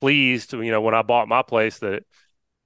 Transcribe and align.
pleased, 0.00 0.52
you 0.52 0.70
know, 0.70 0.80
when 0.80 0.94
I 0.94 1.02
bought 1.02 1.28
my 1.28 1.42
place 1.42 1.78
that 1.80 2.04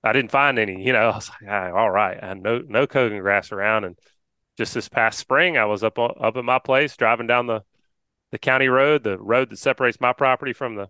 I 0.02 0.12
didn't 0.12 0.30
find 0.30 0.58
any. 0.58 0.84
You 0.84 0.92
know, 0.92 0.98
I 1.10 1.16
was 1.16 1.28
like, 1.28 1.50
ah, 1.50 1.72
all 1.72 1.90
right, 1.90 2.18
I 2.22 2.28
had 2.28 2.42
no 2.42 2.62
no 2.66 2.86
Cogon 2.86 3.20
grass 3.20 3.52
around, 3.52 3.84
and 3.84 3.98
just 4.56 4.74
this 4.74 4.88
past 4.88 5.18
spring, 5.18 5.56
I 5.56 5.64
was 5.64 5.82
up 5.82 5.98
up 5.98 6.36
at 6.36 6.44
my 6.44 6.58
place 6.58 6.96
driving 6.96 7.26
down 7.26 7.46
the 7.46 7.62
the 8.30 8.38
county 8.38 8.68
road, 8.68 9.02
the 9.02 9.18
road 9.18 9.50
that 9.50 9.58
separates 9.58 10.00
my 10.00 10.12
property 10.12 10.52
from 10.52 10.76
the 10.76 10.88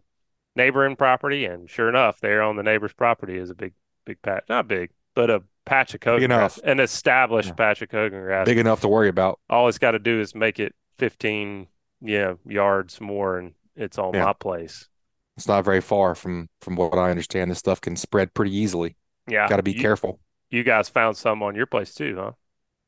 neighboring 0.56 0.97
property, 0.97 1.44
and 1.44 1.70
sure 1.70 1.88
enough, 1.88 2.20
there 2.20 2.42
on 2.42 2.56
the 2.56 2.62
neighbor's 2.62 2.92
property 2.92 3.36
is 3.36 3.50
a 3.50 3.55
big 3.55 3.72
big 4.05 4.21
patch, 4.22 4.44
not 4.48 4.69
big, 4.69 4.91
but 5.15 5.31
a 5.31 5.42
patch 5.65 5.94
of 5.94 6.00
Cogon 6.00 6.28
grass, 6.28 6.59
an 6.59 6.81
established 6.81 7.50
yeah. 7.50 7.54
patch 7.54 7.82
of 7.82 7.88
Cogon 7.88 8.22
grass, 8.22 8.47
big 8.47 8.59
enough 8.59 8.81
to 8.81 8.88
worry 8.88 9.09
about. 9.09 9.41
All 9.48 9.69
it's 9.69 9.78
got 9.78 9.92
to 9.92 9.98
do 9.98 10.21
is 10.21 10.34
make 10.34 10.59
it 10.59 10.75
fifteen, 10.98 11.69
yeah, 12.00 12.34
yards 12.47 13.00
more, 13.00 13.38
and 13.38 13.53
it's 13.80 13.98
on 13.98 14.14
yeah. 14.14 14.24
my 14.24 14.32
place. 14.32 14.88
It's 15.36 15.48
not 15.48 15.64
very 15.64 15.80
far 15.80 16.14
from 16.14 16.48
from 16.60 16.76
what 16.76 16.98
I 16.98 17.10
understand. 17.10 17.50
This 17.50 17.58
stuff 17.58 17.80
can 17.80 17.96
spread 17.96 18.34
pretty 18.34 18.54
easily. 18.54 18.96
Yeah, 19.26 19.48
got 19.48 19.56
to 19.56 19.62
be 19.62 19.72
you, 19.72 19.80
careful. 19.80 20.20
You 20.50 20.62
guys 20.62 20.88
found 20.88 21.16
some 21.16 21.42
on 21.42 21.54
your 21.54 21.66
place 21.66 21.94
too, 21.94 22.16
huh? 22.18 22.32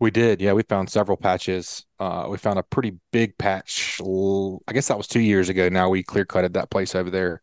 We 0.00 0.10
did. 0.10 0.41
Yeah, 0.41 0.53
we 0.53 0.62
found 0.64 0.91
several 0.91 1.16
patches. 1.16 1.86
Uh, 1.98 2.26
we 2.28 2.36
found 2.36 2.58
a 2.58 2.64
pretty 2.64 2.98
big 3.12 3.38
patch. 3.38 4.00
I 4.00 4.72
guess 4.72 4.88
that 4.88 4.98
was 4.98 5.06
two 5.06 5.20
years 5.20 5.48
ago. 5.48 5.69
Now 5.69 5.88
we 5.88 6.03
clear 6.03 6.25
cutted 6.25 6.54
that 6.54 6.70
place 6.70 6.94
over 6.94 7.09
there. 7.09 7.41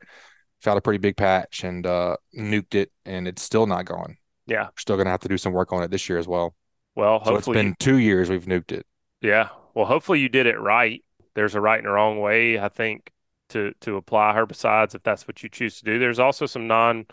Found 0.62 0.78
a 0.78 0.82
pretty 0.82 0.98
big 0.98 1.16
patch 1.16 1.64
and 1.64 1.88
uh, 1.88 2.18
nuked 2.38 2.76
it, 2.76 2.92
and 3.06 3.28
it's 3.28 3.42
still 3.42 3.66
not 3.66 3.86
gone. 3.86 4.18
Yeah, 4.46 4.66
we're 4.66 4.78
still 4.78 4.98
gonna 4.98 5.10
have 5.10 5.22
to 5.22 5.30
do 5.30 5.38
some 5.38 5.54
work 5.54 5.72
on 5.72 5.84
it 5.84 5.90
this 5.90 6.10
year 6.10 6.20
as 6.20 6.28
well. 6.28 6.54
Well, 6.96 7.24
so 7.24 7.32
hopefully 7.32 7.58
it's 7.58 7.64
been 7.64 7.76
two 7.80 7.98
years 7.98 8.30
we've 8.30 8.46
nuked 8.46 8.74
it. 8.74 8.86
Yeah. 9.22 9.50
Well, 9.74 9.86
hopefully 9.86 10.20
you 10.20 10.30
did 10.30 10.46
it 10.46 10.60
right. 10.60 11.04
There's 11.36 11.56
a 11.56 11.62
right 11.62 11.80
and 11.80 11.88
a 11.88 11.92
wrong 11.92 12.20
way. 12.20 12.60
I 12.60 12.68
think 12.70 13.12
to 13.50 13.74
to 13.82 13.98
apply 13.98 14.34
herbicides 14.34 14.96
if 14.96 15.04
that's 15.04 15.28
what 15.28 15.44
you 15.44 15.50
choose 15.50 15.80
to 15.80 15.86
do. 15.86 16.00
There's 16.00 16.20
also 16.20 16.46
some 16.46 16.68
non 16.68 17.06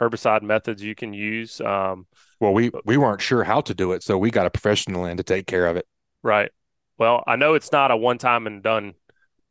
herbicide 0.00 0.42
methods 0.42 0.82
you 0.82 0.94
can 0.94 1.12
use. 1.12 1.60
Um, 1.60 2.06
well, 2.40 2.52
we 2.52 2.70
we 2.84 2.96
weren't 2.96 3.20
sure 3.20 3.44
how 3.44 3.60
to 3.62 3.74
do 3.74 3.92
it, 3.92 4.02
so 4.02 4.16
we 4.16 4.30
got 4.30 4.46
a 4.46 4.50
professional 4.50 5.04
in 5.06 5.16
to 5.16 5.22
take 5.22 5.46
care 5.46 5.66
of 5.66 5.76
it. 5.76 5.86
Right. 6.22 6.50
Well, 6.98 7.22
I 7.26 7.36
know 7.36 7.54
it's 7.54 7.72
not 7.72 7.90
a 7.90 7.96
one 7.96 8.18
time 8.18 8.46
and 8.46 8.62
done 8.62 8.94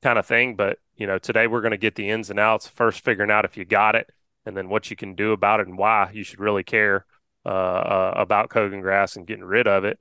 kind 0.01 0.19
of 0.19 0.25
thing, 0.25 0.55
but 0.55 0.79
you 0.95 1.07
know, 1.07 1.17
today 1.17 1.47
we're 1.47 1.61
going 1.61 1.71
to 1.71 1.77
get 1.77 1.95
the 1.95 2.09
ins 2.09 2.29
and 2.29 2.39
outs. 2.39 2.67
First, 2.67 3.03
figuring 3.03 3.31
out 3.31 3.45
if 3.45 3.57
you 3.57 3.65
got 3.65 3.95
it, 3.95 4.09
and 4.45 4.55
then 4.55 4.69
what 4.69 4.89
you 4.89 4.95
can 4.95 5.15
do 5.15 5.31
about 5.31 5.59
it 5.59 5.67
and 5.67 5.77
why 5.77 6.09
you 6.13 6.23
should 6.23 6.39
really 6.39 6.63
care 6.63 7.05
uh, 7.45 7.49
uh, 7.49 8.13
about 8.17 8.49
Cogon 8.49 8.81
grass 8.81 9.15
and 9.15 9.27
getting 9.27 9.43
rid 9.43 9.67
of 9.67 9.85
it. 9.85 9.99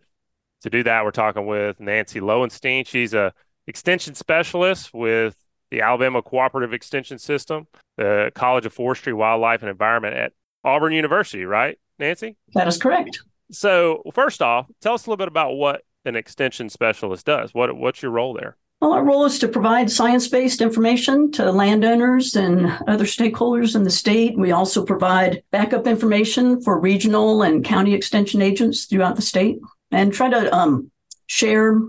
To 0.62 0.70
do 0.70 0.82
that, 0.84 1.04
we're 1.04 1.10
talking 1.10 1.46
with 1.46 1.78
Nancy 1.78 2.20
Loewenstein. 2.20 2.86
She's 2.86 3.14
a 3.14 3.32
extension 3.66 4.14
specialist 4.14 4.92
with 4.94 5.36
the 5.70 5.80
Alabama 5.80 6.22
Cooperative 6.22 6.72
Extension 6.72 7.18
System, 7.18 7.66
the 7.96 8.30
College 8.34 8.66
of 8.66 8.72
Forestry, 8.72 9.12
Wildlife, 9.12 9.62
and 9.62 9.70
Environment 9.70 10.14
at 10.14 10.32
Auburn 10.64 10.92
University, 10.92 11.44
right, 11.44 11.78
Nancy? 11.98 12.36
That 12.54 12.68
is 12.68 12.78
correct. 12.78 13.20
So, 13.50 14.02
first 14.12 14.42
off, 14.42 14.66
tell 14.80 14.94
us 14.94 15.06
a 15.06 15.10
little 15.10 15.18
bit 15.18 15.28
about 15.28 15.52
what 15.52 15.82
an 16.04 16.16
extension 16.16 16.68
specialist 16.68 17.26
does. 17.26 17.52
What 17.54 17.76
what's 17.76 18.02
your 18.02 18.10
role 18.12 18.34
there? 18.34 18.56
Well, 18.80 18.92
our 18.92 19.04
role 19.04 19.24
is 19.24 19.38
to 19.38 19.48
provide 19.48 19.90
science 19.90 20.28
based 20.28 20.60
information 20.60 21.32
to 21.32 21.50
landowners 21.50 22.36
and 22.36 22.78
other 22.86 23.04
stakeholders 23.04 23.74
in 23.74 23.84
the 23.84 23.90
state. 23.90 24.36
We 24.36 24.52
also 24.52 24.84
provide 24.84 25.42
backup 25.50 25.86
information 25.86 26.60
for 26.60 26.78
regional 26.78 27.42
and 27.42 27.64
county 27.64 27.94
extension 27.94 28.42
agents 28.42 28.84
throughout 28.84 29.16
the 29.16 29.22
state 29.22 29.58
and 29.90 30.12
try 30.12 30.28
to 30.28 30.54
um, 30.54 30.90
share 31.26 31.80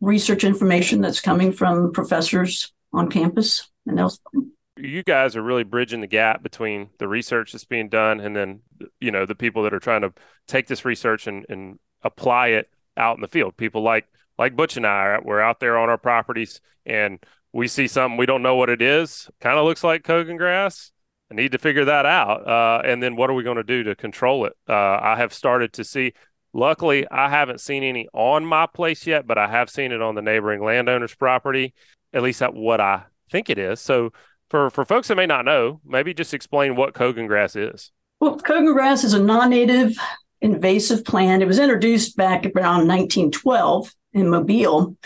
research 0.00 0.44
information 0.44 1.02
that's 1.02 1.20
coming 1.20 1.52
from 1.52 1.92
professors 1.92 2.72
on 2.92 3.08
campus 3.10 3.68
and 3.86 3.98
elsewhere. 3.98 4.44
You 4.76 5.02
guys 5.02 5.36
are 5.36 5.42
really 5.42 5.64
bridging 5.64 6.00
the 6.00 6.06
gap 6.06 6.42
between 6.42 6.90
the 6.98 7.08
research 7.08 7.52
that's 7.52 7.64
being 7.64 7.88
done 7.88 8.20
and 8.20 8.34
then, 8.34 8.60
you 9.00 9.10
know, 9.10 9.26
the 9.26 9.34
people 9.34 9.64
that 9.64 9.74
are 9.74 9.80
trying 9.80 10.02
to 10.02 10.12
take 10.46 10.66
this 10.66 10.84
research 10.84 11.26
and, 11.26 11.44
and 11.48 11.78
apply 12.02 12.48
it 12.48 12.70
out 12.96 13.16
in 13.16 13.20
the 13.20 13.28
field. 13.28 13.56
People 13.56 13.82
like 13.82 14.06
like 14.38 14.56
Butch 14.56 14.76
and 14.78 14.86
I, 14.86 15.18
we're 15.22 15.40
out 15.40 15.60
there 15.60 15.76
on 15.76 15.90
our 15.90 15.98
properties 15.98 16.62
and 16.86 17.18
we 17.52 17.68
see 17.68 17.86
something 17.88 18.16
we 18.16 18.26
don't 18.26 18.42
know 18.42 18.56
what 18.56 18.70
it 18.70 18.80
is. 18.80 19.28
Kind 19.40 19.58
of 19.58 19.66
looks 19.66 19.84
like 19.84 20.02
Cogon 20.02 20.38
grass. 20.38 20.92
I 21.30 21.34
need 21.34 21.52
to 21.52 21.58
figure 21.58 21.84
that 21.84 22.06
out. 22.06 22.48
Uh, 22.48 22.82
and 22.84 23.02
then 23.02 23.16
what 23.16 23.30
are 23.30 23.34
we 23.34 23.44
going 23.44 23.58
to 23.58 23.62
do 23.62 23.84
to 23.84 23.94
control 23.94 24.46
it? 24.46 24.54
Uh, 24.68 24.98
I 25.00 25.16
have 25.16 25.32
started 25.32 25.74
to 25.74 25.84
see. 25.84 26.14
Luckily, 26.52 27.06
I 27.08 27.28
haven't 27.28 27.60
seen 27.60 27.84
any 27.84 28.08
on 28.12 28.44
my 28.44 28.66
place 28.66 29.06
yet, 29.06 29.26
but 29.26 29.38
I 29.38 29.46
have 29.46 29.70
seen 29.70 29.92
it 29.92 30.02
on 30.02 30.16
the 30.16 30.22
neighboring 30.22 30.64
landowner's 30.64 31.14
property 31.14 31.74
at 32.12 32.22
least 32.22 32.42
at 32.42 32.54
what 32.54 32.80
I 32.80 33.04
think 33.30 33.50
it 33.50 33.58
is. 33.58 33.80
So 33.80 34.12
for 34.48 34.70
for 34.70 34.84
folks 34.84 35.08
that 35.08 35.16
may 35.16 35.26
not 35.26 35.44
know, 35.44 35.80
maybe 35.84 36.12
just 36.14 36.34
explain 36.34 36.76
what 36.76 36.94
Cogon 36.94 37.26
grass 37.26 37.56
is. 37.56 37.92
Well, 38.20 38.38
Cogon 38.38 38.72
grass 38.72 39.04
is 39.04 39.14
a 39.14 39.22
non-native 39.22 39.96
invasive 40.40 41.04
plant. 41.04 41.42
It 41.42 41.46
was 41.46 41.58
introduced 41.58 42.16
back 42.16 42.44
around 42.44 42.88
1912 42.88 43.94
in 44.12 44.28
Mobile. 44.28 44.96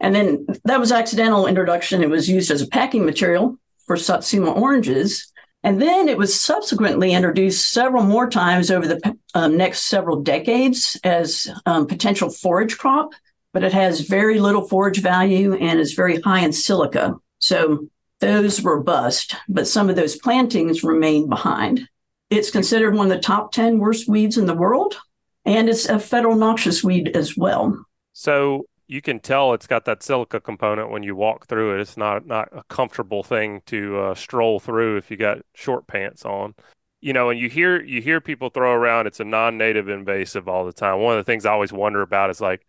And 0.00 0.14
then 0.14 0.46
that 0.64 0.80
was 0.80 0.92
accidental 0.92 1.46
introduction. 1.46 2.02
It 2.02 2.10
was 2.10 2.28
used 2.28 2.50
as 2.50 2.62
a 2.62 2.66
packing 2.66 3.04
material 3.04 3.58
for 3.86 3.96
Satsuma 3.96 4.52
oranges. 4.52 5.32
And 5.62 5.80
then 5.80 6.08
it 6.08 6.18
was 6.18 6.40
subsequently 6.40 7.12
introduced 7.12 7.72
several 7.72 8.04
more 8.04 8.28
times 8.28 8.70
over 8.70 8.86
the 8.86 9.18
um, 9.34 9.56
next 9.56 9.86
several 9.86 10.22
decades 10.22 10.98
as 11.02 11.48
um, 11.64 11.86
potential 11.86 12.30
forage 12.30 12.78
crop 12.78 13.12
but 13.56 13.64
it 13.64 13.72
has 13.72 14.00
very 14.00 14.38
little 14.38 14.68
forage 14.68 15.00
value 15.00 15.54
and 15.54 15.80
is 15.80 15.94
very 15.94 16.20
high 16.20 16.40
in 16.40 16.52
silica. 16.52 17.14
So 17.38 17.88
those 18.20 18.60
were 18.60 18.82
bust, 18.82 19.34
but 19.48 19.66
some 19.66 19.88
of 19.88 19.96
those 19.96 20.14
plantings 20.14 20.84
remain 20.84 21.26
behind. 21.26 21.88
It's 22.28 22.50
considered 22.50 22.94
one 22.94 23.10
of 23.10 23.16
the 23.16 23.22
top 23.22 23.52
10 23.52 23.78
worst 23.78 24.10
weeds 24.10 24.36
in 24.36 24.44
the 24.44 24.52
world, 24.52 24.98
and 25.46 25.70
it's 25.70 25.88
a 25.88 25.98
federal 25.98 26.36
noxious 26.36 26.84
weed 26.84 27.16
as 27.16 27.34
well. 27.34 27.82
So 28.12 28.66
you 28.88 29.00
can 29.00 29.20
tell 29.20 29.54
it's 29.54 29.66
got 29.66 29.86
that 29.86 30.02
silica 30.02 30.38
component 30.38 30.90
when 30.90 31.02
you 31.02 31.16
walk 31.16 31.46
through 31.46 31.76
it. 31.76 31.80
It's 31.80 31.96
not 31.96 32.26
not 32.26 32.50
a 32.52 32.62
comfortable 32.64 33.22
thing 33.22 33.62
to 33.68 33.98
uh, 34.00 34.14
stroll 34.14 34.60
through 34.60 34.98
if 34.98 35.10
you 35.10 35.16
got 35.16 35.38
short 35.54 35.86
pants 35.86 36.26
on. 36.26 36.54
You 37.00 37.14
know, 37.14 37.30
and 37.30 37.40
you 37.40 37.48
hear 37.48 37.82
you 37.82 38.02
hear 38.02 38.20
people 38.20 38.50
throw 38.50 38.74
around 38.74 39.06
it's 39.06 39.20
a 39.20 39.24
non-native 39.24 39.88
invasive 39.88 40.46
all 40.46 40.66
the 40.66 40.74
time. 40.74 41.00
One 41.00 41.18
of 41.18 41.24
the 41.24 41.32
things 41.32 41.46
I 41.46 41.52
always 41.52 41.72
wonder 41.72 42.02
about 42.02 42.28
is 42.28 42.38
like 42.38 42.60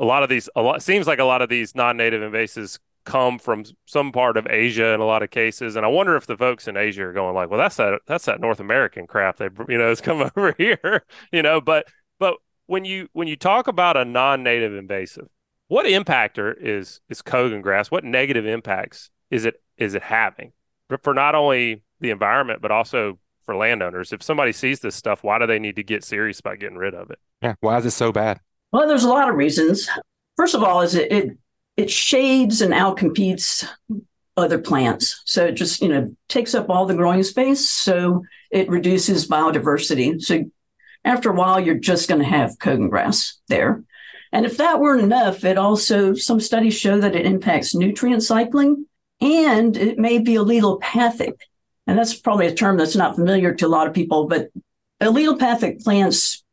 a 0.00 0.04
lot 0.04 0.22
of 0.22 0.28
these 0.28 0.48
a 0.56 0.62
lot 0.62 0.82
seems 0.82 1.06
like 1.06 1.18
a 1.18 1.24
lot 1.24 1.42
of 1.42 1.48
these 1.48 1.74
non-native 1.74 2.22
invasives 2.22 2.78
come 3.04 3.38
from 3.38 3.64
some 3.86 4.12
part 4.12 4.36
of 4.36 4.46
Asia 4.48 4.92
in 4.92 5.00
a 5.00 5.04
lot 5.04 5.22
of 5.22 5.30
cases, 5.30 5.76
and 5.76 5.84
I 5.84 5.88
wonder 5.88 6.16
if 6.16 6.26
the 6.26 6.36
folks 6.36 6.66
in 6.66 6.76
Asia 6.76 7.04
are 7.04 7.12
going 7.12 7.34
like, 7.34 7.50
well, 7.50 7.58
that's 7.58 7.76
that 7.76 8.00
that's 8.06 8.24
that 8.24 8.40
North 8.40 8.60
American 8.60 9.06
crap 9.06 9.36
they 9.36 9.48
you 9.68 9.78
know 9.78 9.88
has 9.88 10.00
come 10.00 10.22
over 10.36 10.54
here, 10.58 11.04
you 11.30 11.42
know, 11.42 11.60
but 11.60 11.86
but 12.18 12.34
when 12.66 12.84
you 12.84 13.08
when 13.12 13.28
you 13.28 13.36
talk 13.36 13.68
about 13.68 13.96
a 13.96 14.04
non-native 14.04 14.74
invasive, 14.74 15.28
what 15.68 15.86
impactor 15.86 16.54
is 16.58 17.00
is 17.08 17.20
cogon 17.22 17.60
grass? 17.60 17.90
What 17.90 18.04
negative 18.04 18.46
impacts 18.46 19.10
is 19.30 19.44
it 19.44 19.62
is 19.76 19.94
it 19.94 20.02
having 20.02 20.52
for 21.02 21.14
not 21.14 21.34
only 21.34 21.82
the 22.00 22.10
environment 22.10 22.62
but 22.62 22.70
also 22.70 23.18
for 23.44 23.54
landowners? 23.54 24.12
If 24.12 24.22
somebody 24.22 24.52
sees 24.52 24.80
this 24.80 24.94
stuff, 24.94 25.22
why 25.22 25.38
do 25.38 25.46
they 25.46 25.58
need 25.58 25.76
to 25.76 25.82
get 25.82 26.04
serious 26.04 26.40
about 26.40 26.58
getting 26.58 26.78
rid 26.78 26.94
of 26.94 27.10
it? 27.10 27.18
Yeah, 27.42 27.54
why 27.60 27.76
is 27.78 27.86
it 27.86 27.90
so 27.90 28.12
bad? 28.12 28.40
Well, 28.72 28.88
there's 28.88 29.04
a 29.04 29.08
lot 29.08 29.28
of 29.28 29.34
reasons. 29.34 29.88
First 30.36 30.54
of 30.54 30.62
all, 30.62 30.80
is 30.80 30.94
it 30.94 31.10
it, 31.10 31.38
it 31.76 31.90
shades 31.90 32.62
and 32.62 32.72
outcompetes 32.72 33.66
other 34.36 34.58
plants. 34.58 35.22
So 35.24 35.46
it 35.46 35.52
just, 35.52 35.82
you 35.82 35.88
know, 35.88 36.14
takes 36.28 36.54
up 36.54 36.70
all 36.70 36.86
the 36.86 36.94
growing 36.94 37.22
space. 37.22 37.68
So 37.68 38.24
it 38.50 38.68
reduces 38.68 39.28
biodiversity. 39.28 40.20
So 40.20 40.44
after 41.04 41.30
a 41.30 41.34
while, 41.34 41.60
you're 41.60 41.74
just 41.78 42.08
going 42.08 42.20
to 42.20 42.26
have 42.26 42.58
cogon 42.58 42.88
grass 42.88 43.38
there. 43.48 43.84
And 44.32 44.46
if 44.46 44.56
that 44.58 44.80
weren't 44.80 45.02
enough, 45.02 45.44
it 45.44 45.58
also, 45.58 46.14
some 46.14 46.40
studies 46.40 46.78
show 46.78 47.00
that 47.00 47.16
it 47.16 47.26
impacts 47.26 47.74
nutrient 47.74 48.22
cycling 48.22 48.86
and 49.20 49.76
it 49.76 49.98
may 49.98 50.18
be 50.18 50.34
allelopathic. 50.34 51.34
And 51.86 51.98
that's 51.98 52.14
probably 52.14 52.46
a 52.46 52.54
term 52.54 52.76
that's 52.76 52.96
not 52.96 53.16
familiar 53.16 53.54
to 53.54 53.66
a 53.66 53.68
lot 53.68 53.88
of 53.88 53.94
people, 53.94 54.26
but 54.26 54.50
allelopathic 55.00 55.82
plants, 55.82 56.44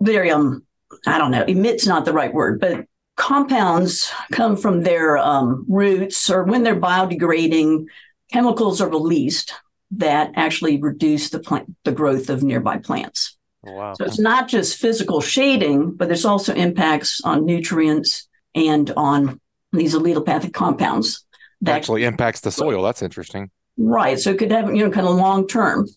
they're 0.00 0.34
um, 0.34 0.64
I 1.06 1.18
don't 1.18 1.30
know, 1.30 1.44
emit's 1.44 1.86
not 1.86 2.04
the 2.04 2.12
right 2.12 2.32
word, 2.32 2.60
but 2.60 2.86
compounds 3.16 4.12
come 4.32 4.56
from 4.56 4.82
their 4.82 5.18
um, 5.18 5.66
roots 5.68 6.30
or 6.30 6.44
when 6.44 6.62
they're 6.62 6.80
biodegrading, 6.80 7.86
chemicals 8.32 8.80
are 8.80 8.88
released 8.88 9.54
that 9.90 10.32
actually 10.36 10.80
reduce 10.80 11.30
the 11.30 11.40
plant, 11.40 11.74
the 11.84 11.92
growth 11.92 12.28
of 12.28 12.42
nearby 12.42 12.78
plants. 12.78 13.36
Oh, 13.66 13.72
wow. 13.72 13.94
So 13.94 14.04
it's 14.04 14.20
not 14.20 14.48
just 14.48 14.78
physical 14.78 15.20
shading, 15.20 15.92
but 15.92 16.08
there's 16.08 16.24
also 16.24 16.54
impacts 16.54 17.20
on 17.22 17.44
nutrients 17.44 18.28
and 18.54 18.90
on 18.96 19.40
these 19.72 19.94
allelopathic 19.94 20.52
compounds. 20.52 21.24
That 21.62 21.76
actually 21.76 22.04
impacts 22.04 22.40
the 22.40 22.52
soil. 22.52 22.82
That's 22.82 23.02
interesting. 23.02 23.50
Right. 23.76 24.18
So 24.18 24.30
it 24.30 24.38
could 24.38 24.52
have, 24.52 24.74
you 24.74 24.84
know, 24.84 24.90
kind 24.90 25.06
of 25.06 25.16
long 25.16 25.48
term. 25.48 25.88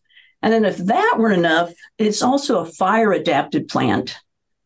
And 0.41 0.51
then 0.51 0.65
if 0.65 0.77
that 0.77 1.15
weren't 1.19 1.37
enough, 1.37 1.71
it's 1.99 2.23
also 2.23 2.59
a 2.59 2.65
fire 2.65 3.11
adapted 3.11 3.67
plant 3.67 4.17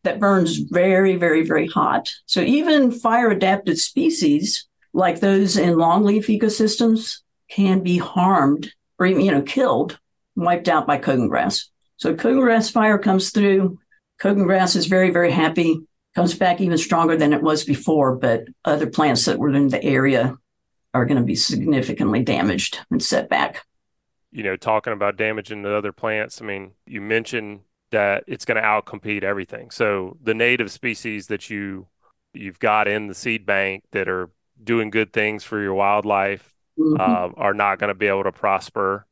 that 0.06 0.20
burns 0.20 0.56
very, 0.56 1.16
very, 1.16 1.44
very 1.44 1.66
hot. 1.66 2.10
So 2.26 2.40
even 2.40 2.90
fire 2.90 3.30
adapted 3.30 3.78
species 3.78 4.66
like 4.92 5.20
those 5.20 5.56
in 5.56 5.74
longleaf 5.74 6.26
ecosystems 6.26 7.18
can 7.50 7.82
be 7.82 7.98
harmed 7.98 8.72
or 8.98 9.06
even, 9.06 9.22
you 9.22 9.32
know, 9.32 9.42
killed, 9.42 9.98
wiped 10.36 10.68
out 10.68 10.86
by 10.86 10.96
cogon 10.96 11.28
grass. 11.28 11.68
So 11.98 12.14
cogon 12.14 12.40
grass 12.40 12.70
fire 12.70 12.98
comes 12.98 13.30
through. 13.30 13.78
cogon 14.18 14.44
grass 14.44 14.76
is 14.76 14.86
very, 14.86 15.10
very 15.10 15.30
happy, 15.30 15.80
comes 16.14 16.34
back 16.34 16.60
even 16.60 16.78
stronger 16.78 17.16
than 17.16 17.32
it 17.32 17.42
was 17.42 17.64
before, 17.64 18.16
but 18.16 18.44
other 18.64 18.86
plants 18.86 19.26
that 19.26 19.38
were 19.38 19.50
in 19.50 19.68
the 19.68 19.82
area 19.82 20.36
are 20.94 21.04
going 21.04 21.18
to 21.18 21.24
be 21.24 21.36
significantly 21.36 22.22
damaged 22.22 22.78
and 22.90 23.02
set 23.02 23.28
back. 23.28 23.66
You 24.30 24.42
know, 24.42 24.56
talking 24.56 24.92
about 24.92 25.16
damaging 25.16 25.62
the 25.62 25.74
other 25.74 25.92
plants, 25.92 26.40
I 26.40 26.44
mean, 26.44 26.72
you 26.86 27.00
mentioned 27.00 27.60
that 27.90 28.24
it's 28.26 28.44
going 28.44 28.56
to 28.56 28.62
outcompete 28.62 29.22
everything. 29.22 29.70
So 29.70 30.16
the 30.22 30.34
native 30.34 30.70
species 30.70 31.28
that 31.28 31.50
you 31.50 31.86
you've 32.32 32.58
got 32.58 32.86
in 32.88 33.06
the 33.06 33.14
seed 33.14 33.46
bank 33.46 33.84
that 33.92 34.08
are 34.08 34.30
doing 34.62 34.90
good 34.90 35.12
things 35.12 35.42
for 35.42 35.60
your 35.60 35.72
wildlife 35.74 36.54
mm-hmm. 36.78 37.00
uh, 37.00 37.28
are 37.40 37.54
not 37.54 37.78
going 37.78 37.88
to 37.88 37.94
be 37.94 38.06
able 38.06 38.24
to 38.24 38.32
prosper 38.32 39.06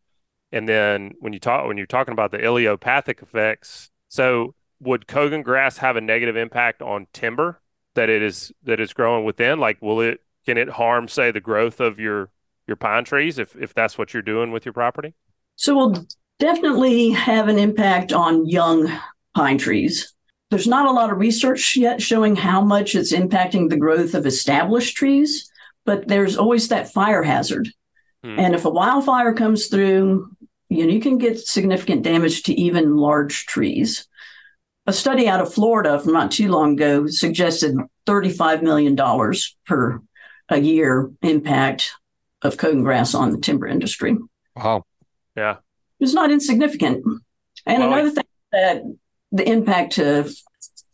and 0.55 0.69
then 0.69 1.15
when 1.19 1.33
you 1.33 1.41
talk 1.41 1.67
when 1.67 1.77
you're 1.77 1.85
talking 1.85 2.13
about 2.13 2.31
the 2.31 2.39
allelopathic 2.39 3.21
effects, 3.21 3.91
so 4.09 4.55
would 4.79 5.09
cogon 5.09 5.43
grass 5.43 5.79
have 5.79 5.97
a 5.97 6.01
negative 6.01 6.37
impact 6.37 6.81
on 6.81 7.09
timber 7.13 7.61
that 7.95 8.09
it 8.09 8.23
is 8.23 8.53
that 8.63 8.79
is 8.79 8.93
growing 8.93 9.25
within? 9.25 9.59
Like 9.59 9.83
will 9.83 10.01
it 10.01 10.21
can 10.47 10.57
it 10.57 10.69
harm 10.69 11.09
say 11.09 11.33
the 11.33 11.41
growth 11.41 11.81
of 11.81 11.99
your 11.99 12.31
your 12.69 12.77
pine 12.77 13.05
trees 13.05 13.41
if 13.41 13.57
if 13.57 13.75
that's 13.75 13.99
what 13.99 14.15
you're 14.15 14.23
doing 14.23 14.53
with 14.53 14.65
your 14.65 14.73
property? 14.73 15.15
So 15.57 15.75
we'll 15.75 16.07
definitely 16.39 17.11
have 17.11 17.49
an 17.49 17.59
impact 17.59 18.13
on 18.13 18.47
young 18.47 18.91
pine 19.35 19.59
trees. 19.59 20.15
There's 20.51 20.67
not 20.67 20.87
a 20.87 20.93
lot 20.93 21.11
of 21.11 21.19
research 21.19 21.77
yet 21.77 22.01
showing 22.01 22.37
how 22.37 22.61
much 22.61 22.95
it's 22.95 23.13
impacting 23.13 23.69
the 23.69 23.77
growth 23.77 24.15
of 24.15 24.27
established 24.27 24.97
trees, 24.97 25.51
but 25.85 26.07
there's 26.07 26.37
always 26.37 26.69
that 26.69 26.93
fire 26.93 27.23
hazard. 27.23 27.69
Hmm. 28.23 28.39
And 28.39 28.55
if 28.55 28.65
a 28.65 28.71
wildfire 28.71 29.35
comes 29.35 29.67
through, 29.67 30.31
you 30.69 30.87
know, 30.87 30.93
you 30.93 31.01
can 31.01 31.19
get 31.19 31.39
significant 31.39 32.03
damage 32.03 32.45
to 32.45 32.55
even 32.55 32.97
large 32.97 33.47
trees. 33.47 34.07
A 34.87 34.93
study 34.93 35.29
out 35.29 35.41
of 35.41 35.53
Florida 35.53 35.99
from 35.99 36.13
not 36.13 36.31
too 36.31 36.49
long 36.49 36.75
ago 36.75 37.07
suggested 37.07 37.77
$35 38.07 38.63
million 38.63 38.97
per 39.67 40.01
a 40.51 40.59
year 40.59 41.11
impact 41.23 41.93
of 42.43 42.59
cogon 42.59 42.83
grass 42.83 43.15
on 43.15 43.31
the 43.31 43.39
timber 43.39 43.67
industry. 43.67 44.17
Wow. 44.55 44.85
Yeah. 45.37 45.57
It's 46.01 46.15
not 46.15 46.31
insignificant. 46.31 47.05
And 47.67 47.79
well, 47.79 47.93
another 47.93 48.11
thing 48.11 48.25
that 48.53 48.83
the 49.33 49.49
impact 49.49 49.99
of 49.99 50.33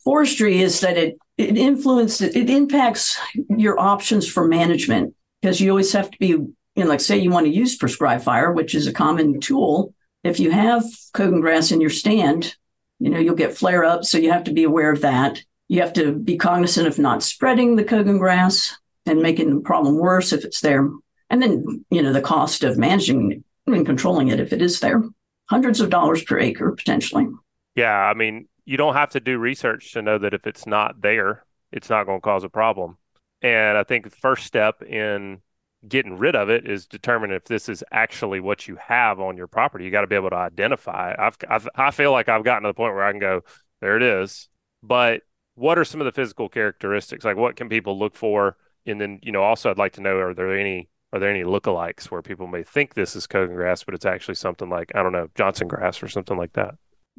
forestry 0.03 0.61
is 0.61 0.79
that 0.81 0.97
it 0.97 1.17
it 1.37 1.57
influences 1.57 2.35
it 2.35 2.49
impacts 2.49 3.19
your 3.49 3.79
options 3.79 4.27
for 4.27 4.47
management 4.47 5.13
because 5.41 5.59
you 5.59 5.69
always 5.69 5.91
have 5.93 6.11
to 6.11 6.17
be 6.19 6.35
you 6.75 6.83
know, 6.83 6.89
like 6.89 7.01
say 7.01 7.17
you 7.17 7.31
want 7.31 7.45
to 7.45 7.53
use 7.53 7.75
prescribed 7.75 8.23
fire, 8.23 8.51
which 8.51 8.75
is 8.75 8.87
a 8.87 8.93
common 8.93 9.39
tool. 9.39 9.93
If 10.23 10.39
you 10.39 10.51
have 10.51 10.83
cogon 11.13 11.41
grass 11.41 11.71
in 11.71 11.81
your 11.81 11.89
stand, 11.89 12.55
you 12.99 13.09
know, 13.09 13.19
you'll 13.19 13.35
get 13.35 13.57
flare 13.57 13.83
ups. 13.83 14.09
So 14.09 14.17
you 14.17 14.31
have 14.31 14.45
to 14.45 14.53
be 14.53 14.63
aware 14.63 14.91
of 14.91 15.01
that. 15.01 15.43
You 15.67 15.81
have 15.81 15.93
to 15.93 16.13
be 16.13 16.37
cognizant 16.37 16.87
of 16.87 16.99
not 16.99 17.23
spreading 17.23 17.75
the 17.75 17.83
cogon 17.83 18.19
grass 18.19 18.77
and 19.05 19.21
making 19.21 19.53
the 19.53 19.61
problem 19.61 19.97
worse 19.97 20.31
if 20.31 20.45
it's 20.45 20.61
there. 20.61 20.89
And 21.29 21.41
then, 21.41 21.85
you 21.89 22.01
know, 22.01 22.13
the 22.13 22.21
cost 22.21 22.63
of 22.63 22.77
managing 22.77 23.43
and 23.73 23.85
controlling 23.85 24.29
it 24.29 24.39
if 24.39 24.53
it 24.53 24.61
is 24.61 24.79
there. 24.79 25.03
Hundreds 25.49 25.81
of 25.81 25.89
dollars 25.89 26.23
per 26.23 26.39
acre 26.39 26.71
potentially. 26.71 27.27
Yeah. 27.75 27.95
I 27.95 28.13
mean, 28.13 28.47
you 28.65 28.77
don't 28.77 28.93
have 28.93 29.09
to 29.11 29.19
do 29.19 29.37
research 29.37 29.93
to 29.93 30.01
know 30.01 30.17
that 30.17 30.33
if 30.33 30.45
it's 30.47 30.65
not 30.65 31.01
there, 31.01 31.45
it's 31.71 31.89
not 31.89 32.05
going 32.05 32.19
to 32.19 32.23
cause 32.23 32.43
a 32.43 32.49
problem. 32.49 32.97
And 33.41 33.77
I 33.77 33.83
think 33.83 34.05
the 34.05 34.15
first 34.15 34.45
step 34.45 34.83
in 34.83 35.41
getting 35.87 36.17
rid 36.17 36.35
of 36.35 36.49
it 36.49 36.69
is 36.69 36.85
determining 36.85 37.35
if 37.35 37.45
this 37.45 37.67
is 37.67 37.83
actually 37.91 38.39
what 38.39 38.67
you 38.67 38.75
have 38.75 39.19
on 39.19 39.35
your 39.35 39.47
property. 39.47 39.83
You 39.83 39.91
got 39.91 40.01
to 40.01 40.07
be 40.07 40.15
able 40.15 40.29
to 40.29 40.35
identify. 40.35 41.15
I've, 41.17 41.37
I've 41.49 41.67
I 41.75 41.91
feel 41.91 42.11
like 42.11 42.29
I've 42.29 42.43
gotten 42.43 42.63
to 42.63 42.69
the 42.69 42.73
point 42.73 42.93
where 42.93 43.03
I 43.03 43.11
can 43.11 43.19
go, 43.19 43.41
there 43.79 43.97
it 43.97 44.03
is. 44.03 44.47
But 44.83 45.21
what 45.55 45.79
are 45.79 45.85
some 45.85 45.99
of 45.99 46.05
the 46.05 46.11
physical 46.11 46.49
characteristics? 46.49 47.25
Like 47.25 47.37
what 47.37 47.55
can 47.55 47.67
people 47.67 47.97
look 47.97 48.15
for? 48.15 48.57
And 48.85 49.01
then 49.01 49.19
you 49.23 49.31
know, 49.31 49.43
also 49.43 49.69
I'd 49.69 49.77
like 49.77 49.93
to 49.93 50.01
know 50.01 50.17
are 50.17 50.33
there 50.33 50.55
any 50.55 50.89
are 51.13 51.19
there 51.19 51.29
any 51.29 51.43
lookalikes 51.43 52.05
where 52.05 52.21
people 52.21 52.47
may 52.47 52.63
think 52.63 52.93
this 52.93 53.15
is 53.15 53.27
cogon 53.27 53.55
grass, 53.55 53.83
but 53.83 53.93
it's 53.93 54.05
actually 54.05 54.35
something 54.35 54.69
like 54.69 54.91
I 54.95 55.03
don't 55.03 55.11
know 55.11 55.27
Johnson 55.35 55.67
grass 55.67 56.01
or 56.01 56.07
something 56.07 56.37
like 56.37 56.53
that? 56.53 56.75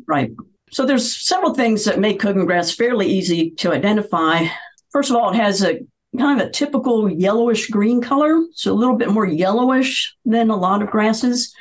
Right. 0.06 0.32
So 0.70 0.86
there's 0.86 1.14
several 1.14 1.54
things 1.54 1.84
that 1.84 2.00
make 2.00 2.18
cogon 2.18 2.46
grass 2.46 2.74
fairly 2.74 3.06
easy 3.06 3.50
to 3.58 3.72
identify. 3.72 4.46
First 4.90 5.10
of 5.10 5.16
all, 5.16 5.30
it 5.30 5.36
has 5.36 5.62
a 5.62 5.80
kind 6.18 6.40
of 6.40 6.46
a 6.46 6.50
typical 6.50 7.10
yellowish 7.10 7.68
green 7.68 8.00
color, 8.00 8.42
so 8.54 8.72
a 8.72 8.74
little 8.74 8.96
bit 8.96 9.10
more 9.10 9.26
yellowish 9.26 10.14
than 10.24 10.50
a 10.50 10.56
lot 10.56 10.82
of 10.82 10.90
grasses. 10.90 11.54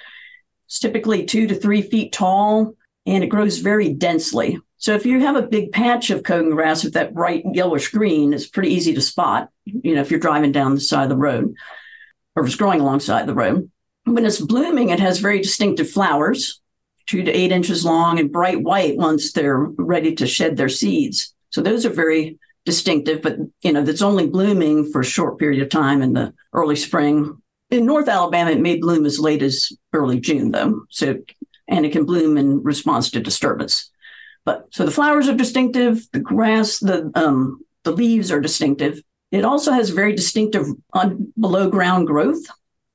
It's 0.67 0.79
typically 0.79 1.25
two 1.25 1.47
to 1.47 1.55
three 1.55 1.81
feet 1.81 2.13
tall 2.13 2.75
and 3.05 3.23
it 3.23 3.27
grows 3.27 3.57
very 3.57 3.93
densely. 3.93 4.59
So 4.77 4.93
if 4.95 5.05
you 5.05 5.19
have 5.19 5.35
a 5.35 5.41
big 5.41 5.71
patch 5.71 6.09
of 6.09 6.23
cogon 6.23 6.51
grass 6.51 6.83
with 6.83 6.93
that 6.93 7.13
bright 7.13 7.43
yellowish 7.53 7.89
green, 7.89 8.33
it's 8.33 8.47
pretty 8.47 8.73
easy 8.73 8.93
to 8.93 9.01
spot, 9.01 9.49
you 9.65 9.95
know, 9.95 10.01
if 10.01 10.09
you're 10.09 10.19
driving 10.19 10.51
down 10.51 10.75
the 10.75 10.81
side 10.81 11.03
of 11.03 11.09
the 11.09 11.17
road 11.17 11.55
or 12.35 12.45
it's 12.45 12.55
growing 12.55 12.79
alongside 12.79 13.27
the 13.27 13.33
road. 13.33 13.69
When 14.05 14.25
it's 14.25 14.41
blooming, 14.41 14.89
it 14.89 14.99
has 14.99 15.19
very 15.19 15.41
distinctive 15.41 15.89
flowers, 15.89 16.61
two 17.05 17.23
to 17.23 17.31
eight 17.31 17.51
inches 17.51 17.85
long 17.85 18.19
and 18.19 18.31
bright 18.31 18.61
white 18.61 18.97
once 18.97 19.31
they're 19.31 19.57
ready 19.59 20.15
to 20.15 20.27
shed 20.27 20.57
their 20.57 20.69
seeds. 20.69 21.33
So 21.49 21.61
those 21.61 21.85
are 21.85 21.91
very 21.91 22.39
distinctive, 22.65 23.21
but 23.21 23.37
you 23.61 23.73
know, 23.73 23.83
that's 23.83 24.01
only 24.01 24.27
blooming 24.27 24.91
for 24.91 25.01
a 25.01 25.05
short 25.05 25.39
period 25.39 25.61
of 25.61 25.69
time 25.69 26.01
in 26.01 26.13
the 26.13 26.33
early 26.53 26.75
spring. 26.75 27.41
In 27.69 27.85
North 27.85 28.07
Alabama, 28.07 28.51
it 28.51 28.59
may 28.59 28.77
bloom 28.77 29.05
as 29.05 29.19
late 29.19 29.41
as 29.41 29.71
early 29.93 30.19
June, 30.19 30.51
though. 30.51 30.83
So, 30.89 31.19
and 31.67 31.85
it 31.85 31.91
can 31.91 32.05
bloom 32.05 32.37
in 32.37 32.63
response 32.63 33.11
to 33.11 33.19
disturbance. 33.19 33.89
But 34.43 34.67
so 34.71 34.85
the 34.85 34.91
flowers 34.91 35.29
are 35.29 35.35
distinctive, 35.35 36.07
the 36.11 36.19
grass, 36.19 36.79
the 36.79 37.11
um, 37.15 37.63
the 37.83 37.91
leaves 37.91 38.31
are 38.31 38.41
distinctive. 38.41 39.01
It 39.31 39.45
also 39.45 39.71
has 39.71 39.89
very 39.89 40.13
distinctive 40.13 40.67
un- 40.93 41.33
below 41.39 41.69
ground 41.69 42.07
growth. 42.07 42.43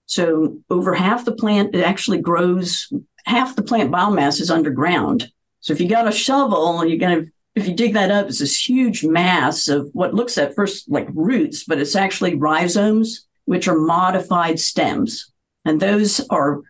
So 0.06 0.58
over 0.70 0.94
half 0.94 1.24
the 1.24 1.32
plant, 1.32 1.74
it 1.74 1.82
actually 1.82 2.20
grows, 2.20 2.92
half 3.24 3.56
the 3.56 3.62
plant 3.62 3.90
biomass 3.90 4.40
is 4.40 4.50
underground. 4.50 5.32
So 5.60 5.72
if 5.72 5.80
you 5.80 5.88
got 5.88 6.06
a 6.06 6.12
shovel, 6.12 6.84
you're 6.84 6.98
going 6.98 7.24
to, 7.24 7.32
if 7.54 7.66
you 7.66 7.74
dig 7.74 7.94
that 7.94 8.10
up, 8.10 8.26
it's 8.26 8.38
this 8.38 8.68
huge 8.68 9.02
mass 9.02 9.66
of 9.66 9.88
what 9.94 10.14
looks 10.14 10.38
at 10.38 10.54
first 10.54 10.90
like 10.90 11.08
roots, 11.12 11.64
but 11.64 11.78
it's 11.78 11.96
actually 11.96 12.34
rhizomes, 12.34 13.26
which 13.46 13.66
are 13.66 13.78
modified 13.78 14.60
stems. 14.60 15.32
And 15.64 15.80
those 15.80 16.20
are 16.28 16.60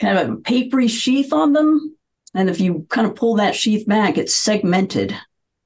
kind 0.00 0.18
of 0.18 0.30
a 0.30 0.36
papery 0.36 0.88
sheath 0.88 1.32
on 1.32 1.52
them. 1.52 1.96
And 2.34 2.50
if 2.50 2.60
you 2.60 2.86
kind 2.90 3.06
of 3.06 3.14
pull 3.14 3.36
that 3.36 3.54
sheath 3.54 3.86
back, 3.86 4.18
it's 4.18 4.34
segmented. 4.34 5.16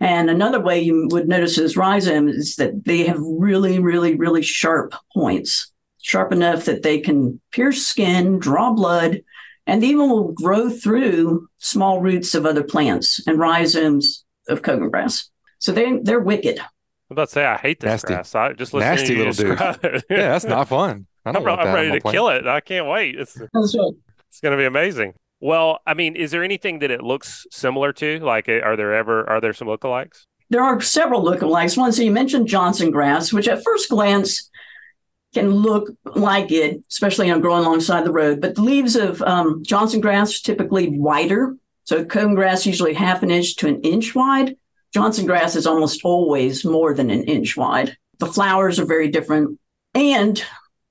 And 0.01 0.29
another 0.29 0.61
way 0.61 0.81
you 0.81 1.09
would 1.11 1.27
notice 1.29 1.57
those 1.57 1.77
rhizomes 1.77 2.35
is 2.37 2.57
that 2.57 2.85
they 2.85 3.07
have 3.07 3.19
really, 3.21 3.79
really, 3.79 4.15
really 4.15 4.43
sharp 4.43 4.95
points, 5.15 5.73
sharp 6.03 6.33
enough 6.33 6.67
that 6.67 6.83
they 6.83 7.01
can 7.01 7.41
pierce 7.51 7.87
skin, 7.87 8.39
draw 8.39 8.73
blood, 8.73 9.23
and 9.67 9.83
even 9.83 10.09
will 10.11 10.33
grow 10.33 10.69
through 10.69 11.49
small 11.59 12.01
roots 12.01 12.35
of 12.35 12.45
other 12.47 12.63
plants 12.63 13.27
and 13.27 13.39
rhizomes 13.39 14.25
of 14.49 14.63
cogon 14.63 14.91
grass. 14.91 15.31
So 15.59 15.73
they 15.73 15.99
they're 16.03 16.21
wicked. 16.21 16.59
I'm 16.59 16.67
about 17.15 17.29
to 17.29 17.33
say 17.33 17.45
I 17.47 17.57
hate 17.57 17.81
this 17.81 17.89
Nasty. 18.05 18.07
grass. 18.09 18.35
I 18.35 18.53
just 18.53 18.75
listen 18.75 18.91
Nasty 18.91 19.15
to 19.15 19.25
little 19.25 19.57
dude. 19.57 20.05
Yeah, 20.11 20.29
that's 20.29 20.45
not 20.45 20.69
fun. 20.69 21.07
I 21.25 21.31
I'm, 21.31 21.43
want 21.43 21.61
I'm 21.61 21.67
that 21.69 21.75
ready 21.75 21.91
to 21.93 22.01
plant. 22.01 22.15
kill 22.15 22.29
it. 22.29 22.47
I 22.47 22.61
can't 22.61 22.87
wait. 22.87 23.19
It's 23.19 23.35
That's 23.35 23.77
right. 23.77 23.93
it's 24.29 24.41
going 24.41 24.53
to 24.53 24.59
be 24.59 24.67
amazing. 24.67 25.15
Well, 25.41 25.81
I 25.87 25.95
mean, 25.95 26.17
is 26.17 26.31
there 26.31 26.43
anything 26.43 26.79
that 26.81 26.91
it 26.91 27.03
looks 27.03 27.47
similar 27.51 27.93
to? 27.95 28.21
Like, 28.21 28.49
eh, 28.49 28.61
are 28.61 28.77
there 28.77 28.95
ever 28.95 29.29
are 29.29 29.41
there 29.41 29.53
some 29.53 29.69
lookalikes? 29.69 30.27
There 30.49 30.63
are 30.63 30.81
several 30.81 31.25
lookalikes. 31.25 31.77
One, 31.77 31.93
so 31.93 32.03
you 32.03 32.11
mentioned 32.11 32.49
Johnson 32.49 32.91
grass, 32.91 33.33
which 33.33 33.49
at 33.49 33.65
first 33.65 33.91
glance 33.91 34.49
can 35.35 35.51
look 35.51 35.91
like 36.15 36.51
it, 36.51 36.83
especially 36.91 37.31
on 37.31 37.41
growing 37.41 37.65
alongside 37.65 38.05
the 38.05 38.13
road. 38.13 38.41
But 38.41 38.55
the 38.55 38.63
leaves 38.63 38.97
of 38.97 39.21
um, 39.23 39.63
Johnson 39.63 40.01
grass 40.01 40.41
typically 40.41 40.89
wider. 40.89 41.57
So 41.85 42.05
cogon 42.05 42.35
grass 42.35 42.65
usually 42.65 42.95
half 42.95 43.23
an 43.23 43.31
inch 43.31 43.57
to 43.57 43.69
an 43.69 43.83
inch 43.83 44.15
wide. 44.15 44.57
Johnson 44.95 45.27
grass 45.27 45.55
is 45.55 45.67
almost 45.67 46.01
always 46.05 46.65
more 46.65 46.95
than 46.95 47.11
an 47.11 47.25
inch 47.25 47.55
wide. 47.57 47.97
The 48.19 48.27
flowers 48.27 48.79
are 48.79 48.87
very 48.87 49.09
different. 49.09 49.61
And 49.95 50.43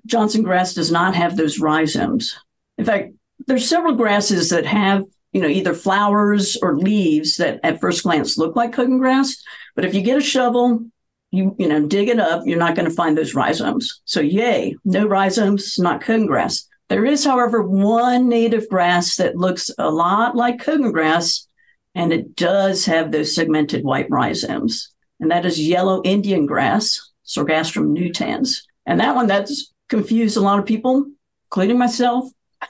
Johnson 0.06 0.44
grass 0.44 0.76
does 0.76 0.92
not 0.92 1.16
have 1.16 1.36
those 1.36 1.60
rhizomes. 1.60 2.38
In 2.78 2.86
fact, 2.86 3.15
there's 3.48 3.68
several 3.68 3.96
grasses 3.96 4.50
that 4.50 4.66
have, 4.66 5.04
you 5.32 5.42
know, 5.42 5.48
either 5.48 5.74
flowers 5.74 6.58
or 6.62 6.78
leaves 6.78 7.38
that 7.38 7.60
at 7.64 7.82
first 7.82 8.04
glance 8.04 8.38
look 8.38 8.56
like 8.56 8.74
cogon 8.74 8.98
grass. 8.98 9.42
But 9.76 9.86
if 9.86 9.94
you 9.94 10.02
get 10.02 10.18
a 10.18 10.22
shovel, 10.22 10.86
you 11.32 11.56
you 11.60 11.68
know 11.68 11.86
dig 11.86 12.08
it 12.08 12.20
up, 12.20 12.44
you're 12.46 12.60
not 12.60 12.76
going 12.76 12.88
to 12.88 12.96
find 12.96 13.18
those 13.18 13.36
rhizomes. 13.36 14.02
So 14.06 14.22
yay, 14.22 14.76
no 14.86 15.06
rhizomes, 15.06 15.78
not 15.78 16.02
cogon 16.02 16.28
grass. 16.28 16.68
There 16.88 17.06
is, 17.06 17.26
however, 17.26 17.64
one 17.64 18.30
native 18.30 18.70
grass 18.70 19.16
that 19.16 19.36
looks 19.36 19.72
a 19.78 19.90
lot 19.90 20.36
like 20.36 20.60
cogon 20.60 20.92
grass, 20.92 21.48
and 21.96 22.14
it 22.14 22.36
does 22.36 22.86
have 22.86 23.12
those 23.12 23.34
segmented 23.34 23.84
white 23.84 24.10
rhizomes, 24.10 24.92
and 25.20 25.32
that 25.32 25.46
is 25.46 25.60
yellow 25.60 26.02
Indian 26.04 26.46
grass, 26.46 27.12
Sorghastrum 27.26 27.98
nutans. 27.98 28.62
And 28.86 29.00
that 29.00 29.16
one 29.16 29.28
that's 29.28 29.74
confused 29.90 30.38
a 30.38 30.42
lot 30.42 30.60
of 30.60 30.66
people, 30.66 31.06
including 31.48 31.80
myself, 31.80 32.26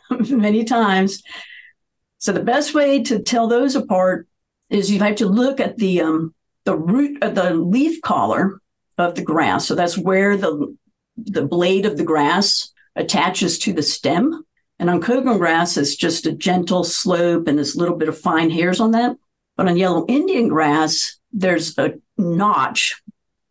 many 0.29 0.63
times. 0.63 1.23
So 2.17 2.31
the 2.31 2.43
best 2.43 2.73
way 2.73 3.03
to 3.03 3.19
tell 3.19 3.47
those 3.47 3.75
apart 3.75 4.27
is 4.69 4.89
you 4.91 4.99
have 4.99 5.15
to 5.17 5.27
look 5.27 5.59
at 5.59 5.77
the 5.77 6.01
um, 6.01 6.33
the 6.63 6.75
root 6.75 7.21
of 7.21 7.35
the 7.35 7.53
leaf 7.53 8.01
collar 8.01 8.59
of 8.97 9.15
the 9.15 9.21
grass. 9.21 9.67
So 9.67 9.75
that's 9.75 9.97
where 9.97 10.37
the 10.37 10.75
the 11.17 11.45
blade 11.45 11.85
of 11.85 11.97
the 11.97 12.03
grass 12.03 12.71
attaches 12.95 13.59
to 13.59 13.73
the 13.73 13.83
stem. 13.83 14.43
And 14.79 14.89
on 14.89 15.01
cogon 15.01 15.37
grass, 15.37 15.77
it's 15.77 15.95
just 15.95 16.25
a 16.25 16.33
gentle 16.33 16.83
slope 16.83 17.47
and 17.47 17.57
there's 17.57 17.75
a 17.75 17.79
little 17.79 17.95
bit 17.95 18.09
of 18.09 18.17
fine 18.17 18.49
hairs 18.49 18.79
on 18.79 18.91
that. 18.91 19.15
But 19.55 19.69
on 19.69 19.77
yellow 19.77 20.05
Indian 20.07 20.49
grass, 20.49 21.17
there's 21.31 21.77
a 21.77 21.93
notch. 22.17 23.01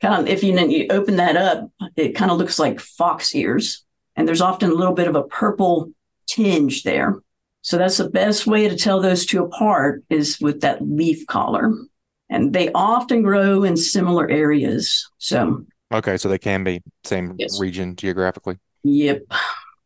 Kind 0.02 0.20
of, 0.20 0.28
if 0.28 0.42
you, 0.42 0.58
you 0.68 0.86
open 0.90 1.16
that 1.16 1.36
up, 1.36 1.70
it 1.96 2.14
kind 2.14 2.30
of 2.30 2.36
looks 2.36 2.58
like 2.58 2.78
fox 2.78 3.34
ears. 3.34 3.84
And 4.16 4.28
there's 4.28 4.42
often 4.42 4.70
a 4.70 4.74
little 4.74 4.92
bit 4.92 5.08
of 5.08 5.16
a 5.16 5.22
purple 5.22 5.90
tinge 6.26 6.82
there. 6.82 7.20
So 7.62 7.78
that's 7.78 7.96
the 7.96 8.10
best 8.10 8.46
way 8.46 8.68
to 8.68 8.76
tell 8.76 9.00
those 9.00 9.24
two 9.26 9.42
apart 9.44 10.04
is 10.10 10.38
with 10.40 10.60
that 10.60 10.82
leaf 10.86 11.26
collar. 11.26 11.72
And 12.28 12.52
they 12.52 12.70
often 12.72 13.22
grow 13.22 13.64
in 13.64 13.76
similar 13.76 14.28
areas. 14.28 15.08
So, 15.18 15.64
Okay, 15.92 16.16
so 16.16 16.28
they 16.28 16.38
can 16.38 16.64
be 16.64 16.82
same 17.04 17.34
Yes. 17.38 17.60
region 17.60 17.96
geographically. 17.96 18.58
yep. 18.82 19.22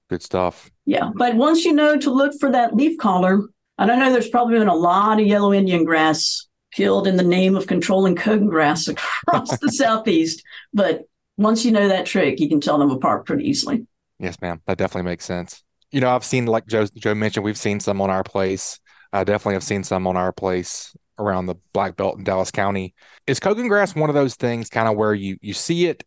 Good 0.08 0.22
stuff. 0.22 0.70
Yeah. 0.86 1.10
But 1.14 1.36
once 1.36 1.64
you 1.66 1.72
know 1.74 1.96
to 1.98 2.10
look 2.10 2.32
for 2.40 2.50
that 2.50 2.74
leaf 2.74 2.96
collar, 2.98 3.42
and 3.76 3.92
I 3.92 3.96
know 3.96 4.10
there's 4.10 4.30
probably 4.30 4.58
been 4.58 4.68
a 4.68 4.74
lot 4.74 5.20
of 5.20 5.26
yellow 5.26 5.52
Indian 5.52 5.84
grass 5.84 6.46
killed 6.72 7.06
in 7.06 7.16
the 7.16 7.22
name 7.22 7.54
of 7.56 7.66
controlling 7.66 8.14
cogon 8.16 8.48
grass 8.48 8.88
across 9.28 9.58
the 9.58 9.70
southeast. 9.70 10.42
But 10.72 11.02
once 11.36 11.64
you 11.64 11.72
know 11.72 11.88
that 11.88 12.06
trick, 12.06 12.40
you 12.40 12.48
can 12.48 12.60
tell 12.60 12.78
them 12.78 12.90
apart 12.90 13.26
pretty 13.26 13.44
easily. 13.48 13.86
Yes, 14.18 14.40
ma'am. 14.40 14.60
That 14.66 14.78
definitely 14.78 15.10
makes 15.10 15.24
sense. 15.26 15.62
You 15.90 16.00
know, 16.00 16.10
I've 16.10 16.24
seen 16.24 16.46
like 16.46 16.66
Joe 16.66 16.86
Joe 16.86 17.14
mentioned, 17.14 17.44
we've 17.44 17.58
seen 17.58 17.80
some 17.80 18.00
on 18.00 18.10
our 18.10 18.24
place. 18.24 18.78
I 19.12 19.24
definitely 19.24 19.54
have 19.54 19.64
seen 19.64 19.84
some 19.84 20.06
on 20.06 20.16
our 20.16 20.32
place 20.32 20.94
around 21.18 21.46
the 21.46 21.56
Black 21.72 21.96
Belt 21.96 22.18
in 22.18 22.24
Dallas 22.24 22.50
County. 22.50 22.94
Is 23.26 23.40
cogon 23.40 23.68
grass 23.68 23.94
one 23.94 24.10
of 24.10 24.14
those 24.14 24.34
things 24.34 24.68
kind 24.68 24.88
of 24.88 24.96
where 24.96 25.14
you 25.14 25.38
you 25.40 25.54
see 25.54 25.86
it? 25.86 26.04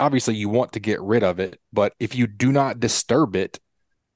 Obviously, 0.00 0.34
you 0.34 0.48
want 0.48 0.72
to 0.72 0.80
get 0.80 1.00
rid 1.00 1.22
of 1.22 1.38
it, 1.38 1.58
but 1.72 1.94
if 2.00 2.14
you 2.14 2.26
do 2.26 2.52
not 2.52 2.80
disturb 2.80 3.36
it, 3.36 3.60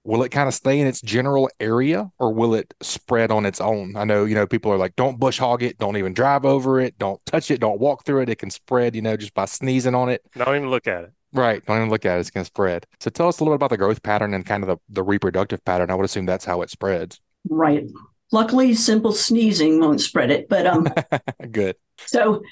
will 0.05 0.23
it 0.23 0.31
kind 0.31 0.49
of 0.49 0.55
stay 0.55 0.81
in 0.81 0.87
its 0.87 1.00
general 1.00 1.50
area 1.61 2.11
or 2.19 2.33
will 2.33 2.55
it 2.55 2.73
spread 2.81 3.31
on 3.31 3.47
its 3.47 3.61
own? 3.61 3.95
I 3.97 4.05
know, 4.05 4.25
you 4.25 4.35
know, 4.35 4.47
people 4.47 4.73
are 4.73 4.79
like, 4.79 4.97
don't 4.97 5.21
bush 5.21 5.38
hog 5.38 5.62
it, 5.62 5.79
don't 5.79 5.97
even 5.97 6.15
drive 6.15 6.45
over 6.45 6.81
it, 6.81 6.99
don't 6.99 7.25
touch 7.27 7.50
it, 7.50 7.61
don't 7.61 7.79
walk 7.79 8.05
through 8.05 8.23
it. 8.23 8.29
It 8.29 8.38
can 8.38 8.50
spread, 8.50 8.97
you 8.97 9.03
know, 9.03 9.17
just 9.17 9.35
by 9.35 9.45
sneezing 9.45 9.95
on 9.95 10.09
it. 10.09 10.23
Don't 10.37 10.57
even 10.57 10.71
look 10.71 10.87
at 10.87 11.05
it. 11.05 11.12
Right. 11.32 11.64
Don't 11.66 11.76
even 11.76 11.90
look 11.90 12.06
at 12.06 12.16
it. 12.16 12.20
It's 12.20 12.30
going 12.30 12.42
to 12.44 12.49
spread. 12.49 12.87
So 13.00 13.11
tell 13.11 13.28
us 13.28 13.38
a 13.38 13.44
little 13.44 13.52
bit 13.52 13.56
about 13.56 13.70
the 13.70 13.76
growth 13.76 14.02
pattern 14.02 14.32
and 14.35 14.47
kind 14.47 14.62
of 14.62 14.68
the, 14.68 14.76
the 14.88 15.02
reproductive 15.02 15.64
pattern. 15.64 15.90
I 15.90 15.94
would 15.94 16.04
assume 16.04 16.26
that's 16.26 16.44
how 16.44 16.62
it 16.62 16.70
spreads. 16.70 17.20
Right. 17.49 17.85
Luckily, 18.32 18.75
simple 18.75 19.12
sneezing 19.12 19.80
won't 19.80 20.00
spread 20.00 20.30
it. 20.30 20.49
But 20.49 20.66
um, 20.66 20.88
Good. 21.50 21.76
So 22.06 22.42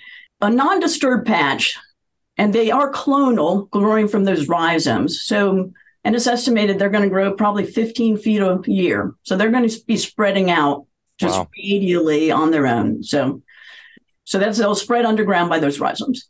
a 0.40 0.50
non-disturbed 0.50 1.26
patch, 1.26 1.76
and 2.36 2.52
they 2.52 2.70
are 2.70 2.92
clonal, 2.92 3.70
growing 3.70 4.08
from 4.08 4.24
those 4.24 4.48
rhizomes. 4.48 5.22
So, 5.22 5.72
and 6.04 6.14
it's 6.14 6.26
estimated 6.26 6.78
they're 6.78 6.90
going 6.90 7.04
to 7.04 7.10
grow 7.10 7.32
probably 7.34 7.64
15 7.64 8.18
feet 8.18 8.40
a 8.42 8.60
year. 8.66 9.14
So 9.22 9.36
they're 9.36 9.50
going 9.50 9.68
to 9.68 9.84
be 9.86 9.96
spreading 9.96 10.50
out 10.50 10.86
just 11.18 11.38
Wow. 11.38 11.48
radially 11.56 12.30
on 12.30 12.50
their 12.50 12.66
own. 12.66 13.02
So, 13.02 13.42
so 14.24 14.38
that's 14.38 14.58
they'll 14.58 14.74
spread 14.74 15.06
underground 15.06 15.48
by 15.48 15.58
those 15.60 15.80
rhizomes. 15.80 16.28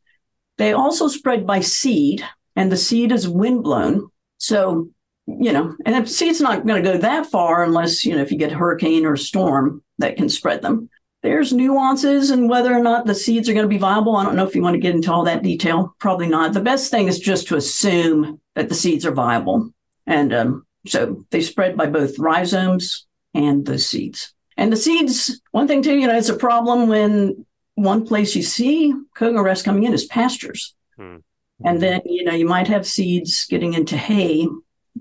They 0.58 0.72
also 0.72 1.08
spread 1.08 1.46
by 1.46 1.60
seed, 1.60 2.24
and 2.56 2.72
the 2.72 2.76
seed 2.76 3.12
is 3.12 3.28
windblown. 3.28 4.10
So, 4.38 4.90
you 5.26 5.52
know, 5.52 5.76
and 5.84 6.06
the 6.06 6.10
seed's 6.10 6.40
not 6.40 6.66
going 6.66 6.82
to 6.82 6.92
go 6.92 6.98
that 6.98 7.26
far 7.26 7.62
unless 7.62 8.04
you 8.04 8.16
know 8.16 8.22
if 8.22 8.32
you 8.32 8.38
get 8.38 8.52
a 8.52 8.56
hurricane 8.56 9.04
or 9.04 9.12
a 9.12 9.18
storm 9.18 9.82
that 9.98 10.16
can 10.16 10.28
spread 10.28 10.62
them 10.62 10.88
there's 11.26 11.52
nuances 11.52 12.30
and 12.30 12.48
whether 12.48 12.72
or 12.72 12.82
not 12.82 13.04
the 13.04 13.14
seeds 13.14 13.48
are 13.48 13.52
going 13.52 13.64
to 13.64 13.68
be 13.68 13.78
viable. 13.78 14.16
I 14.16 14.24
don't 14.24 14.36
know 14.36 14.46
if 14.46 14.54
you 14.54 14.62
want 14.62 14.74
to 14.74 14.80
get 14.80 14.94
into 14.94 15.12
all 15.12 15.24
that 15.24 15.42
detail. 15.42 15.94
Probably 15.98 16.28
not. 16.28 16.52
The 16.52 16.60
best 16.60 16.90
thing 16.90 17.08
is 17.08 17.18
just 17.18 17.48
to 17.48 17.56
assume 17.56 18.40
that 18.54 18.68
the 18.68 18.76
seeds 18.76 19.04
are 19.04 19.12
viable. 19.12 19.70
And 20.06 20.32
um, 20.32 20.66
so 20.86 21.24
they 21.30 21.40
spread 21.40 21.76
by 21.76 21.86
both 21.86 22.18
rhizomes 22.18 23.06
and 23.34 23.66
the 23.66 23.78
seeds. 23.78 24.32
And 24.56 24.72
the 24.72 24.76
seeds, 24.76 25.40
one 25.50 25.66
thing 25.66 25.82
too, 25.82 25.98
you 25.98 26.06
know, 26.06 26.16
it's 26.16 26.28
a 26.28 26.36
problem 26.36 26.88
when 26.88 27.44
one 27.74 28.06
place 28.06 28.36
you 28.36 28.42
see 28.42 28.94
cogon 29.14 29.42
grass 29.42 29.62
coming 29.62 29.82
in 29.82 29.92
is 29.92 30.04
pastures. 30.04 30.74
Hmm. 30.96 31.16
And 31.64 31.80
then, 31.80 32.00
you 32.04 32.24
know, 32.24 32.34
you 32.34 32.46
might 32.46 32.68
have 32.68 32.86
seeds 32.86 33.46
getting 33.46 33.74
into 33.74 33.96
hay. 33.96 34.46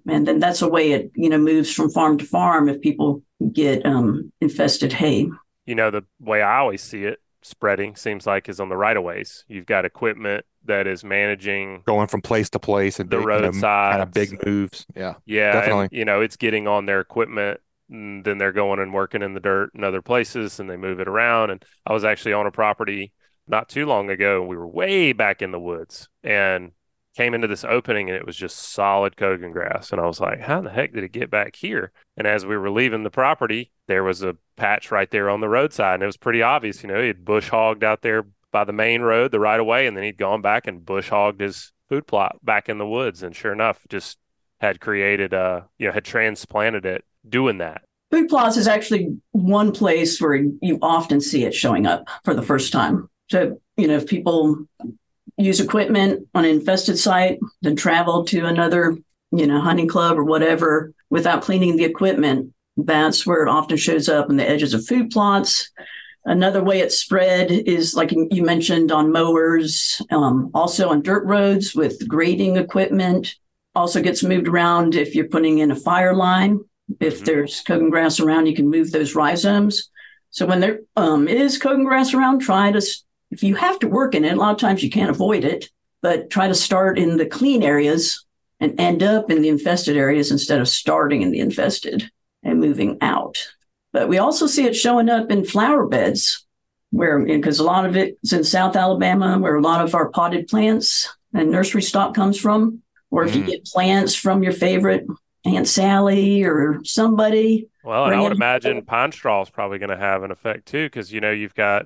And 0.07 0.27
then 0.27 0.39
that's 0.39 0.61
a 0.61 0.69
way 0.69 0.91
it, 0.91 1.11
you 1.15 1.29
know, 1.29 1.37
moves 1.37 1.71
from 1.71 1.89
farm 1.89 2.17
to 2.17 2.25
farm 2.25 2.69
if 2.69 2.81
people 2.81 3.23
get 3.51 3.85
um, 3.85 4.31
infested 4.41 4.93
hay. 4.93 5.29
You 5.65 5.75
know, 5.75 5.91
the 5.91 6.03
way 6.19 6.41
I 6.41 6.59
always 6.59 6.81
see 6.81 7.03
it 7.03 7.19
spreading 7.41 7.95
seems 7.95 8.25
like 8.25 8.49
is 8.49 8.59
on 8.59 8.69
the 8.69 8.77
right 8.77 8.95
of 8.95 9.03
ways. 9.03 9.45
You've 9.47 9.65
got 9.65 9.85
equipment 9.85 10.45
that 10.65 10.87
is 10.87 11.03
managing 11.03 11.83
Going 11.85 12.07
from 12.07 12.21
place 12.21 12.49
to 12.51 12.59
place 12.59 12.99
and 12.99 13.09
the 13.09 13.17
big, 13.17 13.25
you 13.25 13.31
know, 13.31 13.39
roadside, 13.41 13.91
kind 13.91 14.01
of 14.01 14.11
big 14.11 14.45
moves. 14.45 14.85
Yeah. 14.95 15.15
Yeah, 15.25 15.53
Definitely. 15.53 15.83
and 15.85 15.93
you 15.93 16.05
know, 16.05 16.21
it's 16.21 16.37
getting 16.37 16.67
on 16.67 16.85
their 16.85 16.99
equipment 16.99 17.59
and 17.89 18.23
then 18.25 18.37
they're 18.37 18.51
going 18.51 18.79
and 18.79 18.93
working 18.93 19.21
in 19.21 19.33
the 19.33 19.39
dirt 19.39 19.71
in 19.75 19.83
other 19.83 20.01
places 20.01 20.59
and 20.59 20.69
they 20.69 20.77
move 20.77 20.99
it 20.99 21.07
around. 21.07 21.51
And 21.51 21.63
I 21.85 21.93
was 21.93 22.03
actually 22.03 22.33
on 22.33 22.47
a 22.47 22.51
property 22.51 23.13
not 23.47 23.69
too 23.69 23.85
long 23.85 24.09
ago 24.09 24.41
and 24.41 24.49
we 24.49 24.57
were 24.57 24.67
way 24.67 25.13
back 25.13 25.41
in 25.41 25.51
the 25.51 25.59
woods 25.59 26.09
and 26.23 26.71
came 27.15 27.33
into 27.33 27.47
this 27.47 27.63
opening 27.63 28.09
and 28.09 28.17
it 28.17 28.25
was 28.25 28.35
just 28.35 28.57
solid 28.57 29.15
cogon 29.15 29.51
grass. 29.51 29.91
And 29.91 30.01
I 30.01 30.05
was 30.05 30.19
like, 30.19 30.41
how 30.41 30.59
in 30.59 30.65
the 30.65 30.71
heck 30.71 30.93
did 30.93 31.03
it 31.03 31.11
get 31.11 31.29
back 31.29 31.55
here? 31.55 31.91
And 32.17 32.27
as 32.27 32.45
we 32.45 32.57
were 32.57 32.69
leaving 32.69 33.03
the 33.03 33.09
property, 33.09 33.71
there 33.87 34.03
was 34.03 34.21
a 34.21 34.35
patch 34.57 34.91
right 34.91 35.09
there 35.09 35.29
on 35.29 35.39
the 35.39 35.49
roadside 35.49 35.95
and 35.95 36.03
it 36.03 36.07
was 36.07 36.17
pretty 36.17 36.41
obvious, 36.41 36.83
you 36.83 36.89
know, 36.89 37.01
he'd 37.01 37.23
bush 37.23 37.49
hogged 37.49 37.83
out 37.83 38.01
there 38.01 38.25
by 38.55 38.63
the 38.63 38.71
main 38.71 39.01
road, 39.01 39.31
the 39.31 39.39
right 39.39 39.59
of 39.59 39.65
way, 39.65 39.85
and 39.85 39.97
then 39.97 40.05
he'd 40.05 40.17
gone 40.17 40.41
back 40.41 40.65
and 40.65 40.85
bush 40.85 41.09
hogged 41.09 41.41
his 41.41 41.73
food 41.89 42.07
plot 42.07 42.37
back 42.41 42.69
in 42.69 42.77
the 42.77 42.87
woods, 42.87 43.21
and 43.21 43.35
sure 43.35 43.51
enough, 43.51 43.79
just 43.89 44.17
had 44.61 44.79
created 44.79 45.33
uh 45.33 45.59
you 45.77 45.85
know 45.85 45.91
had 45.91 46.05
transplanted 46.05 46.85
it 46.85 47.03
doing 47.27 47.57
that. 47.57 47.81
Food 48.11 48.29
plots 48.29 48.55
is 48.55 48.65
actually 48.65 49.17
one 49.33 49.73
place 49.73 50.21
where 50.21 50.35
you 50.35 50.79
often 50.81 51.19
see 51.19 51.43
it 51.43 51.53
showing 51.53 51.85
up 51.85 52.07
for 52.23 52.33
the 52.33 52.41
first 52.41 52.71
time. 52.71 53.09
So 53.29 53.59
you 53.77 53.87
know 53.87 53.95
if 53.95 54.07
people 54.07 54.65
use 55.37 55.59
equipment 55.59 56.27
on 56.33 56.45
an 56.45 56.51
infested 56.51 56.97
site, 56.97 57.39
then 57.61 57.75
travel 57.75 58.25
to 58.25 58.45
another 58.45 58.97
you 59.31 59.47
know 59.47 59.59
hunting 59.61 59.87
club 59.87 60.17
or 60.17 60.23
whatever 60.23 60.93
without 61.09 61.41
cleaning 61.41 61.77
the 61.77 61.85
equipment, 61.85 62.53
that's 62.77 63.25
where 63.25 63.43
it 63.43 63.49
often 63.49 63.77
shows 63.77 64.09
up 64.09 64.29
in 64.29 64.37
the 64.37 64.49
edges 64.49 64.73
of 64.73 64.85
food 64.85 65.09
plots. 65.11 65.71
Another 66.25 66.63
way 66.63 66.79
it's 66.79 66.97
spread 66.97 67.51
is 67.51 67.93
like 67.93 68.11
you 68.11 68.43
mentioned 68.43 68.91
on 68.91 69.11
mowers, 69.11 70.01
um, 70.09 70.49
also 70.53 70.89
on 70.89 71.03
dirt 71.03 71.23
roads 71.25 71.75
with 71.75 72.07
grading 72.07 72.57
equipment. 72.57 73.35
Also 73.75 74.01
gets 74.01 74.23
moved 74.23 74.47
around 74.47 74.95
if 74.95 75.13
you're 75.13 75.27
putting 75.27 75.59
in 75.59 75.69
a 75.69 75.75
fire 75.75 76.15
line. 76.15 76.59
If 76.99 77.17
mm-hmm. 77.17 77.25
there's 77.25 77.61
cogon 77.61 77.89
grass 77.89 78.19
around, 78.19 78.47
you 78.47 78.55
can 78.55 78.69
move 78.69 78.91
those 78.91 79.13
rhizomes. 79.13 79.91
So 80.31 80.45
when 80.45 80.59
there 80.59 80.79
um, 80.95 81.27
is 81.27 81.57
cogon 81.57 81.85
grass 81.85 82.13
around, 82.13 82.39
try 82.39 82.71
to, 82.71 82.81
if 83.31 83.43
you 83.43 83.55
have 83.55 83.79
to 83.79 83.87
work 83.87 84.15
in 84.15 84.25
it, 84.25 84.33
a 84.33 84.35
lot 84.35 84.53
of 84.53 84.59
times 84.59 84.83
you 84.83 84.89
can't 84.89 85.09
avoid 85.09 85.43
it, 85.43 85.69
but 86.01 86.29
try 86.29 86.47
to 86.47 86.55
start 86.55 86.97
in 86.99 87.17
the 87.17 87.25
clean 87.25 87.63
areas 87.63 88.25
and 88.59 88.79
end 88.79 89.03
up 89.03 89.29
in 89.29 89.41
the 89.41 89.49
infested 89.49 89.97
areas 89.97 90.31
instead 90.31 90.61
of 90.61 90.69
starting 90.69 91.21
in 91.21 91.31
the 91.31 91.39
infested 91.39 92.09
and 92.43 92.59
moving 92.59 92.97
out. 93.01 93.37
But 93.91 94.07
we 94.07 94.17
also 94.17 94.47
see 94.47 94.65
it 94.65 94.75
showing 94.75 95.09
up 95.09 95.31
in 95.31 95.45
flower 95.45 95.87
beds, 95.87 96.45
where 96.91 97.19
because 97.19 97.59
a 97.59 97.63
lot 97.63 97.85
of 97.85 97.95
it's 97.95 98.33
in 98.33 98.43
South 98.43 98.75
Alabama, 98.75 99.37
where 99.39 99.55
a 99.55 99.61
lot 99.61 99.83
of 99.83 99.95
our 99.95 100.09
potted 100.09 100.47
plants 100.47 101.09
and 101.33 101.51
nursery 101.51 101.81
stock 101.81 102.13
comes 102.13 102.39
from. 102.39 102.81
Or 103.11 103.23
if 103.23 103.31
mm. 103.31 103.35
you 103.35 103.43
get 103.43 103.65
plants 103.65 104.15
from 104.15 104.43
your 104.43 104.51
favorite 104.51 105.05
Aunt 105.45 105.67
Sally 105.67 106.43
or 106.43 106.81
somebody. 106.83 107.69
Well, 107.83 108.05
and 108.05 108.15
I 108.15 108.21
would 108.21 108.31
imagine 108.31 108.81
pine 108.85 109.11
straw 109.11 109.41
is 109.41 109.49
probably 109.49 109.77
going 109.77 109.89
to 109.89 109.97
have 109.97 110.23
an 110.23 110.31
effect 110.31 110.65
too, 110.65 110.85
because 110.87 111.13
you 111.13 111.21
know 111.21 111.31
you've 111.31 111.55
got 111.55 111.85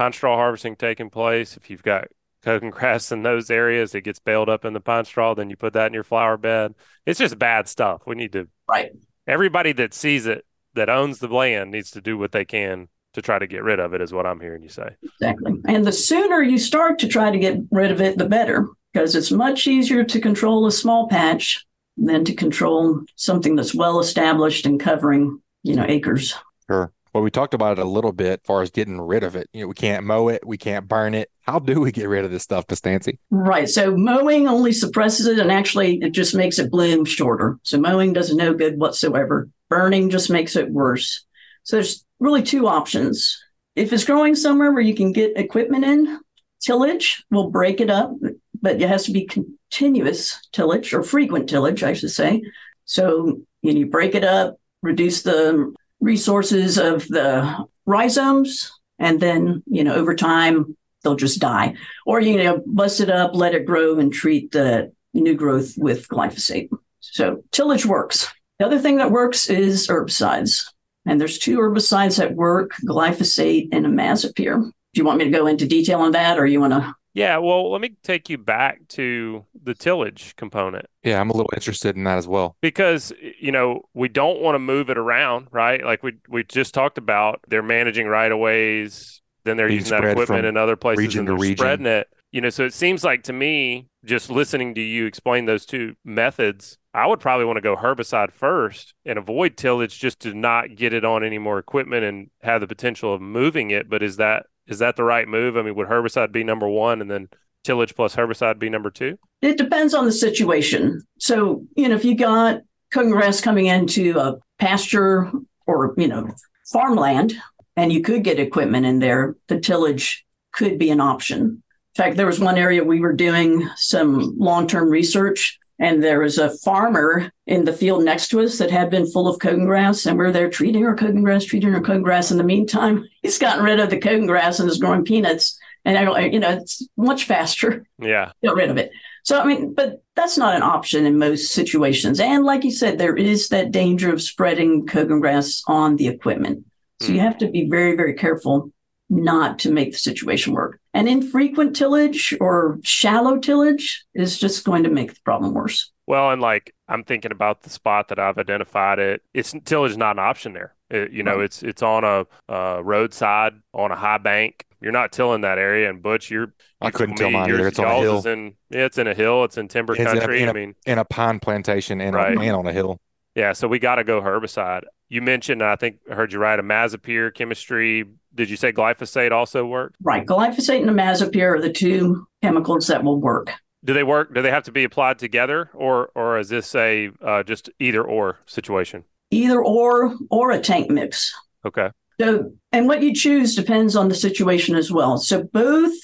pine 0.00 0.12
straw 0.14 0.34
harvesting 0.34 0.76
taking 0.76 1.10
place. 1.10 1.58
If 1.58 1.68
you've 1.68 1.82
got 1.82 2.08
cogon 2.42 2.70
grass 2.70 3.12
in 3.12 3.22
those 3.22 3.50
areas, 3.50 3.94
it 3.94 4.00
gets 4.00 4.18
baled 4.18 4.48
up 4.48 4.64
in 4.64 4.72
the 4.72 4.80
pine 4.80 5.04
straw. 5.04 5.34
Then 5.34 5.50
you 5.50 5.56
put 5.56 5.74
that 5.74 5.88
in 5.88 5.92
your 5.92 6.04
flower 6.04 6.38
bed. 6.38 6.74
It's 7.04 7.18
just 7.18 7.38
bad 7.38 7.68
stuff. 7.68 8.00
We 8.06 8.14
need 8.14 8.32
to 8.32 8.48
right. 8.66 8.92
Everybody 9.26 9.72
that 9.72 9.92
sees 9.92 10.26
it 10.26 10.46
that 10.72 10.88
owns 10.88 11.18
the 11.18 11.28
land 11.28 11.70
needs 11.70 11.90
to 11.90 12.00
do 12.00 12.16
what 12.16 12.32
they 12.32 12.46
can 12.46 12.88
to 13.12 13.20
try 13.20 13.38
to 13.38 13.46
get 13.46 13.62
rid 13.62 13.78
of 13.78 13.92
it 13.92 14.00
is 14.00 14.10
what 14.10 14.24
I'm 14.24 14.40
hearing 14.40 14.62
you 14.62 14.70
say. 14.70 14.96
Exactly. 15.02 15.60
And 15.66 15.86
the 15.86 15.92
sooner 15.92 16.40
you 16.40 16.56
start 16.56 16.98
to 17.00 17.08
try 17.08 17.30
to 17.30 17.38
get 17.38 17.58
rid 17.70 17.90
of 17.90 18.00
it, 18.00 18.16
the 18.16 18.28
better, 18.28 18.68
because 18.94 19.14
it's 19.14 19.30
much 19.30 19.66
easier 19.66 20.02
to 20.04 20.20
control 20.20 20.66
a 20.66 20.72
small 20.72 21.08
patch 21.08 21.66
than 21.98 22.24
to 22.24 22.34
control 22.34 23.02
something 23.16 23.54
that's 23.54 23.74
well 23.74 24.00
established 24.00 24.64
and 24.64 24.80
covering, 24.80 25.42
you 25.62 25.76
know, 25.76 25.84
acres. 25.86 26.34
Sure. 26.68 26.90
Well, 27.12 27.24
we 27.24 27.30
talked 27.30 27.54
about 27.54 27.78
it 27.78 27.82
a 27.82 27.88
little 27.88 28.12
bit 28.12 28.40
as 28.40 28.46
far 28.46 28.62
as 28.62 28.70
getting 28.70 29.00
rid 29.00 29.24
of 29.24 29.34
it. 29.34 29.48
You 29.52 29.62
know, 29.62 29.68
we 29.68 29.74
can't 29.74 30.04
mow 30.04 30.28
it, 30.28 30.46
we 30.46 30.56
can't 30.56 30.86
burn 30.86 31.14
it. 31.14 31.30
How 31.42 31.58
do 31.58 31.80
we 31.80 31.90
get 31.90 32.08
rid 32.08 32.24
of 32.24 32.30
this 32.30 32.44
stuff, 32.44 32.66
Nancy? 32.84 33.18
Right. 33.30 33.68
So 33.68 33.96
mowing 33.96 34.46
only 34.46 34.72
suppresses 34.72 35.26
it 35.26 35.38
and 35.38 35.50
actually 35.50 36.00
it 36.02 36.10
just 36.10 36.34
makes 36.34 36.58
it 36.58 36.70
bloom 36.70 37.04
shorter. 37.04 37.58
So 37.64 37.80
mowing 37.80 38.12
does 38.12 38.34
no 38.34 38.54
good 38.54 38.78
whatsoever. 38.78 39.48
Burning 39.68 40.10
just 40.10 40.30
makes 40.30 40.54
it 40.54 40.70
worse. 40.70 41.24
So 41.64 41.76
there's 41.76 42.04
really 42.20 42.42
two 42.42 42.68
options. 42.68 43.42
If 43.74 43.92
it's 43.92 44.04
growing 44.04 44.34
somewhere 44.34 44.72
where 44.72 44.82
you 44.82 44.94
can 44.94 45.12
get 45.12 45.36
equipment 45.36 45.84
in, 45.84 46.20
tillage 46.60 47.24
will 47.30 47.50
break 47.50 47.80
it 47.80 47.90
up, 47.90 48.12
but 48.60 48.80
it 48.80 48.88
has 48.88 49.04
to 49.04 49.12
be 49.12 49.26
continuous 49.26 50.40
tillage 50.52 50.92
or 50.94 51.02
frequent 51.02 51.48
tillage, 51.48 51.82
I 51.82 51.94
should 51.94 52.10
say. 52.10 52.42
So 52.84 53.40
you, 53.62 53.72
know, 53.72 53.78
you 53.80 53.86
break 53.86 54.14
it 54.14 54.24
up, 54.24 54.56
reduce 54.82 55.22
the 55.22 55.72
resources 56.00 56.78
of 56.78 57.06
the 57.08 57.66
rhizomes, 57.86 58.72
and 58.98 59.20
then, 59.20 59.62
you 59.66 59.84
know, 59.84 59.94
over 59.94 60.14
time, 60.14 60.76
they'll 61.02 61.16
just 61.16 61.40
die. 61.40 61.74
Or, 62.06 62.20
you 62.20 62.42
know, 62.42 62.62
bust 62.66 63.00
it 63.00 63.10
up, 63.10 63.34
let 63.34 63.54
it 63.54 63.66
grow, 63.66 63.98
and 63.98 64.12
treat 64.12 64.52
the 64.52 64.92
new 65.14 65.34
growth 65.34 65.74
with 65.76 66.08
glyphosate. 66.08 66.68
So 67.00 67.42
tillage 67.50 67.86
works. 67.86 68.32
The 68.58 68.66
other 68.66 68.78
thing 68.78 68.96
that 68.96 69.10
works 69.10 69.48
is 69.48 69.88
herbicides. 69.88 70.66
And 71.06 71.18
there's 71.18 71.38
two 71.38 71.58
herbicides 71.58 72.18
that 72.18 72.34
work, 72.34 72.72
glyphosate 72.84 73.70
and 73.72 73.86
imazapyr. 73.86 74.62
Do 74.62 74.72
you 74.94 75.04
want 75.04 75.18
me 75.18 75.24
to 75.24 75.30
go 75.30 75.46
into 75.46 75.66
detail 75.66 76.00
on 76.00 76.12
that 76.12 76.38
or 76.38 76.44
you 76.46 76.60
want 76.60 76.74
to? 76.74 76.94
Yeah, 77.12 77.38
well, 77.38 77.72
let 77.72 77.80
me 77.80 77.96
take 78.02 78.30
you 78.30 78.38
back 78.38 78.86
to 78.88 79.44
the 79.60 79.74
tillage 79.74 80.36
component. 80.36 80.86
Yeah, 81.02 81.20
I'm 81.20 81.30
a 81.30 81.32
little 81.32 81.50
interested 81.54 81.96
in 81.96 82.04
that 82.04 82.18
as 82.18 82.28
well. 82.28 82.56
Because, 82.60 83.12
you 83.40 83.50
know, 83.50 83.82
we 83.94 84.08
don't 84.08 84.40
want 84.40 84.54
to 84.54 84.60
move 84.60 84.90
it 84.90 84.98
around, 84.98 85.48
right? 85.50 85.84
Like 85.84 86.02
we 86.02 86.14
we 86.28 86.44
just 86.44 86.74
talked 86.74 86.98
about, 86.98 87.40
they're 87.48 87.62
managing 87.62 88.06
right 88.06 88.30
of 88.30 88.38
ways, 88.38 89.22
then 89.44 89.56
they're 89.56 89.68
Being 89.68 89.80
using 89.80 90.00
that 90.00 90.04
equipment 90.04 90.46
in 90.46 90.56
other 90.56 90.76
places 90.76 91.16
and 91.16 91.26
they're 91.26 91.34
to 91.34 91.40
region. 91.40 91.56
spreading 91.56 91.86
it. 91.86 92.08
You 92.32 92.40
know, 92.40 92.50
so 92.50 92.64
it 92.64 92.74
seems 92.74 93.02
like 93.02 93.24
to 93.24 93.32
me, 93.32 93.88
just 94.04 94.30
listening 94.30 94.74
to 94.76 94.80
you 94.80 95.06
explain 95.06 95.46
those 95.46 95.66
two 95.66 95.96
methods, 96.04 96.78
I 96.94 97.06
would 97.06 97.18
probably 97.18 97.44
want 97.44 97.56
to 97.56 97.60
go 97.60 97.74
herbicide 97.74 98.30
first 98.30 98.94
and 99.04 99.18
avoid 99.18 99.56
tillage 99.56 99.98
just 99.98 100.20
to 100.20 100.32
not 100.32 100.76
get 100.76 100.92
it 100.92 101.04
on 101.04 101.24
any 101.24 101.38
more 101.38 101.58
equipment 101.58 102.04
and 102.04 102.30
have 102.42 102.60
the 102.60 102.68
potential 102.68 103.12
of 103.12 103.20
moving 103.20 103.72
it. 103.72 103.90
But 103.90 104.02
is 104.04 104.16
that 104.18 104.46
is 104.70 104.78
that 104.78 104.96
the 104.96 105.04
right 105.04 105.28
move? 105.28 105.56
I 105.56 105.62
mean, 105.62 105.74
would 105.74 105.88
herbicide 105.88 106.32
be 106.32 106.44
number 106.44 106.68
one 106.68 107.00
and 107.00 107.10
then 107.10 107.28
tillage 107.64 107.94
plus 107.94 108.16
herbicide 108.16 108.58
be 108.58 108.70
number 108.70 108.90
two? 108.90 109.18
It 109.42 109.58
depends 109.58 109.94
on 109.94 110.06
the 110.06 110.12
situation. 110.12 111.02
So, 111.18 111.66
you 111.76 111.88
know, 111.88 111.96
if 111.96 112.04
you 112.04 112.14
got 112.14 112.62
cogon 112.92 113.10
grass 113.10 113.40
coming 113.40 113.66
into 113.66 114.18
a 114.18 114.38
pasture 114.58 115.30
or, 115.66 115.94
you 115.96 116.08
know, 116.08 116.30
farmland 116.72 117.34
and 117.76 117.92
you 117.92 118.02
could 118.02 118.24
get 118.24 118.38
equipment 118.38 118.86
in 118.86 118.98
there, 118.98 119.36
the 119.48 119.60
tillage 119.60 120.24
could 120.52 120.78
be 120.78 120.90
an 120.90 121.00
option. 121.00 121.62
In 121.96 122.04
fact, 122.04 122.16
there 122.16 122.26
was 122.26 122.40
one 122.40 122.56
area 122.56 122.84
we 122.84 123.00
were 123.00 123.12
doing 123.12 123.68
some 123.76 124.36
long 124.38 124.66
term 124.66 124.88
research 124.88 125.58
and 125.80 126.02
there 126.02 126.20
was 126.20 126.36
a 126.36 126.56
farmer 126.58 127.32
in 127.46 127.64
the 127.64 127.72
field 127.72 128.04
next 128.04 128.28
to 128.28 128.40
us 128.40 128.58
that 128.58 128.70
had 128.70 128.90
been 128.90 129.10
full 129.10 129.26
of 129.26 129.40
cogon 129.40 129.64
grass, 129.64 130.04
and 130.04 130.18
we're 130.18 130.30
there 130.30 130.50
treating 130.50 130.84
our 130.86 130.94
cogon 130.94 131.24
grass, 131.24 131.44
treating 131.44 131.74
our 131.74 131.80
cogon 131.80 132.02
grass. 132.02 132.30
In 132.30 132.36
the 132.36 132.44
meantime, 132.44 133.08
he's 133.22 133.38
gotten 133.38 133.64
rid 133.64 133.80
of 133.80 133.88
the 133.88 133.98
cogon 133.98 134.26
grass 134.26 134.60
and 134.60 134.68
is 134.70 134.78
growing 134.78 135.04
peanuts. 135.04 135.58
And 135.86 135.96
I, 135.96 136.26
you 136.26 136.38
know, 136.38 136.50
it's 136.50 136.86
much 136.98 137.24
faster. 137.24 137.86
Yeah, 137.98 138.32
get 138.42 138.54
rid 138.54 138.70
of 138.70 138.76
it. 138.76 138.90
So 139.24 139.40
I 139.40 139.46
mean, 139.46 139.72
but 139.72 140.02
that's 140.14 140.36
not 140.36 140.54
an 140.54 140.62
option 140.62 141.06
in 141.06 141.18
most 141.18 141.52
situations. 141.52 142.20
And 142.20 142.44
like 142.44 142.62
you 142.62 142.70
said, 142.70 142.98
there 142.98 143.16
is 143.16 143.48
that 143.48 143.72
danger 143.72 144.12
of 144.12 144.20
spreading 144.20 144.86
cogon 144.86 145.20
grass 145.20 145.62
on 145.66 145.96
the 145.96 146.08
equipment. 146.08 146.66
So 147.00 147.08
mm. 147.08 147.14
you 147.14 147.20
have 147.20 147.38
to 147.38 147.48
be 147.48 147.68
very, 147.68 147.96
very 147.96 148.14
careful 148.14 148.70
not 149.10 149.58
to 149.58 149.72
make 149.72 149.92
the 149.92 149.98
situation 149.98 150.54
work. 150.54 150.80
And 150.94 151.08
infrequent 151.08 151.76
tillage 151.76 152.34
or 152.40 152.78
shallow 152.82 153.38
tillage 153.38 154.04
is 154.14 154.38
just 154.38 154.64
going 154.64 154.84
to 154.84 154.90
make 154.90 155.14
the 155.14 155.20
problem 155.24 155.52
worse. 155.52 155.92
Well, 156.06 156.30
and 156.30 156.40
like 156.40 156.74
I'm 156.88 157.04
thinking 157.04 157.32
about 157.32 157.62
the 157.62 157.70
spot 157.70 158.08
that 158.08 158.18
I've 158.18 158.38
identified 158.38 158.98
it. 158.98 159.22
It's 159.34 159.54
tillage 159.64 159.92
is 159.92 159.96
not 159.96 160.16
an 160.16 160.20
option 160.20 160.52
there. 160.52 160.74
It, 160.90 161.12
you 161.12 161.22
know, 161.22 161.36
right. 161.36 161.44
it's 161.44 161.62
it's 161.62 161.82
on 161.82 162.04
a 162.04 162.26
uh, 162.52 162.82
roadside 162.82 163.52
on 163.72 163.92
a 163.92 163.96
high 163.96 164.18
bank. 164.18 164.64
You're 164.80 164.92
not 164.92 165.12
tilling 165.12 165.42
that 165.42 165.58
area, 165.58 165.90
and 165.90 166.02
Butch, 166.02 166.30
you're. 166.30 166.54
I 166.80 166.90
couldn't 166.90 167.16
till 167.16 167.30
mine 167.30 167.50
either. 167.50 167.68
It's 167.68 167.78
on 167.78 167.86
a 167.86 168.00
hill. 168.00 168.26
In, 168.26 168.54
yeah, 168.70 168.86
it's 168.86 168.96
in 168.96 169.06
a 169.06 169.14
hill. 169.14 169.44
It's 169.44 169.58
in 169.58 169.68
timber 169.68 169.94
it's 169.94 170.02
country. 170.02 170.42
In 170.42 170.48
a, 170.48 170.50
in 170.50 170.56
a, 170.56 170.60
I 170.60 170.66
mean, 170.66 170.74
in 170.86 170.98
a 170.98 171.04
pine 171.04 171.38
plantation 171.38 172.00
and, 172.00 172.16
right. 172.16 172.36
and 172.36 172.56
on 172.56 172.66
a 172.66 172.72
hill. 172.72 172.98
Yeah, 173.34 173.52
so 173.52 173.68
we 173.68 173.78
got 173.78 173.96
to 173.96 174.04
go 174.04 174.20
herbicide. 174.20 174.82
You 175.08 175.22
mentioned, 175.22 175.62
I 175.62 175.76
think 175.76 175.98
I 176.10 176.14
heard 176.14 176.32
you 176.32 176.38
right, 176.38 176.58
imazapyr 176.58 177.32
chemistry 177.34 178.04
did 178.34 178.50
you 178.50 178.56
say 178.56 178.72
glyphosate 178.72 179.32
also 179.32 179.64
worked? 179.64 179.96
Right. 180.02 180.24
Glyphosate 180.26 180.80
and 180.80 180.90
imazapyr 180.90 181.56
are 181.56 181.60
the 181.60 181.72
two 181.72 182.26
chemicals 182.42 182.86
that 182.86 183.02
will 183.02 183.20
work. 183.20 183.52
Do 183.84 183.94
they 183.94 184.02
work? 184.02 184.34
Do 184.34 184.42
they 184.42 184.50
have 184.50 184.64
to 184.64 184.72
be 184.72 184.84
applied 184.84 185.18
together, 185.18 185.70
or 185.72 186.10
or 186.14 186.38
is 186.38 186.50
this 186.50 186.74
a 186.74 187.10
uh, 187.24 187.42
just 187.42 187.70
either 187.78 188.04
or 188.04 188.38
situation? 188.46 189.04
Either 189.30 189.62
or, 189.64 190.16
or 190.30 190.50
a 190.50 190.60
tank 190.60 190.90
mix. 190.90 191.32
Okay. 191.64 191.90
So, 192.20 192.52
and 192.72 192.86
what 192.86 193.02
you 193.02 193.14
choose 193.14 193.54
depends 193.54 193.96
on 193.96 194.08
the 194.08 194.14
situation 194.14 194.74
as 194.74 194.92
well. 194.92 195.16
So, 195.16 195.44
both 195.44 195.94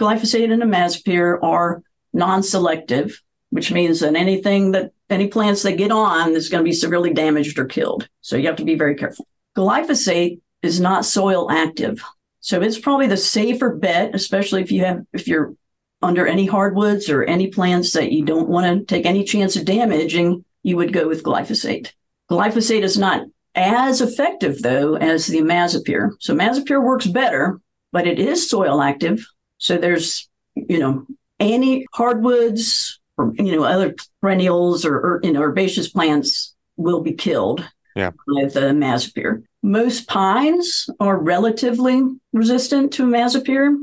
glyphosate 0.00 0.50
and 0.50 0.62
imazapyr 0.62 1.42
are 1.42 1.82
non-selective, 2.14 3.20
which 3.50 3.70
means 3.70 4.00
that 4.00 4.14
anything 4.14 4.70
that 4.70 4.92
any 5.10 5.28
plants 5.28 5.62
that 5.64 5.72
get 5.72 5.90
on 5.90 6.34
is 6.34 6.48
going 6.48 6.64
to 6.64 6.68
be 6.68 6.72
severely 6.72 7.12
damaged 7.12 7.58
or 7.58 7.66
killed. 7.66 8.08
So, 8.22 8.36
you 8.36 8.46
have 8.46 8.56
to 8.56 8.64
be 8.64 8.76
very 8.76 8.94
careful. 8.94 9.26
Glyphosate 9.56 10.40
is 10.62 10.80
not 10.80 11.04
soil 11.04 11.50
active. 11.50 12.02
So 12.40 12.60
it's 12.60 12.78
probably 12.78 13.06
the 13.06 13.16
safer 13.16 13.74
bet, 13.74 14.14
especially 14.14 14.62
if 14.62 14.70
you 14.70 14.84
have 14.84 15.02
if 15.12 15.26
you're 15.26 15.54
under 16.02 16.26
any 16.26 16.46
hardwoods 16.46 17.08
or 17.08 17.24
any 17.24 17.48
plants 17.48 17.92
that 17.92 18.12
you 18.12 18.24
don't 18.24 18.48
want 18.48 18.66
to 18.66 18.84
take 18.84 19.06
any 19.06 19.24
chance 19.24 19.56
of 19.56 19.64
damaging, 19.64 20.44
you 20.62 20.76
would 20.76 20.92
go 20.92 21.08
with 21.08 21.22
glyphosate. 21.22 21.90
Glyphosate 22.30 22.82
is 22.82 22.98
not 22.98 23.26
as 23.54 24.00
effective 24.00 24.60
though 24.62 24.96
as 24.96 25.26
the 25.26 25.38
imazapyr. 25.38 26.10
So 26.20 26.34
imazapyr 26.34 26.82
works 26.82 27.06
better, 27.06 27.60
but 27.92 28.06
it 28.06 28.18
is 28.18 28.48
soil 28.48 28.82
active. 28.82 29.26
So 29.58 29.78
there's, 29.78 30.28
you 30.54 30.78
know, 30.78 31.06
any 31.40 31.86
hardwoods 31.92 33.00
or 33.16 33.32
you 33.36 33.56
know 33.56 33.64
other 33.64 33.94
perennials 34.20 34.84
or, 34.84 34.94
or 34.94 35.20
you 35.22 35.32
know 35.32 35.42
herbaceous 35.42 35.88
plants 35.88 36.54
will 36.76 37.00
be 37.00 37.12
killed 37.12 37.66
Yeah. 37.94 38.10
with 38.26 38.54
the 38.54 38.60
imazapyr. 38.60 39.42
Most 39.66 40.06
pines 40.06 40.88
are 41.00 41.18
relatively 41.18 42.00
resistant 42.32 42.92
to 42.92 43.02
imazapyr, 43.02 43.74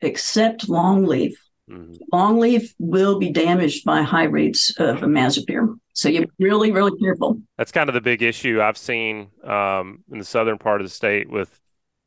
except 0.00 0.68
longleaf. 0.68 1.32
Mhm. 1.68 1.98
Longleaf 2.12 2.72
will 2.78 3.18
be 3.18 3.32
damaged 3.32 3.84
by 3.84 4.02
high 4.02 4.30
rates 4.30 4.72
of 4.78 5.00
imazapyr. 5.00 5.76
So 5.94 6.08
you're 6.08 6.26
really, 6.38 6.70
really 6.70 6.96
careful. 6.96 7.42
That's 7.58 7.72
kind 7.72 7.90
of 7.90 7.94
the 7.94 8.00
big 8.00 8.22
issue 8.22 8.62
I've 8.62 8.78
seen 8.78 9.30
um, 9.42 10.04
in 10.12 10.20
the 10.20 10.24
southern 10.24 10.58
part 10.58 10.80
of 10.80 10.86
the 10.86 10.94
state 10.94 11.28
with, 11.28 11.50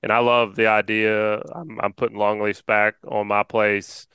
and 0.02 0.14
I 0.14 0.20
love 0.20 0.56
the 0.56 0.68
idea. 0.68 1.42
I'm, 1.54 1.78
I'm 1.82 1.92
putting 1.92 2.18
longleafs 2.18 2.66
back 2.66 2.96
on 3.06 3.28
my 3.28 3.44
place. 3.44 4.08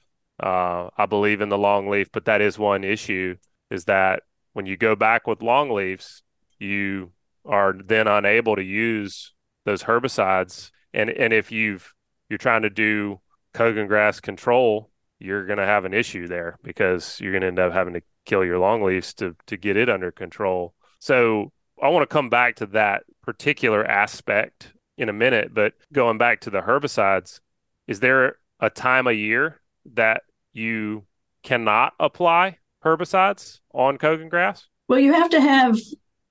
Uh, 0.43 0.89
I 0.97 1.05
believe 1.05 1.43
in 1.43 1.51
the 1.51 1.59
longleaf, 1.59 2.07
but 2.11 2.25
that 2.25 2.41
is 2.41 2.59
one 2.59 2.85
issue 2.85 3.37
is 3.71 3.85
that 3.85 4.23
when 4.55 4.65
you 4.65 4.79
go 4.79 4.97
back 4.97 5.27
with 5.27 5.41
longleafs, 5.41 6.23
you 6.59 7.13
are 7.51 7.75
then 7.85 8.07
unable 8.07 8.57
to 8.57 8.63
use 8.63 9.35
those 9.65 9.83
herbicides. 9.83 10.71
And 10.95 11.11
and 11.11 11.33
if 11.33 11.53
you've 11.53 11.93
you're 12.29 12.39
trying 12.39 12.63
to 12.63 12.71
do 12.71 13.21
cogon 13.53 13.89
grass 13.89 14.21
control, 14.21 14.91
you're 15.19 15.45
going 15.45 15.59
to 15.59 15.67
have 15.67 15.85
an 15.85 15.93
issue 15.93 16.29
there 16.29 16.59
because 16.63 17.21
you're 17.21 17.33
going 17.33 17.43
to 17.43 17.49
end 17.49 17.59
up 17.59 17.73
having 17.73 17.95
to 17.95 18.03
kill 18.25 18.45
your 18.45 18.59
longleafs 18.59 19.15
to 19.17 19.37
to 19.47 19.57
get 19.57 19.77
it 19.77 19.91
under 19.91 20.13
control. 20.13 20.75
So 21.01 21.53
I 21.83 21.89
want 21.89 22.09
to 22.09 22.13
come 22.13 22.31
back 22.31 22.57
to 22.57 22.67
that 22.67 23.03
particular 23.23 23.85
aspect 23.85 24.73
in 24.97 25.09
a 25.09 25.13
minute, 25.13 25.53
but 25.53 25.75
going 25.93 26.19
back 26.19 26.43
to 26.43 26.51
the 26.51 26.61
herbicides, 26.61 27.41
is 27.89 28.01
there 28.01 28.37
a 28.61 28.71
time 28.71 29.07
of 29.07 29.15
year 29.15 29.61
that 29.95 30.23
you 30.53 31.07
cannot 31.43 31.95
apply 31.99 32.59
herbicides 32.85 33.61
on 33.73 33.99
cogon 33.99 34.29
grass? 34.29 34.67
Well, 34.89 34.99
you 34.99 35.15
have 35.15 35.31
to 35.31 35.41
have 35.41 35.79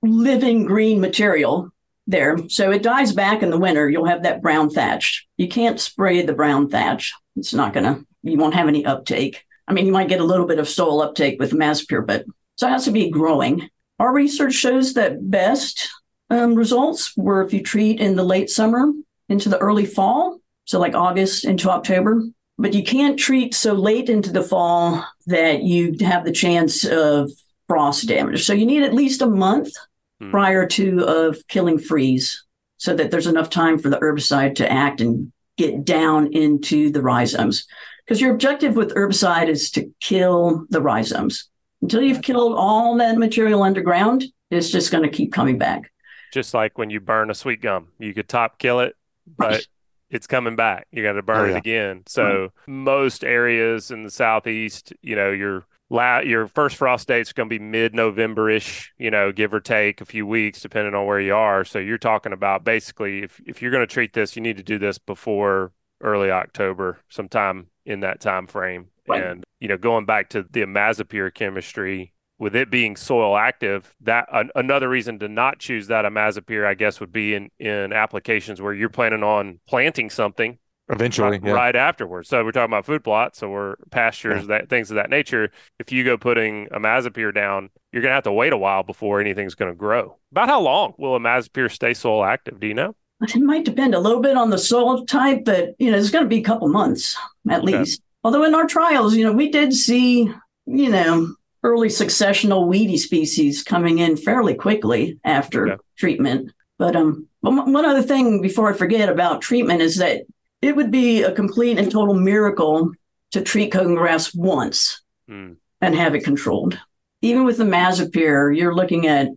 living 0.02 0.64
green 0.64 1.00
material 1.00 1.70
there. 2.06 2.38
So 2.48 2.70
it 2.70 2.82
dies 2.82 3.12
back 3.12 3.42
in 3.42 3.50
the 3.50 3.58
winter. 3.58 3.88
You'll 3.88 4.06
have 4.06 4.22
that 4.24 4.42
brown 4.42 4.70
thatch. 4.70 5.26
You 5.36 5.48
can't 5.48 5.80
spray 5.80 6.22
the 6.22 6.32
brown 6.32 6.68
thatch. 6.68 7.12
It's 7.36 7.54
not 7.54 7.72
going 7.72 7.84
to, 7.84 8.04
you 8.22 8.38
won't 8.38 8.54
have 8.54 8.68
any 8.68 8.84
uptake. 8.84 9.44
I 9.68 9.72
mean, 9.72 9.86
you 9.86 9.92
might 9.92 10.08
get 10.08 10.20
a 10.20 10.24
little 10.24 10.46
bit 10.46 10.58
of 10.58 10.68
soil 10.68 11.02
uptake 11.02 11.38
with 11.38 11.52
imazapyr, 11.52 12.06
but 12.06 12.24
so 12.56 12.66
it 12.66 12.70
has 12.70 12.84
to 12.86 12.90
be 12.90 13.10
growing. 13.10 13.70
Our 13.98 14.12
research 14.12 14.54
shows 14.54 14.94
that 14.94 15.30
best 15.30 15.88
um, 16.28 16.54
results 16.54 17.16
were 17.16 17.42
if 17.42 17.52
you 17.52 17.62
treat 17.62 18.00
in 18.00 18.16
the 18.16 18.24
late 18.24 18.50
summer 18.50 18.92
into 19.28 19.48
the 19.48 19.58
early 19.58 19.86
fall, 19.86 20.40
so 20.64 20.80
like 20.80 20.94
August 20.94 21.44
into 21.44 21.70
October. 21.70 22.22
But 22.58 22.74
you 22.74 22.82
can't 22.82 23.18
treat 23.18 23.54
so 23.54 23.72
late 23.72 24.10
into 24.10 24.32
the 24.32 24.42
fall 24.42 25.04
that 25.26 25.62
you 25.62 25.96
have 26.00 26.24
the 26.24 26.32
chance 26.32 26.84
of 26.84 27.30
frost 27.68 28.06
damage. 28.06 28.44
So 28.44 28.52
you 28.52 28.66
need 28.66 28.82
at 28.82 28.92
least 28.92 29.22
a 29.22 29.26
month 29.26 29.72
Hmm. 30.20 30.30
prior 30.30 30.66
to 30.66 31.04
of 31.06 31.38
killing 31.48 31.78
freeze 31.78 32.44
so 32.76 32.94
that 32.94 33.10
there's 33.10 33.26
enough 33.26 33.50
time 33.50 33.78
for 33.78 33.88
the 33.90 33.98
herbicide 33.98 34.56
to 34.56 34.70
act 34.70 35.00
and 35.00 35.32
get 35.56 35.84
down 35.84 36.32
into 36.32 36.90
the 36.90 37.02
rhizomes. 37.02 37.66
Because 38.04 38.20
your 38.20 38.32
objective 38.32 38.76
with 38.76 38.94
herbicide 38.94 39.48
is 39.48 39.70
to 39.72 39.90
kill 40.00 40.66
the 40.70 40.80
rhizomes. 40.82 41.48
Until 41.82 42.02
you've 42.02 42.22
killed 42.22 42.54
all 42.56 42.96
that 42.96 43.18
material 43.18 43.62
underground, 43.62 44.24
it's 44.50 44.70
just 44.70 44.90
going 44.90 45.04
to 45.04 45.10
keep 45.10 45.32
coming 45.32 45.58
back. 45.58 45.90
Just 46.32 46.54
like 46.54 46.76
when 46.76 46.90
you 46.90 47.00
burn 47.00 47.30
a 47.30 47.34
sweet 47.34 47.60
gum, 47.60 47.88
you 47.98 48.12
could 48.14 48.28
top 48.28 48.58
kill 48.58 48.80
it, 48.80 48.96
but 49.38 49.66
it's 50.10 50.26
coming 50.26 50.56
back. 50.56 50.86
You 50.90 51.02
got 51.02 51.12
to 51.12 51.22
burn 51.22 51.50
Oh, 51.50 51.54
it 51.54 51.58
again. 51.58 52.02
So 52.06 52.52
most 52.66 53.24
areas 53.24 53.90
in 53.90 54.02
the 54.02 54.10
southeast, 54.10 54.92
you 55.02 55.16
know, 55.16 55.30
your 55.30 55.64
la- 55.90 56.20
your 56.20 56.46
first 56.46 56.76
frost 56.76 57.08
date's 57.08 57.32
going 57.32 57.50
to 57.50 57.58
be 57.58 57.62
mid-November-ish, 57.62 58.92
you 58.96 59.10
know, 59.10 59.32
give 59.32 59.52
or 59.52 59.60
take 59.60 60.00
a 60.00 60.06
few 60.06 60.26
weeks 60.26 60.62
depending 60.62 60.94
on 60.94 61.04
where 61.04 61.20
you 61.20 61.34
are. 61.34 61.64
So 61.64 61.78
you're 61.78 61.98
talking 61.98 62.32
about 62.32 62.64
basically 62.64 63.22
if 63.22 63.40
if 63.44 63.60
you're 63.60 63.72
going 63.72 63.86
to 63.86 63.92
treat 63.92 64.14
this, 64.14 64.36
you 64.36 64.42
need 64.42 64.56
to 64.56 64.62
do 64.62 64.78
this 64.78 64.96
before 64.98 65.72
early 66.00 66.30
October, 66.30 66.98
sometime 67.10 67.66
in 67.84 68.00
that 68.00 68.20
time 68.20 68.46
frame. 68.46 68.86
Right. 69.06 69.22
And 69.22 69.44
you 69.58 69.68
know, 69.68 69.76
going 69.76 70.06
back 70.06 70.30
to 70.30 70.44
the 70.48 70.62
imazapyr 70.62 71.34
chemistry, 71.34 72.14
with 72.38 72.56
it 72.56 72.70
being 72.70 72.96
soil 72.96 73.36
active, 73.36 73.94
that 74.00 74.26
an, 74.32 74.50
another 74.54 74.88
reason 74.88 75.18
to 75.18 75.28
not 75.28 75.58
choose 75.58 75.88
that 75.88 76.06
imazapyr, 76.06 76.66
I 76.66 76.72
guess, 76.72 76.98
would 77.00 77.12
be 77.12 77.34
in 77.34 77.50
in 77.58 77.92
applications 77.92 78.62
where 78.62 78.72
you're 78.72 78.88
planning 78.88 79.22
on 79.22 79.60
planting 79.68 80.08
something 80.08 80.58
Eventually, 80.90 81.30
right, 81.30 81.42
yeah. 81.44 81.52
right 81.52 81.76
afterwards. 81.76 82.28
So 82.28 82.44
we're 82.44 82.52
talking 82.52 82.72
about 82.72 82.86
food 82.86 83.04
plots 83.04 83.42
or 83.42 83.78
pastures, 83.90 84.48
that 84.48 84.68
things 84.68 84.90
of 84.90 84.96
that 84.96 85.10
nature. 85.10 85.50
If 85.78 85.92
you 85.92 86.04
go 86.04 86.16
putting 86.16 86.66
imazapyr 86.68 87.34
down, 87.34 87.70
you're 87.92 88.02
gonna 88.02 88.14
have 88.14 88.24
to 88.24 88.32
wait 88.32 88.52
a 88.52 88.56
while 88.58 88.82
before 88.82 89.20
anything's 89.20 89.54
gonna 89.54 89.74
grow. 89.74 90.18
About 90.32 90.48
how 90.48 90.60
long 90.60 90.94
will 90.98 91.18
imazapyr 91.18 91.70
stay 91.70 91.94
soil 91.94 92.24
active? 92.24 92.60
Do 92.60 92.66
you 92.66 92.74
know? 92.74 92.94
It 93.22 93.36
might 93.36 93.64
depend 93.66 93.94
a 93.94 94.00
little 94.00 94.20
bit 94.20 94.36
on 94.36 94.50
the 94.50 94.58
soil 94.58 95.04
type, 95.04 95.44
but 95.44 95.74
you 95.78 95.90
know, 95.90 95.98
it's 95.98 96.10
going 96.10 96.24
to 96.24 96.28
be 96.28 96.38
a 96.38 96.42
couple 96.42 96.68
months 96.68 97.16
at 97.50 97.62
Okay. 97.62 97.78
least. 97.78 98.00
Although 98.24 98.44
in 98.44 98.54
our 98.54 98.66
trials, 98.66 99.14
you 99.14 99.24
know, 99.24 99.32
we 99.32 99.50
did 99.50 99.74
see, 99.74 100.32
you 100.66 100.88
know, 100.88 101.34
early 101.62 101.88
successional 101.88 102.66
weedy 102.66 102.96
species 102.96 103.62
coming 103.62 103.98
in 103.98 104.16
fairly 104.16 104.54
quickly 104.54 105.18
after 105.24 105.68
Okay. 105.72 105.82
treatment. 105.98 106.50
But 106.78 106.96
um, 106.96 107.26
one 107.40 107.72
one 107.72 107.84
other 107.84 108.02
thing 108.02 108.40
before 108.40 108.72
I 108.72 108.76
forget 108.76 109.10
about 109.10 109.42
treatment 109.42 109.82
is 109.82 109.96
that 109.98 110.22
it 110.62 110.76
would 110.76 110.90
be 110.90 111.22
a 111.22 111.32
complete 111.32 111.78
and 111.78 111.90
total 111.90 112.14
miracle 112.14 112.92
to 113.32 113.42
treat 113.42 113.72
cogon 113.72 113.94
grass 113.94 114.34
once 114.34 115.02
Hmm. 115.28 115.52
and 115.80 115.94
have 115.94 116.14
it 116.14 116.24
controlled. 116.24 116.78
Even 117.22 117.44
with 117.44 117.58
the 117.58 117.64
imazapyr, 117.64 118.56
you're 118.56 118.74
looking 118.74 119.06
at, 119.06 119.28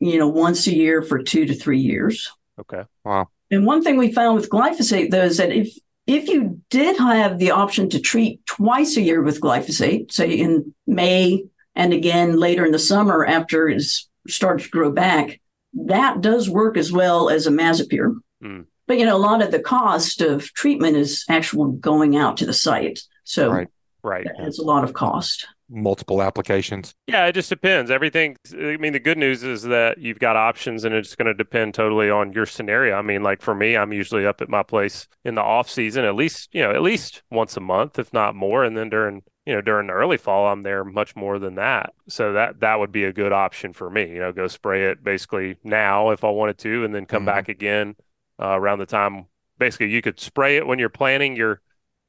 you 0.00 0.18
know, 0.18 0.28
once 0.28 0.66
a 0.66 0.74
year 0.74 1.02
for 1.02 1.22
two 1.22 1.44
to 1.46 1.54
three 1.54 1.80
years. 1.80 2.32
Okay. 2.58 2.84
Wow. 3.04 3.28
And 3.50 3.66
one 3.66 3.82
thing 3.82 3.96
we 3.98 4.12
found 4.12 4.36
with 4.36 4.48
glyphosate, 4.50 5.10
though, 5.10 5.24
is 5.24 5.36
that 5.36 5.52
if 5.52 5.76
if 6.06 6.28
you 6.28 6.60
did 6.70 6.96
have 6.98 7.38
the 7.38 7.50
option 7.50 7.88
to 7.90 7.98
treat 8.00 8.44
twice 8.46 8.96
a 8.96 9.00
year 9.02 9.22
with 9.22 9.40
glyphosate, 9.40 10.12
say 10.12 10.30
in 10.32 10.74
May 10.86 11.44
and 11.74 11.92
again 11.92 12.38
later 12.38 12.64
in 12.64 12.72
the 12.72 12.78
summer 12.78 13.24
after 13.24 13.68
it 13.68 13.82
starts 14.28 14.64
to 14.64 14.70
grow 14.70 14.92
back, 14.92 15.40
that 15.74 16.20
does 16.20 16.48
work 16.48 16.76
as 16.76 16.92
well 16.92 17.28
as 17.30 17.46
imazapyr. 17.46 18.14
Mm. 18.42 18.66
But 18.86 18.98
you 18.98 19.06
know, 19.06 19.16
a 19.16 19.18
lot 19.18 19.42
of 19.42 19.50
the 19.50 19.60
cost 19.60 20.20
of 20.20 20.44
treatment 20.52 20.96
is 20.96 21.24
actual 21.28 21.68
going 21.72 22.16
out 22.16 22.36
to 22.38 22.46
the 22.46 22.52
site, 22.52 23.00
so 23.24 23.50
Right. 23.50 23.68
Right. 24.02 24.24
that 24.24 24.40
adds 24.44 24.58
a 24.58 24.64
lot 24.64 24.84
of 24.84 24.92
cost. 24.92 25.46
Multiple 25.70 26.20
applications. 26.20 26.94
Yeah, 27.06 27.24
it 27.26 27.32
just 27.32 27.48
depends. 27.48 27.90
Everything. 27.90 28.36
I 28.52 28.76
mean, 28.76 28.92
the 28.92 29.00
good 29.00 29.16
news 29.16 29.42
is 29.42 29.62
that 29.62 29.96
you've 29.96 30.18
got 30.18 30.36
options, 30.36 30.84
and 30.84 30.94
it's 30.94 31.16
going 31.16 31.24
to 31.26 31.32
depend 31.32 31.72
totally 31.72 32.10
on 32.10 32.34
your 32.34 32.44
scenario. 32.44 32.94
I 32.96 33.00
mean, 33.02 33.22
like 33.22 33.40
for 33.40 33.54
me, 33.54 33.74
I'm 33.74 33.90
usually 33.90 34.26
up 34.26 34.42
at 34.42 34.50
my 34.50 34.62
place 34.62 35.08
in 35.24 35.34
the 35.36 35.40
off 35.42 35.70
season, 35.70 36.04
at 36.04 36.14
least 36.14 36.50
you 36.52 36.60
know, 36.60 36.70
at 36.70 36.82
least 36.82 37.22
once 37.30 37.56
a 37.56 37.60
month, 37.60 37.98
if 37.98 38.12
not 38.12 38.34
more. 38.34 38.62
And 38.62 38.76
then 38.76 38.90
during 38.90 39.22
you 39.46 39.54
know 39.54 39.62
during 39.62 39.86
the 39.86 39.94
early 39.94 40.18
fall, 40.18 40.46
I'm 40.48 40.64
there 40.64 40.84
much 40.84 41.16
more 41.16 41.38
than 41.38 41.54
that. 41.54 41.94
So 42.10 42.34
that 42.34 42.60
that 42.60 42.78
would 42.78 42.92
be 42.92 43.04
a 43.04 43.12
good 43.14 43.32
option 43.32 43.72
for 43.72 43.88
me. 43.88 44.10
You 44.10 44.18
know, 44.18 44.32
go 44.32 44.48
spray 44.48 44.84
it 44.90 45.02
basically 45.02 45.56
now 45.64 46.10
if 46.10 46.24
I 46.24 46.28
wanted 46.30 46.58
to, 46.58 46.84
and 46.84 46.94
then 46.94 47.06
come 47.06 47.22
Mhm. 47.22 47.26
back 47.26 47.48
again 47.48 47.96
uh, 48.40 48.58
around 48.58 48.78
the 48.78 48.86
time. 48.86 49.26
Basically, 49.58 49.90
you 49.90 50.02
could 50.02 50.18
spray 50.18 50.56
it 50.56 50.66
when 50.66 50.78
you're 50.78 50.88
planting 50.88 51.36
your 51.36 51.60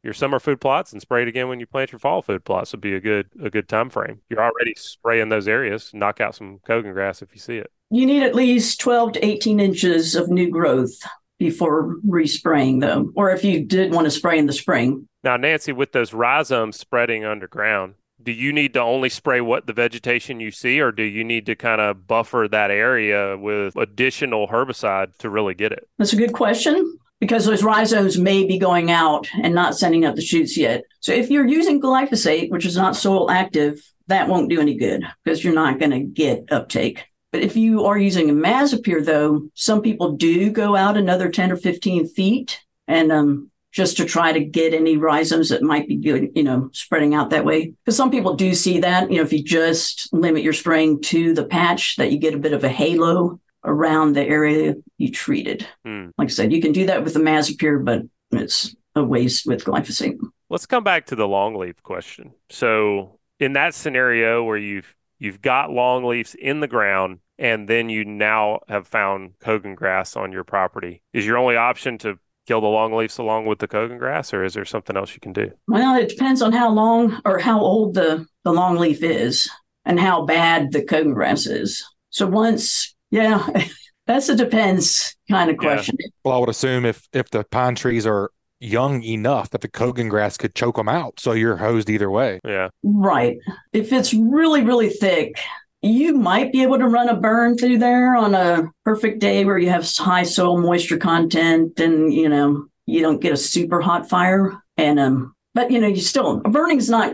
your 0.04 0.14
summer 0.14 0.40
food 0.40 0.62
plots 0.62 0.94
and 0.94 1.02
spray 1.02 1.24
it 1.24 1.28
again 1.28 1.50
when 1.50 1.60
you 1.60 1.66
plant 1.66 1.92
your 1.92 1.98
fall 1.98 2.22
food 2.22 2.46
plots 2.46 2.72
would 2.72 2.82
be 2.82 2.94
a 2.94 3.00
good 3.00 3.28
a 3.44 3.50
good 3.50 3.68
time 3.68 3.90
frame. 3.90 4.22
You're 4.30 4.44
already 4.44 4.74
spraying 4.78 5.30
those 5.30 5.48
areas. 5.48 5.92
Knock 5.94 6.22
out 6.22 6.36
some 6.36 6.60
cogon 6.66 6.94
grass 6.94 7.22
if 7.22 7.30
you 7.34 7.40
see 7.40 7.58
it. 7.58 7.72
You 7.90 8.06
need 8.06 8.24
at 8.24 8.36
least 8.36 8.80
12 8.80 9.14
to 9.14 9.26
18 9.26 9.60
inches 9.60 10.16
of 10.16 10.30
new 10.30 10.50
growth 10.50 10.94
before 11.38 11.96
respraying, 12.08 12.82
them, 12.82 13.12
or 13.16 13.32
if 13.32 13.44
you 13.44 13.66
did 13.66 13.94
want 13.94 14.06
to 14.06 14.12
spray 14.12 14.38
in 14.38 14.46
the 14.46 14.54
spring. 14.54 15.08
Now, 15.24 15.38
Nancy, 15.38 15.72
with 15.72 15.92
those 15.92 16.14
rhizomes 16.14 16.78
spreading 16.78 17.26
underground, 17.26 17.96
do 18.26 18.32
you 18.32 18.52
need 18.52 18.74
to 18.74 18.82
only 18.82 19.10
spray 19.10 19.40
what 19.40 19.68
the 19.68 19.74
vegetation 19.74 20.40
you 20.40 20.52
see, 20.52 20.82
or 20.82 20.92
do 20.92 21.04
you 21.04 21.24
need 21.24 21.46
to 21.46 21.56
kind 21.56 21.80
of 21.80 22.08
buffer 22.08 22.48
that 22.50 22.72
area 22.72 23.38
with 23.38 23.76
additional 23.78 24.48
herbicide 24.48 25.16
to 25.20 25.30
really 25.30 25.54
get 25.54 25.72
it? 25.72 25.88
That's 26.00 26.14
a 26.14 26.18
good 26.18 26.34
question 26.34 26.98
because 27.20 27.46
those 27.46 27.64
rhizomes 27.64 28.18
may 28.18 28.46
be 28.46 28.58
going 28.58 28.92
out 28.92 29.30
and 29.42 29.54
not 29.54 29.78
sending 29.78 30.06
up 30.06 30.16
the 30.16 30.22
shoots 30.22 30.58
yet. 30.58 30.84
So 31.00 31.14
if 31.14 31.30
you're 31.30 31.48
using 31.48 31.80
glyphosate, 31.80 32.50
which 32.50 32.66
is 32.66 32.76
not 32.76 32.96
soil 32.96 33.32
active, 33.32 33.80
that 34.08 34.28
won't 34.28 34.50
do 34.50 34.60
any 34.60 34.76
good 34.76 35.04
because 35.24 35.44
you're 35.44 35.54
not 35.54 35.80
going 35.80 35.92
to 35.92 36.02
get 36.02 36.52
uptake. 36.52 37.06
But 37.32 37.42
if 37.42 37.56
you 37.56 37.86
are 37.86 37.98
using 37.98 38.28
imazapyr, 38.28 39.04
though, 39.04 39.50
some 39.54 39.82
people 39.82 40.14
do 40.14 40.52
go 40.52 40.76
out 40.76 40.98
another 40.98 41.30
10 41.30 41.52
or 41.52 41.58
15 41.58 42.08
feet 42.08 42.62
and 42.88 43.12
um, 43.12 43.52
just 43.76 43.98
to 43.98 44.06
try 44.06 44.32
to 44.32 44.40
get 44.40 44.74
any 44.74 44.96
rhizomes 44.96 45.50
that 45.50 45.62
might 45.62 45.86
be 45.86 45.98
good, 45.98 46.32
you 46.34 46.44
know, 46.44 46.70
spreading 46.72 47.14
out 47.14 47.32
that 47.32 47.44
way. 47.44 47.74
Because 47.84 47.98
some 47.98 48.10
people 48.10 48.34
do 48.34 48.56
see 48.56 48.80
that, 48.80 49.12
you 49.12 49.18
know, 49.18 49.24
if 49.24 49.34
you 49.34 49.44
just 49.44 50.12
limit 50.14 50.44
your 50.44 50.54
spraying 50.54 51.02
to 51.04 51.34
the 51.34 51.44
patch, 51.44 51.98
that 51.98 52.10
you 52.10 52.18
get 52.18 52.34
a 52.34 52.40
bit 52.40 52.54
of 52.54 52.64
a 52.64 52.70
halo 52.70 53.42
around 53.66 54.14
the 54.14 54.24
area 54.24 54.76
you 54.98 55.12
treated. 55.12 55.68
Hmm. 55.84 56.08
Like 56.18 56.30
I 56.30 56.32
said, 56.32 56.54
you 56.54 56.62
can 56.62 56.72
do 56.72 56.86
that 56.86 57.04
with 57.04 57.16
the 57.16 57.20
imazapyr, 57.20 57.84
but 57.84 58.04
it's 58.32 58.74
a 58.96 59.04
waste 59.04 59.46
with 59.46 59.66
glyphosate. 59.66 60.18
let's 60.50 60.66
come 60.66 60.86
back 60.86 61.08
to 61.08 61.16
the 61.18 61.28
longleaf 61.28 61.76
question. 61.84 62.32
So 62.50 63.20
in 63.42 63.54
that 63.54 63.74
scenario 63.74 64.42
where 64.44 64.58
you've 64.58 64.96
you've 65.20 65.42
got 65.42 65.70
longleafs 65.70 66.34
in 66.36 66.62
the 66.62 66.68
ground 66.68 67.20
and 67.38 67.68
then 67.68 67.90
you 67.90 68.06
now 68.06 68.60
have 68.70 68.88
found 68.88 69.38
cogon 69.40 69.76
grass 69.76 70.16
on 70.16 70.32
your 70.32 70.46
property, 70.46 71.02
is 71.12 71.26
your 71.26 71.38
only 71.38 71.58
option 71.58 71.98
to 71.98 72.18
kill 72.46 72.62
the 72.62 72.68
longleafs 72.68 73.20
along 73.20 73.46
with 73.46 73.60
the 73.60 73.68
cogon 73.68 73.98
grass, 73.98 74.34
or 74.34 74.44
is 74.44 74.54
there 74.54 74.66
something 74.66 74.96
else 74.96 75.14
you 75.14 75.20
can 75.20 75.34
do? 75.34 75.52
Well, 75.68 75.96
it 75.96 76.10
depends 76.10 76.42
on 76.42 76.52
how 76.52 76.70
long 76.70 77.22
or 77.26 77.40
how 77.40 77.60
old 77.60 77.94
the, 77.94 78.26
the 78.44 78.52
longleaf 78.52 79.02
is 79.02 79.50
and 79.86 80.00
how 80.00 80.26
bad 80.26 80.72
the 80.72 80.84
cogon 80.84 81.14
grass 81.14 81.46
is. 81.46 81.86
So 82.10 82.28
once, 82.28 82.96
yeah, 83.12 83.48
that's 84.08 84.30
a 84.30 84.36
depends 84.36 85.16
kind 85.30 85.50
of 85.50 85.58
question. 85.58 85.98
Yeah. 86.00 86.08
Well, 86.24 86.36
I 86.36 86.40
would 86.40 86.50
assume 86.50 86.86
if 86.86 87.08
if 87.14 87.30
the 87.30 87.44
pine 87.44 87.76
trees 87.76 88.06
are 88.06 88.32
young 88.60 89.04
enough 89.04 89.50
that 89.50 89.62
the 89.62 89.68
cogon 89.68 90.10
grass 90.10 90.38
could 90.38 90.56
choke 90.56 90.78
them 90.78 90.90
out, 90.90 91.20
so 91.20 91.34
you're 91.34 91.58
hosed 91.58 91.90
either 91.90 92.10
way. 92.10 92.40
Yeah, 92.44 92.70
right. 92.84 93.38
If 93.74 93.92
it's 93.92 94.14
really 94.14 94.64
really 94.64 94.90
thick, 94.90 95.40
you 95.86 96.16
might 96.16 96.52
be 96.52 96.64
able 96.64 96.80
to 96.80 96.88
run 96.88 97.10
a 97.10 97.16
burn 97.16 97.58
through 97.58 97.78
there 97.78 98.16
on 98.16 98.34
a 98.34 98.72
perfect 98.84 99.20
day 99.20 99.46
where 99.46 99.58
you 99.58 99.70
have 99.70 99.88
high 99.98 100.24
soil 100.24 100.58
moisture 100.58 100.98
content 100.98 101.80
and 101.80 102.14
you 102.14 102.28
know 102.28 102.66
you 102.86 103.02
don't 103.02 103.22
get 103.22 103.34
a 103.34 103.38
super 103.38 103.82
hot 103.82 104.10
fire 104.10 104.62
and 104.78 105.00
um 105.00 105.36
but 105.54 105.70
you 105.72 105.80
know 105.80 105.88
you 105.88 106.02
still 106.02 106.40
burning's 106.40 106.90
not 106.90 107.14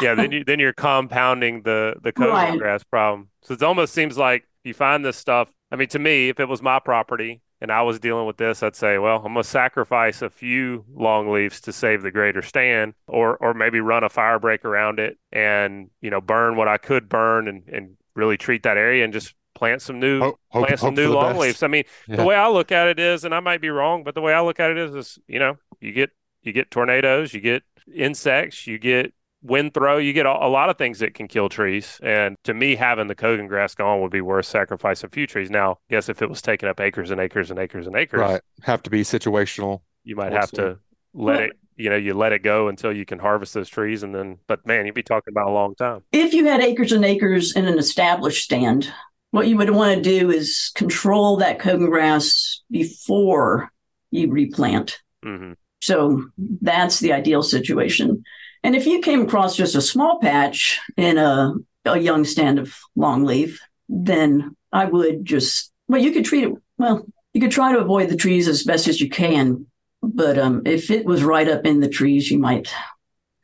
yeah 0.00 0.14
then 0.14 0.32
you 0.32 0.44
then 0.44 0.58
you're 0.58 0.72
compounding 0.72 1.62
the 1.62 1.94
the 2.02 2.12
cogon 2.12 2.32
right. 2.32 2.58
grass 2.58 2.82
problem 2.82 3.28
so 3.42 3.54
it 3.54 3.62
almost 3.62 3.94
seems 3.94 4.18
like 4.18 4.48
you 4.64 4.74
find 4.74 5.04
this 5.04 5.16
stuff 5.16 5.48
i 5.70 5.76
mean 5.76 5.88
to 5.88 5.98
me 5.98 6.28
if 6.28 6.40
it 6.40 6.48
was 6.48 6.60
my 6.60 6.78
property 6.78 7.40
and 7.62 7.70
I 7.70 7.82
was 7.82 8.00
dealing 8.00 8.26
with 8.26 8.38
this, 8.38 8.60
I'd 8.64 8.74
say, 8.74 8.98
well, 8.98 9.18
I'm 9.18 9.34
going 9.34 9.36
to 9.36 9.44
sacrifice 9.44 10.20
a 10.20 10.28
few 10.28 10.84
long 10.92 11.30
leaves 11.30 11.60
to 11.60 11.72
save 11.72 12.02
the 12.02 12.10
greater 12.10 12.42
stand, 12.42 12.94
or 13.06 13.36
or 13.36 13.54
maybe 13.54 13.78
run 13.78 14.02
a 14.02 14.08
fire 14.08 14.40
break 14.40 14.64
around 14.64 14.98
it 14.98 15.16
and 15.30 15.88
you 16.00 16.10
know 16.10 16.20
burn 16.20 16.56
what 16.56 16.66
I 16.66 16.76
could 16.76 17.08
burn 17.08 17.46
and 17.46 17.62
and 17.68 17.96
really 18.16 18.36
treat 18.36 18.64
that 18.64 18.76
area 18.76 19.04
and 19.04 19.12
just 19.12 19.36
plant 19.54 19.80
some 19.80 20.00
new 20.00 20.20
hope, 20.20 20.40
plant 20.50 20.70
hope, 20.70 20.78
some 20.80 20.94
new 20.94 21.14
longleafs. 21.14 21.62
I 21.62 21.68
mean, 21.68 21.84
yeah. 22.08 22.16
the 22.16 22.24
way 22.24 22.34
I 22.34 22.48
look 22.48 22.72
at 22.72 22.88
it 22.88 22.98
is, 22.98 23.24
and 23.24 23.32
I 23.32 23.38
might 23.38 23.60
be 23.60 23.70
wrong, 23.70 24.02
but 24.02 24.16
the 24.16 24.20
way 24.20 24.34
I 24.34 24.40
look 24.40 24.58
at 24.58 24.72
it 24.72 24.78
is, 24.78 24.94
is 24.96 25.18
you 25.28 25.38
know, 25.38 25.56
you 25.80 25.92
get 25.92 26.10
you 26.42 26.52
get 26.52 26.68
tornadoes, 26.68 27.32
you 27.32 27.40
get 27.40 27.62
insects, 27.94 28.66
you 28.66 28.80
get 28.80 29.14
wind 29.42 29.74
throw. 29.74 29.98
You 29.98 30.12
get 30.12 30.26
a, 30.26 30.30
a, 30.30 30.48
lot 30.48 30.70
of 30.70 30.78
things 30.78 31.00
that 31.00 31.14
can 31.14 31.28
kill 31.28 31.48
trees. 31.48 31.98
And 32.02 32.36
to 32.44 32.54
me, 32.54 32.76
having 32.76 33.08
the 33.08 33.14
cogon 33.14 33.48
grass 33.48 33.74
gone 33.74 34.00
would 34.00 34.12
be 34.12 34.20
worth 34.20 34.46
sacrificing 34.46 35.08
a 35.08 35.10
few 35.10 35.26
trees. 35.26 35.50
Now, 35.50 35.78
yes, 35.88 36.08
if 36.08 36.22
it 36.22 36.30
was 36.30 36.42
taking 36.42 36.68
up 36.68 36.80
acres 36.80 37.10
and 37.10 37.20
acres 37.20 37.50
and 37.50 37.58
acres 37.58 37.86
and 37.86 37.96
acres, 37.96 38.20
right, 38.20 38.40
have 38.62 38.82
to 38.84 38.90
be 38.90 39.02
situational. 39.02 39.82
You 40.04 40.16
might 40.16 40.32
have 40.32 40.50
to 40.52 40.78
let 41.14 41.40
it. 41.40 41.52
You 41.76 41.88
know, 41.90 41.96
you 41.96 42.14
let 42.14 42.32
it 42.32 42.42
go 42.42 42.68
until 42.68 42.92
you 42.92 43.04
can 43.04 43.18
harvest 43.18 43.54
those 43.54 43.68
trees, 43.68 44.02
and 44.02 44.14
then. 44.14 44.38
But 44.46 44.66
man, 44.66 44.84
you'd 44.86 44.94
be 44.94 45.02
talking 45.02 45.32
about 45.32 45.48
a 45.48 45.52
long 45.52 45.74
time. 45.74 46.02
If 46.12 46.34
you 46.34 46.44
had 46.44 46.60
acres 46.60 46.92
and 46.92 47.04
acres 47.04 47.56
in 47.56 47.66
an 47.66 47.78
established 47.78 48.44
stand, 48.44 48.92
what 49.30 49.48
you 49.48 49.56
would 49.56 49.70
want 49.70 49.96
to 49.96 50.02
do 50.02 50.30
is 50.30 50.70
control 50.74 51.38
that 51.38 51.58
cogon 51.58 51.88
grass 51.88 52.60
before 52.70 53.70
you 54.10 54.30
replant. 54.30 55.00
Mm-hmm. 55.24 55.52
So 55.80 56.26
that's 56.60 57.00
the 57.00 57.12
ideal 57.12 57.42
situation. 57.42 58.22
And 58.62 58.76
if 58.76 58.86
you 58.86 59.00
came 59.00 59.22
across 59.22 59.56
just 59.56 59.74
a 59.74 59.80
small 59.80 60.18
patch 60.20 60.80
in 60.96 61.18
a, 61.18 61.54
a 61.84 61.98
young 61.98 62.24
stand 62.24 62.58
of 62.58 62.76
longleaf, 62.96 63.58
then 63.88 64.56
I 64.72 64.84
would 64.84 65.24
just, 65.24 65.72
well, 65.88 66.00
you 66.00 66.12
could 66.12 66.24
treat 66.24 66.44
it, 66.44 66.54
well, 66.78 67.06
you 67.34 67.40
could 67.40 67.50
try 67.50 67.72
to 67.72 67.80
avoid 67.80 68.08
the 68.08 68.16
trees 68.16 68.46
as 68.46 68.62
best 68.62 68.88
as 68.88 69.00
you 69.00 69.08
can. 69.08 69.66
But 70.02 70.38
um, 70.38 70.62
if 70.64 70.90
it 70.90 71.04
was 71.04 71.22
right 71.22 71.48
up 71.48 71.64
in 71.64 71.80
the 71.80 71.88
trees, 71.88 72.30
you 72.30 72.38
might 72.38 72.72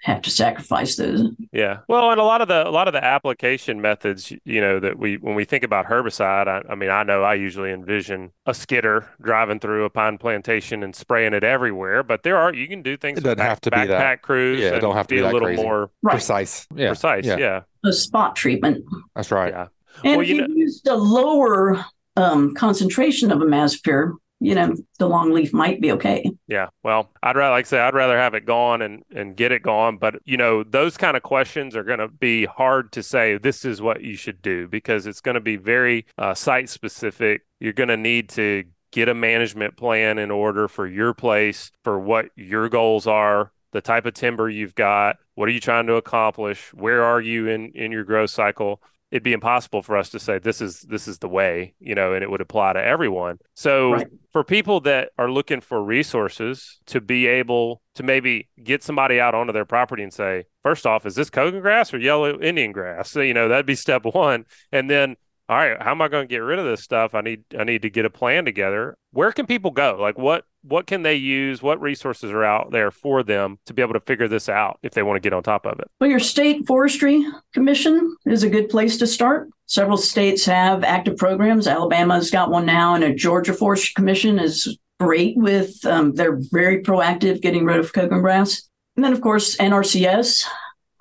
have 0.03 0.23
to 0.23 0.31
sacrifice 0.31 0.97
those. 0.97 1.23
Yeah. 1.53 1.81
Well, 1.89 2.11
and 2.11 2.21
a 2.21 2.25
lot 2.25 2.41
of 2.41 2.49
the 2.49 2.67
a 2.67 2.71
lot 2.71 2.89
of 2.89 2.95
the 2.95 3.05
application 3.05 3.81
methods, 3.81 4.33
you 4.45 4.61
know, 4.61 4.79
that 4.81 4.99
we 4.99 5.17
when 5.17 5.35
we 5.35 5.45
think 5.45 5.65
about 5.65 5.87
herbicide, 5.87 6.47
I, 6.47 6.63
I, 6.71 6.75
mean, 6.75 6.91
I 6.91 7.03
know 7.03 7.23
I 7.23 7.35
usually 7.35 7.73
envision 7.73 8.31
a 8.47 8.55
skidder 8.55 9.09
driving 9.21 9.59
through 9.59 9.85
a 9.85 9.91
pine 9.91 10.19
plantation 10.19 10.83
and 10.83 10.95
spraying 10.95 11.35
it 11.35 11.43
everywhere, 11.45 12.03
but 12.03 12.23
there 12.23 12.37
are 12.37 12.55
you 12.55 12.69
can 12.69 12.83
do 12.83 12.97
things. 12.97 13.19
It 13.19 13.23
doesn't 13.23 13.39
back, 13.39 13.49
have 13.49 13.61
to 13.63 13.71
be 13.71 13.87
that 13.87 14.23
crews. 14.23 14.61
Yeah, 14.61 14.77
it 14.77 14.81
don't 14.81 14.95
have 14.95 15.09
to 15.09 15.15
be, 15.15 15.21
be 15.21 15.27
a 15.27 15.31
little 15.31 15.49
crazy. 15.49 15.63
more 15.63 15.91
right. 16.03 16.13
precise. 16.13 16.67
Yeah. 16.75 16.89
Precise. 16.89 17.25
Yeah. 17.25 17.37
yeah. 17.39 17.61
A 17.85 17.93
spot 17.93 18.37
treatment. 18.37 18.85
That's 19.15 19.31
right. 19.31 19.53
Yeah. 19.53 19.67
And 20.05 20.13
well, 20.13 20.21
if 20.21 20.29
you, 20.29 20.37
you 20.37 20.41
know, 20.43 20.55
used 20.55 20.87
a 20.87 20.95
lower 20.95 21.85
um, 22.17 22.55
concentration 22.55 23.33
of 23.33 23.41
a 23.43 23.45
imazapyr, 23.45 24.13
you 24.41 24.55
know, 24.55 24.75
the 24.99 25.09
long 25.09 25.33
leaf 25.33 25.53
might 25.53 25.81
be 25.81 25.93
okay. 25.93 26.31
Yeah. 26.47 26.69
Well, 26.85 27.11
I'd 27.23 27.37
rather, 27.37 27.53
like 27.53 27.67
I 27.67 27.69
say, 27.69 27.81
I'd 27.81 27.95
rather 27.95 28.17
have 28.17 28.35
it 28.35 28.47
gone 28.47 28.83
and, 28.83 29.03
and 29.15 29.37
get 29.37 29.51
it 29.51 29.63
gone. 29.63 29.97
But, 29.99 30.17
you 30.25 30.37
know, 30.37 30.63
those 30.63 30.97
kind 30.97 31.17
of 31.17 31.23
questions 31.23 31.75
are 31.75 31.83
going 31.83 31.99
to 31.99 32.09
be 32.09 32.45
hard 32.45 32.93
to 32.93 33.03
say, 33.03 33.39
this 33.39 33.65
is 33.65 33.83
what 33.83 34.03
you 34.03 34.15
should 34.17 34.41
do 34.41 34.69
because 34.69 35.07
it's 35.07 35.21
going 35.21 35.35
to 35.35 35.41
be 35.41 35.57
very 35.57 36.07
uh, 36.19 36.35
site 36.35 36.69
specific. 36.69 37.43
You're 37.59 37.73
going 37.73 37.89
to 37.89 37.97
need 37.97 38.29
to 38.31 38.65
get 38.93 39.09
a 39.09 39.15
management 39.15 39.77
plan 39.77 40.19
in 40.19 40.31
order 40.31 40.69
for 40.69 40.87
your 40.87 41.15
place, 41.15 41.73
for 41.83 41.99
what 41.99 42.27
your 42.37 42.69
goals 42.69 43.07
are, 43.07 43.53
the 43.73 43.81
type 43.81 44.07
of 44.07 44.15
timber 44.15 44.49
you've 44.49 44.75
got, 44.75 45.17
what 45.35 45.49
are 45.49 45.53
you 45.53 45.61
trying 45.61 45.87
to 45.87 45.95
accomplish, 45.95 46.73
where 46.73 47.05
are 47.05 47.21
you 47.21 47.49
in, 47.49 47.71
in 47.73 47.93
your 47.93 48.05
growth 48.05 48.31
cycle 48.31 48.81
it'd 49.11 49.23
be 49.23 49.33
impossible 49.33 49.83
for 49.83 49.97
us 49.97 50.11
to 50.11 50.19
say 50.19 50.39
this 50.39 50.61
is 50.61 50.83
this 50.83 51.09
is 51.09 51.19
the 51.19 51.29
way 51.29 51.75
you 51.81 51.95
know 51.95 52.13
and 52.13 52.23
it 52.23 52.31
would 52.31 52.41
apply 52.41 52.73
to 52.73 52.85
everyone. 52.85 53.39
So 53.55 53.93
right. 53.93 54.07
for 54.33 54.45
people 54.45 54.81
that 54.81 55.11
are 55.19 55.31
looking 55.31 55.61
for 55.61 55.83
resources 55.83 56.79
to 56.87 57.01
be 57.01 57.27
able 57.27 57.83
to 57.95 58.03
maybe 58.03 58.49
get 58.63 58.83
somebody 58.83 59.19
out 59.21 59.35
onto 59.35 59.53
their 59.53 59.65
property 59.65 60.03
and 60.03 60.13
say 60.13 60.45
first 60.63 60.87
off 60.87 61.07
is 61.07 61.15
this 61.15 61.31
cogon 61.31 61.61
grass 61.61 61.93
or 61.93 61.99
yellow 61.99 62.39
indian 62.41 62.73
grass? 62.73 63.11
So, 63.11 63.21
you 63.21 63.35
know 63.35 63.49
that'd 63.49 63.67
be 63.67 63.75
step 63.75 64.05
one. 64.05 64.45
And 64.73 64.91
then 64.91 65.17
all 65.49 65.57
right, 65.57 65.81
how 65.81 65.93
am 65.93 66.03
I 66.03 66.09
going 66.09 66.29
to 66.29 66.33
get 66.33 66.39
rid 66.39 66.59
of 66.59 66.67
this 66.67 66.83
stuff? 66.83 67.15
I 67.15 67.23
need 67.23 67.45
I 67.59 67.65
need 67.65 67.83
to 67.83 67.91
get 67.91 68.05
a 68.05 68.11
plan 68.11 68.45
together. 68.45 68.99
Where 69.13 69.33
can 69.33 69.47
people 69.47 69.71
go? 69.71 69.97
Like 69.99 70.19
what 70.19 70.45
what 70.63 70.87
can 70.87 71.03
they 71.03 71.15
use? 71.15 71.63
What 71.63 71.81
resources 71.81 72.31
are 72.31 72.45
out 72.45 72.71
there 72.71 72.91
for 72.91 73.23
them 73.23 73.59
to 73.65 73.73
be 73.73 73.81
able 73.81 73.95
to 73.95 74.01
figure 74.01 74.29
this 74.29 74.49
out 74.49 74.79
if 74.83 74.93
they 74.93 75.03
want 75.03 75.17
to 75.17 75.21
get 75.21 75.33
on 75.33 75.43
top 75.43 75.65
of 75.65 75.79
it? 75.81 75.89
Well, 76.01 76.11
your 76.11 76.21
state 76.21 76.67
forestry 76.67 77.25
commission 77.55 78.17
is 78.27 78.43
a 78.43 78.51
good 78.51 78.69
place 78.69 78.99
to 78.99 79.07
start. 79.07 79.49
Several 79.67 79.97
states 79.97 80.45
have 80.45 80.85
active 80.85 81.17
programs. 81.17 81.67
Alabama's 81.67 82.31
got 82.31 82.51
one 82.51 82.67
now, 82.67 82.95
and 82.95 83.05
a 83.05 83.15
Georgia 83.15 83.53
Forestry 83.53 83.93
Commission 83.95 84.39
is 84.39 84.79
great 85.01 85.37
with. 85.37 85.85
Um, 85.85 86.15
they're 86.15 86.39
very 86.51 86.83
proactive 86.83 87.41
getting 87.41 87.65
rid 87.65 87.79
of 87.79 87.93
cogon 87.93 88.21
grass. 88.21 88.69
And 88.97 89.05
then, 89.05 89.13
of 89.13 89.21
course, 89.21 89.57
NRCS 89.57 90.45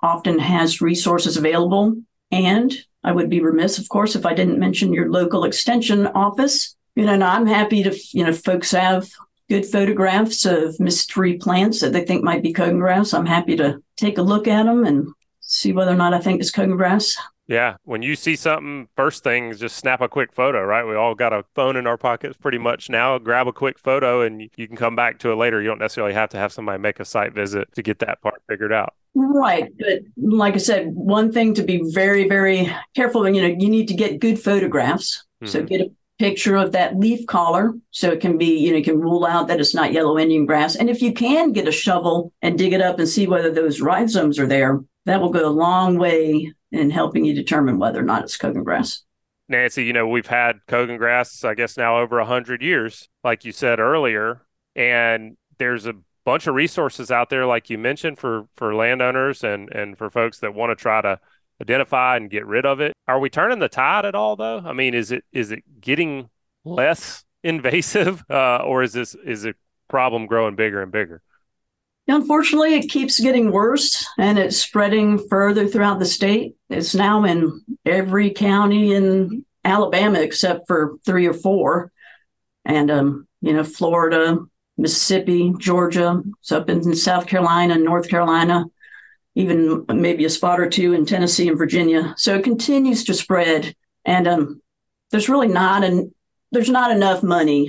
often 0.02 0.38
has 0.38 0.80
resources 0.80 1.36
available 1.36 1.96
and 2.30 2.74
I 3.04 3.12
would 3.12 3.30
be 3.30 3.40
remiss, 3.40 3.78
of 3.78 3.88
course, 3.88 4.16
if 4.16 4.26
I 4.26 4.34
didn't 4.34 4.58
mention 4.58 4.92
your 4.92 5.10
local 5.10 5.44
extension 5.44 6.06
office. 6.08 6.76
You 6.94 7.06
know, 7.06 7.14
I'm 7.24 7.46
happy 7.46 7.82
to, 7.84 7.96
you 8.12 8.24
know, 8.24 8.32
folks 8.32 8.72
have 8.72 9.08
good 9.48 9.64
photographs 9.64 10.44
of 10.44 10.78
mystery 10.80 11.34
plants 11.34 11.80
that 11.80 11.92
they 11.92 12.04
think 12.04 12.24
might 12.24 12.42
be 12.42 12.52
cogon 12.52 12.80
grass. 12.80 13.14
I'm 13.14 13.26
happy 13.26 13.56
to 13.56 13.82
take 13.96 14.18
a 14.18 14.22
look 14.22 14.48
at 14.48 14.64
them 14.64 14.84
and 14.84 15.08
see 15.40 15.72
whether 15.72 15.92
or 15.92 15.96
not 15.96 16.12
I 16.12 16.18
think 16.18 16.40
it's 16.40 16.50
cogon 16.50 16.76
grass. 16.76 17.16
Yeah. 17.46 17.76
When 17.84 18.02
you 18.02 18.14
see 18.14 18.36
something, 18.36 18.88
first 18.94 19.24
thing 19.24 19.48
is 19.48 19.58
just 19.58 19.76
snap 19.76 20.02
a 20.02 20.08
quick 20.08 20.34
photo, 20.34 20.62
right? 20.62 20.84
We 20.84 20.96
all 20.96 21.14
got 21.14 21.32
a 21.32 21.44
phone 21.54 21.76
in 21.76 21.86
our 21.86 21.96
pockets 21.96 22.36
pretty 22.36 22.58
much 22.58 22.90
now. 22.90 23.18
Grab 23.18 23.48
a 23.48 23.52
quick 23.54 23.78
photo 23.78 24.20
and 24.20 24.42
you 24.54 24.66
can 24.66 24.76
come 24.76 24.94
back 24.94 25.18
to 25.20 25.32
it 25.32 25.36
later. 25.36 25.62
You 25.62 25.68
don't 25.68 25.78
necessarily 25.78 26.12
have 26.12 26.28
to 26.30 26.36
have 26.36 26.52
somebody 26.52 26.78
make 26.78 27.00
a 27.00 27.06
site 27.06 27.32
visit 27.32 27.72
to 27.74 27.82
get 27.82 28.00
that 28.00 28.20
part 28.20 28.42
figured 28.48 28.72
out. 28.72 28.92
Right. 29.20 29.72
But 29.76 30.02
like 30.16 30.54
I 30.54 30.58
said, 30.58 30.94
one 30.94 31.32
thing 31.32 31.54
to 31.54 31.64
be 31.64 31.82
very, 31.90 32.28
very 32.28 32.72
careful, 32.94 33.26
and 33.26 33.34
you 33.34 33.42
know, 33.42 33.48
you 33.48 33.68
need 33.68 33.88
to 33.88 33.94
get 33.94 34.20
good 34.20 34.38
photographs. 34.38 35.24
Mm-hmm. 35.42 35.50
So 35.50 35.62
get 35.64 35.80
a 35.80 35.90
picture 36.20 36.56
of 36.56 36.72
that 36.72 36.96
leaf 36.98 37.26
collar 37.26 37.72
so 37.90 38.10
it 38.10 38.20
can 38.20 38.38
be, 38.38 38.58
you 38.58 38.70
know, 38.70 38.76
you 38.76 38.84
can 38.84 39.00
rule 39.00 39.26
out 39.26 39.48
that 39.48 39.58
it's 39.58 39.74
not 39.74 39.92
yellow 39.92 40.18
Indian 40.18 40.46
grass. 40.46 40.76
And 40.76 40.88
if 40.88 41.02
you 41.02 41.12
can 41.12 41.52
get 41.52 41.66
a 41.66 41.72
shovel 41.72 42.32
and 42.42 42.56
dig 42.56 42.72
it 42.72 42.80
up 42.80 42.98
and 42.98 43.08
see 43.08 43.26
whether 43.26 43.50
those 43.50 43.80
rhizomes 43.80 44.38
are 44.38 44.46
there, 44.46 44.80
that 45.06 45.20
will 45.20 45.30
go 45.30 45.48
a 45.48 45.50
long 45.50 45.98
way 45.98 46.52
in 46.70 46.90
helping 46.90 47.24
you 47.24 47.34
determine 47.34 47.78
whether 47.78 48.00
or 48.00 48.04
not 48.04 48.22
it's 48.22 48.36
cogon 48.36 48.62
grass. 48.62 49.02
Nancy, 49.48 49.84
you 49.84 49.92
know, 49.92 50.06
we've 50.06 50.26
had 50.26 50.58
cogon 50.68 50.98
grass, 50.98 51.42
I 51.42 51.54
guess 51.54 51.76
now 51.76 51.98
over 51.98 52.18
100 52.18 52.62
years, 52.62 53.08
like 53.24 53.44
you 53.44 53.52
said 53.52 53.80
earlier. 53.80 54.42
And 54.76 55.36
there's 55.58 55.86
a 55.86 55.94
bunch 56.28 56.46
of 56.46 56.54
resources 56.54 57.10
out 57.10 57.30
there, 57.30 57.46
like 57.46 57.70
you 57.70 57.78
mentioned, 57.78 58.18
for, 58.18 58.46
for 58.54 58.74
landowners 58.74 59.42
and, 59.42 59.72
and 59.72 59.96
for 59.96 60.10
folks 60.10 60.40
that 60.40 60.54
want 60.54 60.70
to 60.70 60.76
try 60.76 61.00
to 61.00 61.18
identify 61.62 62.18
and 62.18 62.28
get 62.28 62.44
rid 62.44 62.66
of 62.66 62.80
it. 62.80 62.92
Are 63.06 63.18
we 63.18 63.30
turning 63.30 63.60
the 63.60 63.68
tide 63.70 64.04
at 64.04 64.14
all, 64.14 64.36
though? 64.36 64.58
I 64.58 64.74
mean, 64.74 64.92
is 64.92 65.10
it 65.10 65.24
is 65.32 65.52
it 65.52 65.62
getting 65.80 66.28
less 66.66 67.24
invasive, 67.42 68.22
uh, 68.28 68.58
or 68.58 68.82
is 68.82 68.92
this 68.92 69.14
is 69.14 69.46
a 69.46 69.54
problem 69.88 70.26
growing 70.26 70.54
bigger 70.54 70.82
and 70.82 70.92
bigger? 70.92 71.22
Unfortunately, 72.06 72.74
it 72.74 72.90
keeps 72.90 73.18
getting 73.18 73.50
worse 73.50 74.06
and 74.18 74.38
it's 74.38 74.58
spreading 74.58 75.18
further 75.30 75.66
throughout 75.66 75.98
the 75.98 76.04
state. 76.04 76.56
It's 76.68 76.94
now 76.94 77.24
in 77.24 77.62
every 77.86 78.32
county 78.32 78.92
in 78.92 79.46
Alabama 79.64 80.20
except 80.20 80.66
for 80.66 80.98
three 81.06 81.26
or 81.26 81.34
four. 81.34 81.90
And, 82.66 82.90
um, 82.90 83.26
you 83.40 83.54
know, 83.54 83.64
Florida, 83.64 84.38
Mississippi, 84.78 85.52
Georgia, 85.58 86.22
it's 86.40 86.52
up 86.52 86.70
in 86.70 86.94
South 86.94 87.26
Carolina, 87.26 87.76
North 87.76 88.08
Carolina, 88.08 88.64
even 89.34 89.84
maybe 89.92 90.24
a 90.24 90.30
spot 90.30 90.60
or 90.60 90.70
two 90.70 90.94
in 90.94 91.04
Tennessee 91.04 91.48
and 91.48 91.58
Virginia. 91.58 92.14
So 92.16 92.36
it 92.36 92.44
continues 92.44 93.04
to 93.04 93.14
spread, 93.14 93.74
and 94.04 94.28
um, 94.28 94.62
there's 95.10 95.28
really 95.28 95.48
not 95.48 95.84
an 95.84 96.14
there's 96.52 96.70
not 96.70 96.90
enough 96.90 97.22
money 97.22 97.68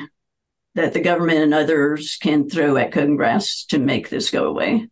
that 0.76 0.94
the 0.94 1.02
government 1.02 1.40
and 1.40 1.54
others 1.54 2.18
can 2.22 2.48
throw 2.48 2.78
at 2.78 2.92
cogon 2.92 3.18
grass 3.18 3.66
to 3.66 3.80
make 3.80 4.10
this 4.10 4.30
go 4.30 4.46
away. 4.46 4.88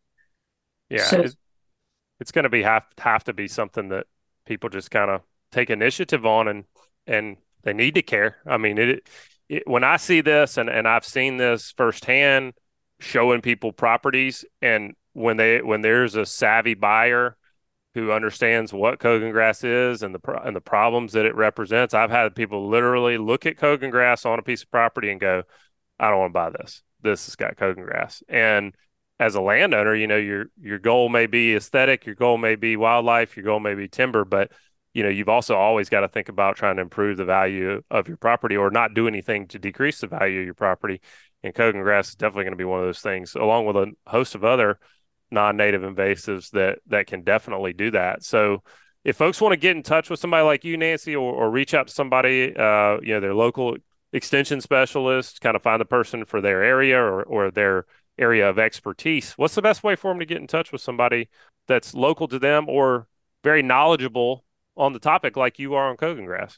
Yeah, 0.89 1.03
so, 1.03 1.21
it's, 1.21 1.35
it's 2.19 2.31
going 2.31 2.43
to 2.43 2.49
be 2.49 2.63
have 2.63 2.83
have 2.97 3.23
to 3.25 3.33
be 3.33 3.47
something 3.47 3.89
that 3.89 4.07
people 4.45 4.69
just 4.69 4.91
kind 4.91 5.11
of 5.11 5.21
take 5.51 5.69
initiative 5.69 6.25
on, 6.25 6.47
and 6.47 6.63
and 7.05 7.37
they 7.63 7.73
need 7.73 7.95
to 7.95 8.01
care. 8.01 8.37
I 8.45 8.57
mean, 8.57 8.77
it, 8.77 9.07
it 9.49 9.67
when 9.67 9.83
I 9.83 9.97
see 9.97 10.21
this, 10.21 10.57
and 10.57 10.69
and 10.69 10.87
I've 10.87 11.05
seen 11.05 11.37
this 11.37 11.73
firsthand, 11.75 12.53
showing 12.99 13.41
people 13.41 13.71
properties, 13.71 14.45
and 14.61 14.95
when 15.13 15.37
they 15.37 15.61
when 15.61 15.81
there's 15.81 16.15
a 16.15 16.25
savvy 16.25 16.73
buyer 16.73 17.35
who 17.93 18.11
understands 18.11 18.71
what 18.71 18.99
cogon 18.99 19.31
grass 19.31 19.63
is 19.63 20.03
and 20.03 20.13
the 20.13 20.41
and 20.43 20.55
the 20.55 20.61
problems 20.61 21.13
that 21.13 21.25
it 21.25 21.35
represents. 21.35 21.93
I've 21.93 22.11
had 22.11 22.35
people 22.35 22.69
literally 22.69 23.17
look 23.17 23.45
at 23.45 23.57
cogon 23.57 23.89
grass 23.89 24.25
on 24.25 24.37
a 24.37 24.43
piece 24.43 24.61
of 24.63 24.69
property 24.69 25.09
and 25.09 25.19
go, 25.19 25.43
"I 25.99 26.09
don't 26.09 26.19
want 26.19 26.29
to 26.29 26.33
buy 26.33 26.49
this. 26.51 26.83
This 27.01 27.25
has 27.25 27.35
got 27.35 27.57
cogon 27.57 27.83
grass." 27.83 28.21
And 28.29 28.75
as 29.19 29.33
a 29.33 29.41
landowner, 29.41 29.95
you 29.95 30.05
know 30.05 30.17
your 30.17 30.45
your 30.61 30.77
goal 30.77 31.09
may 31.09 31.25
be 31.25 31.55
aesthetic, 31.55 32.05
your 32.05 32.13
goal 32.13 32.37
may 32.37 32.55
be 32.55 32.75
wildlife, 32.75 33.35
your 33.35 33.45
goal 33.45 33.59
may 33.59 33.73
be 33.73 33.87
timber, 33.87 34.23
but 34.25 34.51
you 34.97 35.03
know 35.03 35.09
you've 35.09 35.29
also 35.29 35.55
always 35.55 35.89
got 35.89 35.99
to 35.99 36.07
think 36.07 36.27
about 36.27 36.55
trying 36.55 36.77
to 36.77 36.81
improve 36.81 37.17
the 37.17 37.23
value 37.23 37.83
of 37.91 38.07
your 38.07 38.17
property 38.17 38.57
or 38.57 38.71
not 38.71 38.95
do 38.95 39.07
anything 39.07 39.47
to 39.49 39.59
decrease 39.59 40.01
the 40.01 40.07
value 40.07 40.39
of 40.39 40.45
your 40.45 40.55
property. 40.55 41.01
And 41.43 41.53
cogon 41.53 41.83
grass 41.83 42.09
is 42.09 42.15
definitely 42.15 42.45
going 42.45 42.53
to 42.53 42.57
be 42.57 42.65
one 42.65 42.79
of 42.79 42.87
those 42.87 43.01
things, 43.01 43.35
along 43.35 43.67
with 43.67 43.75
a 43.75 43.91
host 44.07 44.33
of 44.33 44.43
other 44.43 44.79
non-native 45.29 45.83
invasives 45.83 46.49
that 46.51 46.79
that 46.87 47.05
can 47.05 47.21
definitely 47.21 47.73
do 47.73 47.91
that. 47.91 48.23
So 48.23 48.63
if 49.03 49.15
folks 49.17 49.39
want 49.39 49.53
to 49.53 49.57
get 49.57 49.75
in 49.75 49.83
touch 49.83 50.09
with 50.09 50.19
somebody 50.19 50.43
like 50.43 50.65
you, 50.65 50.77
Nancy, 50.77 51.15
or, 51.15 51.31
or 51.31 51.51
reach 51.51 51.75
out 51.75 51.89
to 51.89 51.93
somebody, 51.93 52.55
uh, 52.55 52.97
you 53.03 53.13
know, 53.13 53.19
their 53.19 53.35
local 53.35 53.77
extension 54.13 54.61
specialist, 54.61 55.41
kind 55.41 55.55
of 55.55 55.61
find 55.61 55.79
the 55.79 55.85
person 55.85 56.25
for 56.25 56.41
their 56.41 56.63
area 56.63 56.99
or, 56.99 57.21
or 57.21 57.51
their 57.51 57.85
area 58.17 58.49
of 58.49 58.57
expertise, 58.57 59.33
what's 59.33 59.53
the 59.53 59.61
best 59.61 59.83
way 59.83 59.95
for 59.95 60.09
them 60.09 60.17
to 60.17 60.25
get 60.25 60.41
in 60.41 60.47
touch 60.47 60.71
with 60.71 60.81
somebody 60.81 61.29
that's 61.67 61.93
local 61.93 62.27
to 62.27 62.39
them 62.39 62.67
or 62.67 63.07
very 63.43 63.61
knowledgeable 63.61 64.43
on 64.77 64.93
the 64.93 64.99
topic 64.99 65.35
like 65.35 65.59
you 65.59 65.73
are 65.75 65.89
on 65.89 65.97
cogon 65.97 66.25
grass? 66.25 66.57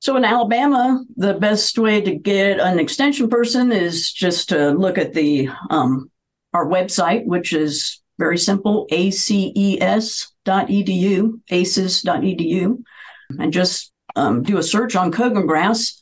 So 0.00 0.16
in 0.16 0.24
Alabama, 0.24 1.02
the 1.16 1.34
best 1.34 1.78
way 1.78 2.00
to 2.02 2.14
get 2.14 2.60
an 2.60 2.78
extension 2.78 3.28
person 3.28 3.72
is 3.72 4.12
just 4.12 4.50
to 4.50 4.72
look 4.72 4.98
at 4.98 5.14
the 5.14 5.48
um, 5.70 6.10
our 6.52 6.66
website, 6.66 7.24
which 7.24 7.54
is 7.54 8.02
very 8.18 8.36
simple, 8.38 8.86
aces.edu, 8.90 10.30
aces.edu, 11.50 12.82
and 13.38 13.52
just 13.52 13.92
um, 14.14 14.42
do 14.42 14.58
a 14.58 14.62
search 14.62 14.94
on 14.94 15.10
cogon 15.10 15.46
grass. 15.46 15.98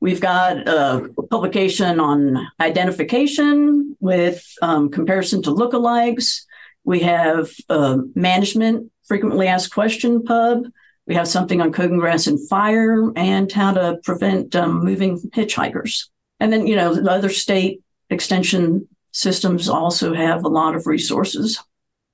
We've 0.00 0.20
got 0.20 0.68
a 0.68 1.08
publication 1.30 1.98
on 1.98 2.46
identification 2.60 3.96
with 4.00 4.46
um, 4.60 4.90
comparison 4.90 5.42
to 5.42 5.50
lookalikes. 5.50 6.42
We 6.84 7.00
have 7.00 7.50
uh, 7.68 7.98
management 8.14 8.92
frequently 9.06 9.48
asked 9.48 9.72
question 9.72 10.22
pub. 10.24 10.66
We 11.06 11.14
have 11.14 11.28
something 11.28 11.60
on 11.60 11.72
cogon 11.72 11.98
grass 11.98 12.26
and 12.26 12.48
fire 12.48 13.12
and 13.14 13.50
how 13.50 13.72
to 13.72 13.98
prevent 14.02 14.56
um, 14.56 14.84
moving 14.84 15.20
hitchhikers. 15.34 16.08
And 16.40 16.52
then, 16.52 16.66
you 16.66 16.76
know, 16.76 16.94
the 16.94 17.10
other 17.10 17.28
state 17.28 17.82
extension 18.10 18.88
systems 19.12 19.68
also 19.68 20.14
have 20.14 20.44
a 20.44 20.48
lot 20.48 20.74
of 20.74 20.86
resources. 20.86 21.62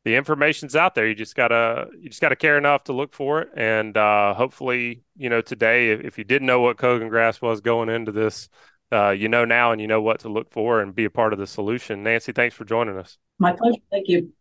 The 0.04 0.16
information's 0.16 0.74
out 0.74 0.94
there. 0.94 1.06
You 1.06 1.14
just 1.14 1.36
gotta 1.36 1.86
you 1.98 2.08
just 2.08 2.20
gotta 2.20 2.34
care 2.34 2.58
enough 2.58 2.84
to 2.84 2.92
look 2.92 3.14
for 3.14 3.42
it, 3.42 3.50
and 3.54 3.96
uh, 3.96 4.34
hopefully, 4.34 5.04
you 5.16 5.30
know, 5.30 5.40
today, 5.40 5.90
if, 5.90 6.00
if 6.00 6.18
you 6.18 6.24
didn't 6.24 6.46
know 6.46 6.60
what 6.60 6.76
cogon 6.76 7.08
grass 7.08 7.40
was 7.40 7.60
going 7.60 7.88
into 7.88 8.10
this, 8.10 8.48
uh, 8.90 9.10
you 9.10 9.28
know 9.28 9.44
now, 9.44 9.70
and 9.70 9.80
you 9.80 9.86
know 9.86 10.02
what 10.02 10.20
to 10.20 10.28
look 10.28 10.50
for, 10.50 10.80
and 10.80 10.92
be 10.92 11.04
a 11.04 11.10
part 11.10 11.32
of 11.32 11.38
the 11.38 11.46
solution. 11.46 12.02
Nancy, 12.02 12.32
thanks 12.32 12.56
for 12.56 12.64
joining 12.64 12.98
us. 12.98 13.16
My 13.38 13.52
pleasure. 13.52 13.78
Thank 13.92 14.08
you. 14.08 14.32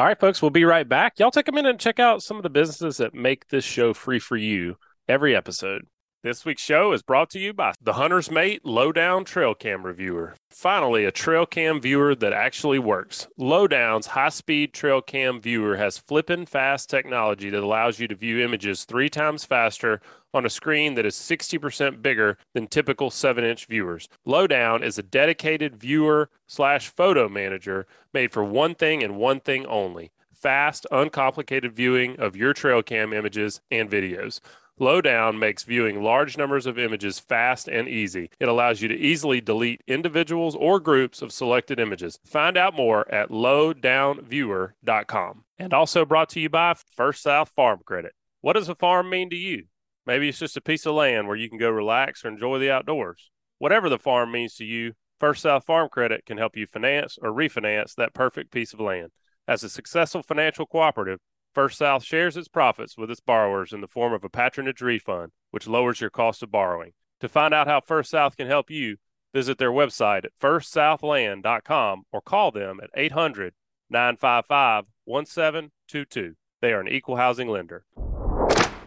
All 0.00 0.06
right, 0.06 0.18
folks, 0.18 0.40
we'll 0.40 0.50
be 0.50 0.64
right 0.64 0.88
back. 0.88 1.18
Y'all 1.18 1.30
take 1.30 1.48
a 1.48 1.52
minute 1.52 1.68
and 1.68 1.78
check 1.78 2.00
out 2.00 2.22
some 2.22 2.38
of 2.38 2.42
the 2.42 2.48
businesses 2.48 2.96
that 2.96 3.12
make 3.12 3.48
this 3.48 3.64
show 3.66 3.92
free 3.92 4.18
for 4.18 4.34
you 4.34 4.76
every 5.06 5.36
episode. 5.36 5.82
This 6.22 6.44
week's 6.44 6.60
show 6.60 6.92
is 6.92 7.00
brought 7.00 7.30
to 7.30 7.38
you 7.38 7.54
by 7.54 7.72
the 7.80 7.94
Hunter's 7.94 8.30
Mate 8.30 8.62
Lowdown 8.62 9.24
Trail 9.24 9.54
Cam 9.54 9.86
Reviewer. 9.86 10.34
Finally, 10.50 11.06
a 11.06 11.10
trail 11.10 11.46
cam 11.46 11.80
viewer 11.80 12.14
that 12.14 12.34
actually 12.34 12.78
works. 12.78 13.26
Lowdown's 13.38 14.08
high 14.08 14.28
speed 14.28 14.74
trail 14.74 15.00
cam 15.00 15.40
viewer 15.40 15.78
has 15.78 15.96
flippin' 15.96 16.44
fast 16.44 16.90
technology 16.90 17.48
that 17.48 17.62
allows 17.62 18.00
you 18.00 18.06
to 18.06 18.14
view 18.14 18.38
images 18.38 18.84
three 18.84 19.08
times 19.08 19.46
faster 19.46 20.02
on 20.34 20.44
a 20.44 20.50
screen 20.50 20.92
that 20.92 21.06
is 21.06 21.14
60% 21.14 22.02
bigger 22.02 22.36
than 22.52 22.66
typical 22.66 23.10
7 23.10 23.42
inch 23.42 23.64
viewers. 23.64 24.06
Lowdown 24.26 24.82
is 24.82 24.98
a 24.98 25.02
dedicated 25.02 25.74
viewer 25.74 26.28
slash 26.46 26.90
photo 26.90 27.30
manager 27.30 27.86
made 28.12 28.30
for 28.30 28.44
one 28.44 28.74
thing 28.74 29.02
and 29.02 29.16
one 29.16 29.40
thing 29.40 29.64
only 29.64 30.10
fast, 30.34 30.86
uncomplicated 30.90 31.72
viewing 31.72 32.18
of 32.18 32.34
your 32.36 32.52
trail 32.52 32.82
cam 32.82 33.12
images 33.12 33.60
and 33.70 33.90
videos. 33.90 34.40
Lowdown 34.80 35.38
makes 35.38 35.62
viewing 35.64 36.02
large 36.02 36.38
numbers 36.38 36.64
of 36.64 36.78
images 36.78 37.18
fast 37.18 37.68
and 37.68 37.86
easy. 37.86 38.30
It 38.40 38.48
allows 38.48 38.80
you 38.80 38.88
to 38.88 38.96
easily 38.96 39.42
delete 39.42 39.82
individuals 39.86 40.56
or 40.56 40.80
groups 40.80 41.20
of 41.20 41.32
selected 41.32 41.78
images. 41.78 42.18
Find 42.24 42.56
out 42.56 42.74
more 42.74 43.06
at 43.12 43.28
lowdownviewer.com. 43.28 45.44
And 45.58 45.74
also 45.74 46.06
brought 46.06 46.30
to 46.30 46.40
you 46.40 46.48
by 46.48 46.76
First 46.96 47.22
South 47.22 47.50
Farm 47.50 47.80
Credit. 47.84 48.14
What 48.40 48.54
does 48.54 48.70
a 48.70 48.74
farm 48.74 49.10
mean 49.10 49.28
to 49.28 49.36
you? 49.36 49.64
Maybe 50.06 50.30
it's 50.30 50.38
just 50.38 50.56
a 50.56 50.62
piece 50.62 50.86
of 50.86 50.94
land 50.94 51.28
where 51.28 51.36
you 51.36 51.50
can 51.50 51.58
go 51.58 51.68
relax 51.68 52.24
or 52.24 52.28
enjoy 52.28 52.58
the 52.58 52.70
outdoors. 52.70 53.30
Whatever 53.58 53.90
the 53.90 53.98
farm 53.98 54.32
means 54.32 54.54
to 54.54 54.64
you, 54.64 54.94
First 55.18 55.42
South 55.42 55.66
Farm 55.66 55.90
Credit 55.90 56.24
can 56.24 56.38
help 56.38 56.56
you 56.56 56.66
finance 56.66 57.18
or 57.20 57.32
refinance 57.32 57.94
that 57.96 58.14
perfect 58.14 58.50
piece 58.50 58.72
of 58.72 58.80
land. 58.80 59.10
As 59.46 59.62
a 59.62 59.68
successful 59.68 60.22
financial 60.22 60.64
cooperative, 60.64 61.18
First 61.54 61.78
South 61.78 62.04
shares 62.04 62.36
its 62.36 62.48
profits 62.48 62.96
with 62.96 63.10
its 63.10 63.20
borrowers 63.20 63.72
in 63.72 63.80
the 63.80 63.88
form 63.88 64.12
of 64.12 64.22
a 64.22 64.28
patronage 64.28 64.80
refund, 64.80 65.32
which 65.50 65.66
lowers 65.66 66.00
your 66.00 66.10
cost 66.10 66.42
of 66.42 66.50
borrowing. 66.50 66.92
To 67.20 67.28
find 67.28 67.52
out 67.52 67.66
how 67.66 67.80
First 67.80 68.10
South 68.10 68.36
can 68.36 68.46
help 68.46 68.70
you, 68.70 68.96
visit 69.34 69.58
their 69.58 69.70
website 69.70 70.24
at 70.24 70.38
firstsouthland.com 70.40 72.02
or 72.12 72.20
call 72.20 72.50
them 72.50 72.80
at 72.82 72.90
800 72.94 73.54
955 73.90 74.84
1722. 75.04 76.34
They 76.62 76.72
are 76.72 76.80
an 76.80 76.88
equal 76.88 77.16
housing 77.16 77.48
lender. 77.48 77.84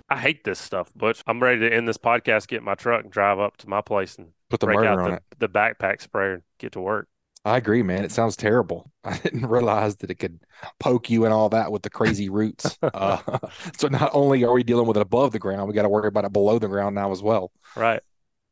I 0.10 0.18
hate 0.18 0.44
this 0.44 0.60
stuff, 0.60 0.94
Butch. 0.96 1.24
I'm 1.28 1.42
ready 1.42 1.60
to 1.62 1.74
end 1.74 1.88
this 1.88 1.98
podcast, 1.98 2.48
get 2.48 2.64
my 2.64 2.76
truck, 2.76 3.04
and 3.04 3.12
drive 3.12 3.40
up 3.40 3.58
to 3.58 3.70
my 3.70 3.82
place 3.82 4.16
and 4.18 4.30
put 4.50 4.60
the 4.60 4.68
break 4.68 4.88
out 4.88 5.22
the, 5.38 5.48
the 5.48 5.50
backpack 5.50 6.02
sprayer 6.02 6.34
and 6.36 6.44
get 6.60 6.74
to 6.74 6.80
work. 6.82 7.08
I 7.46 7.58
agree, 7.58 7.84
man. 7.84 8.06
It 8.06 8.12
sounds 8.12 8.36
terrible. 8.38 8.90
I 9.04 9.18
didn't 9.18 9.48
realize 9.48 9.98
that 9.98 10.10
it 10.10 10.16
could 10.16 10.40
poke 10.80 11.10
you 11.10 11.26
and 11.26 11.34
all 11.34 11.50
that 11.50 11.72
with 11.72 11.82
the 11.82 11.90
crazy 11.90 12.30
roots. 12.30 12.78
Uh, 12.94 13.18
so 13.78 13.88
not 13.88 14.12
only 14.14 14.44
are 14.44 14.54
we 14.54 14.64
dealing 14.64 14.86
with 14.86 14.98
it 14.98 15.02
above 15.02 15.32
the 15.32 15.40
ground, 15.40 15.68
we 15.68 15.74
got 15.74 15.84
to 15.84 15.90
worry 15.90 16.08
about 16.08 16.26
it 16.26 16.34
below 16.34 16.60
the 16.60 16.68
ground 16.68 16.96
now 16.96 17.12
as 17.12 17.24
well. 17.24 17.52
Right. 17.76 18.02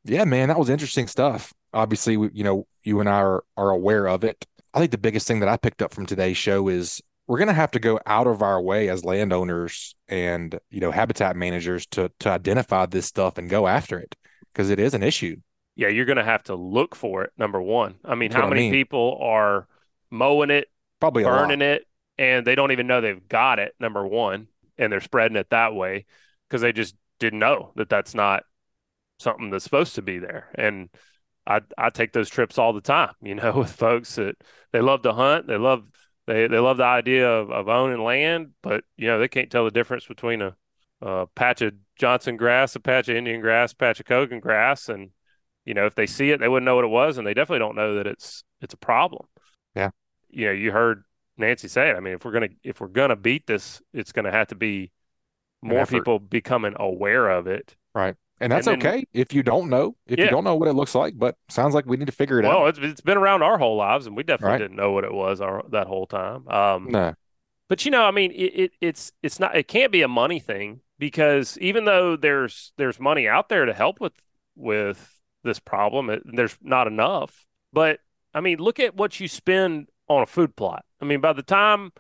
Yeah, 0.04 0.24
man, 0.24 0.48
that 0.48 0.58
was 0.58 0.70
interesting 0.70 1.08
stuff. 1.08 1.54
Obviously, 1.74 2.18
we, 2.18 2.30
you 2.34 2.44
know, 2.44 2.66
you 2.84 3.00
and 3.00 3.10
I 3.10 3.20
are 3.20 3.44
are 3.56 3.70
aware 3.70 4.08
of 4.08 4.24
it. 4.24 4.46
I 4.74 4.80
think 4.80 4.92
the 4.92 4.98
biggest 4.98 5.28
thing 5.28 5.42
that 5.42 5.50
I 5.50 5.58
picked 5.58 5.82
up 5.82 5.94
from 5.94 6.06
today's 6.06 6.38
show 6.38 6.70
is 6.70 7.02
we're 7.28 7.38
going 7.38 7.48
to 7.48 7.54
have 7.54 7.72
to 7.72 7.80
go 7.80 8.00
out 8.06 8.28
of 8.28 8.42
our 8.42 8.62
way 8.62 8.90
as 8.90 9.06
landowners 9.06 9.96
and 10.08 10.58
you 10.70 10.80
know 10.80 10.92
habitat 10.92 11.36
managers 11.36 11.86
to 11.88 12.12
to 12.20 12.30
identify 12.30 12.86
this 12.86 13.06
stuff 13.06 13.38
and 13.38 13.50
go 13.50 13.68
after 13.68 14.00
it 14.00 14.16
because 14.54 14.70
it 14.70 14.80
is 14.80 14.94
an 14.94 15.04
issue 15.04 15.38
yeah, 15.76 15.88
you're 15.88 16.06
going 16.06 16.18
to 16.18 16.24
have 16.24 16.44
to 16.44 16.56
look 16.56 16.96
for 16.96 17.24
it. 17.24 17.32
Number 17.38 17.62
one, 17.62 17.96
I 18.04 18.16
mean, 18.16 18.30
That's 18.30 18.36
how 18.42 18.48
what 18.48 18.54
I 18.54 18.56
many 18.56 18.62
mean. 18.64 18.72
people 18.72 19.18
are 19.22 19.68
mowing 20.10 20.50
it, 20.50 20.68
probably 21.00 21.24
burning 21.24 21.62
it, 21.62 21.88
and 22.18 22.46
they 22.46 22.56
don't 22.56 22.72
even 22.72 22.88
know 22.88 23.02
they've 23.02 23.28
got 23.28 23.60
it? 23.60 23.74
Number 23.80 24.06
one, 24.06 24.48
and 24.78 24.92
they're 24.92 25.02
spreading 25.02 25.38
it 25.38 25.50
that 25.50 25.74
way 25.74 26.06
because 26.48 26.62
they 26.62 26.74
just 26.74 26.96
didn't 27.20 27.40
know 27.40 27.72
that 27.76 27.90
that's 27.90 28.14
not 28.14 28.44
something 29.20 29.50
that's 29.50 29.64
supposed 29.64 29.96
to 29.96 30.02
be 30.02 30.20
there. 30.20 30.50
And 30.56 30.90
I 31.48 31.62
I 31.78 31.90
take 31.90 32.14
those 32.14 32.30
trips 32.30 32.58
all 32.58 32.74
the 32.74 32.82
time, 32.82 33.14
you 33.22 33.36
know, 33.36 33.54
with 33.58 33.72
folks 33.72 34.16
that 34.16 34.36
they 34.72 34.82
love 34.82 35.02
to 35.04 35.14
hunt, 35.14 35.48
they 35.48 35.58
love 35.58 35.86
they 36.28 36.48
they 36.48 36.60
love 36.60 36.78
the 36.78 36.84
idea 36.84 37.30
of, 37.30 37.52
of 37.52 37.70
owning 37.70 38.04
land, 38.04 38.52
but 38.62 38.84
you 38.98 39.08
know 39.08 39.20
they 39.20 39.28
can't 39.28 39.50
tell 39.50 39.66
the 39.66 39.72
difference 39.72 40.06
between 40.06 40.42
a, 40.42 40.56
a 41.02 41.28
patch 41.28 41.62
of 41.62 41.74
Johnson 41.98 42.38
grass, 42.38 42.76
a 42.76 42.80
patch 42.80 43.10
of 43.10 43.16
Indian 43.16 43.42
grass, 43.42 43.74
a 43.74 43.76
patch 43.76 44.00
of 44.00 44.06
cogon 44.06 44.40
grass, 44.40 44.90
and 44.90 45.12
you 45.66 45.74
know 45.74 45.86
if 45.86 45.96
they 45.96 46.08
see 46.08 46.32
it, 46.32 46.40
they 46.40 46.48
wouldn't 46.48 46.66
know 46.66 46.76
what 46.76 46.86
it 46.86 46.90
was, 46.90 47.18
and 47.18 47.26
they 47.28 47.34
definitely 47.34 47.60
don't 47.60 47.76
know 47.76 47.96
that 47.96 48.08
it's 48.08 48.44
it's 48.62 48.74
a 48.74 48.78
problem. 48.78 49.26
Yeah. 49.76 49.92
you 50.30 50.46
know, 50.48 50.52
you 50.52 50.72
heard 50.72 51.04
Nancy 51.38 51.68
say 51.68 51.90
it. 51.90 51.96
I 51.96 52.00
mean, 52.00 52.14
if 52.16 52.26
we're 52.26 52.32
gonna 52.32 52.50
if 52.64 52.80
we're 52.82 52.88
gonna 52.88 53.16
beat 53.16 53.48
this, 53.48 53.82
it's 53.94 54.12
gonna 54.12 54.32
have 54.32 54.48
to 54.48 54.56
be 54.56 54.92
more 55.62 55.86
people 55.86 56.20
becoming 56.20 56.74
aware 56.78 57.30
of 57.30 57.48
it, 57.48 57.76
Right. 57.94 58.16
And 58.40 58.52
that's 58.52 58.66
And 58.66 58.82
then- 58.82 58.88
okay 58.94 59.06
if 59.14 59.34
you 59.34 59.44
don't 59.44 59.70
know, 59.70 59.96
if 60.08 60.18
Yeah. 60.18 60.26
you 60.26 60.32
don't 60.32 60.44
know 60.44 60.56
what 60.56 60.68
it 60.68 60.74
looks 60.74 60.96
like, 60.96 61.14
but 61.16 61.36
sounds 61.50 61.76
like 61.76 61.86
we 61.86 61.98
need 61.98 62.06
to 62.08 62.12
figure 62.12 62.40
it 62.40 62.46
Well, 62.46 62.64
out. 62.64 62.70
it's, 62.70 62.80
it's 62.80 63.02
been 63.02 63.18
around 63.18 63.44
our 63.44 63.60
whole 63.60 63.76
lives, 63.76 64.08
and 64.08 64.18
we 64.18 64.24
definitely 64.24 64.54
Right. 64.54 64.58
didn't 64.58 64.78
know 64.78 64.92
what 64.92 65.04
it 65.04 65.14
was 65.14 65.40
our, 65.42 65.64
that 65.70 65.86
whole 65.86 66.08
time. 66.08 66.48
Um, 66.48 66.88
No. 66.90 67.14
But 67.68 67.86
you 67.86 67.92
know, 67.92 68.04
I 68.04 68.12
mean, 68.12 68.32
it, 68.32 68.36
it 68.64 68.72
it's 68.82 69.12
it's 69.22 69.40
not 69.40 69.56
it 69.56 69.68
can't 69.68 69.92
be 69.92 70.02
a 70.02 70.08
money 70.08 70.40
thing 70.40 70.82
because 70.98 71.58
even 71.60 71.86
though 71.86 72.16
there's 72.18 72.74
there's 72.78 73.00
money 73.00 73.28
out 73.30 73.48
there 73.48 73.66
to 73.66 73.74
help 73.74 74.02
with 74.02 74.14
with 74.56 75.21
this 75.44 75.60
problem, 75.60 76.10
it, 76.10 76.24
there's 76.26 76.58
not 76.62 76.88
enough. 76.88 77.46
But 77.74 78.00
I 78.34 78.42
mean, 78.42 78.60
look 78.60 78.80
at 78.80 78.96
what 78.96 79.20
you 79.20 79.28
spend 79.28 79.88
on 80.08 80.22
a 80.22 80.26
food 80.26 80.56
plot. 80.56 80.86
I 81.02 81.06
mean, 81.06 81.22
by 81.22 81.34
the 81.34 81.44
time 81.44 81.92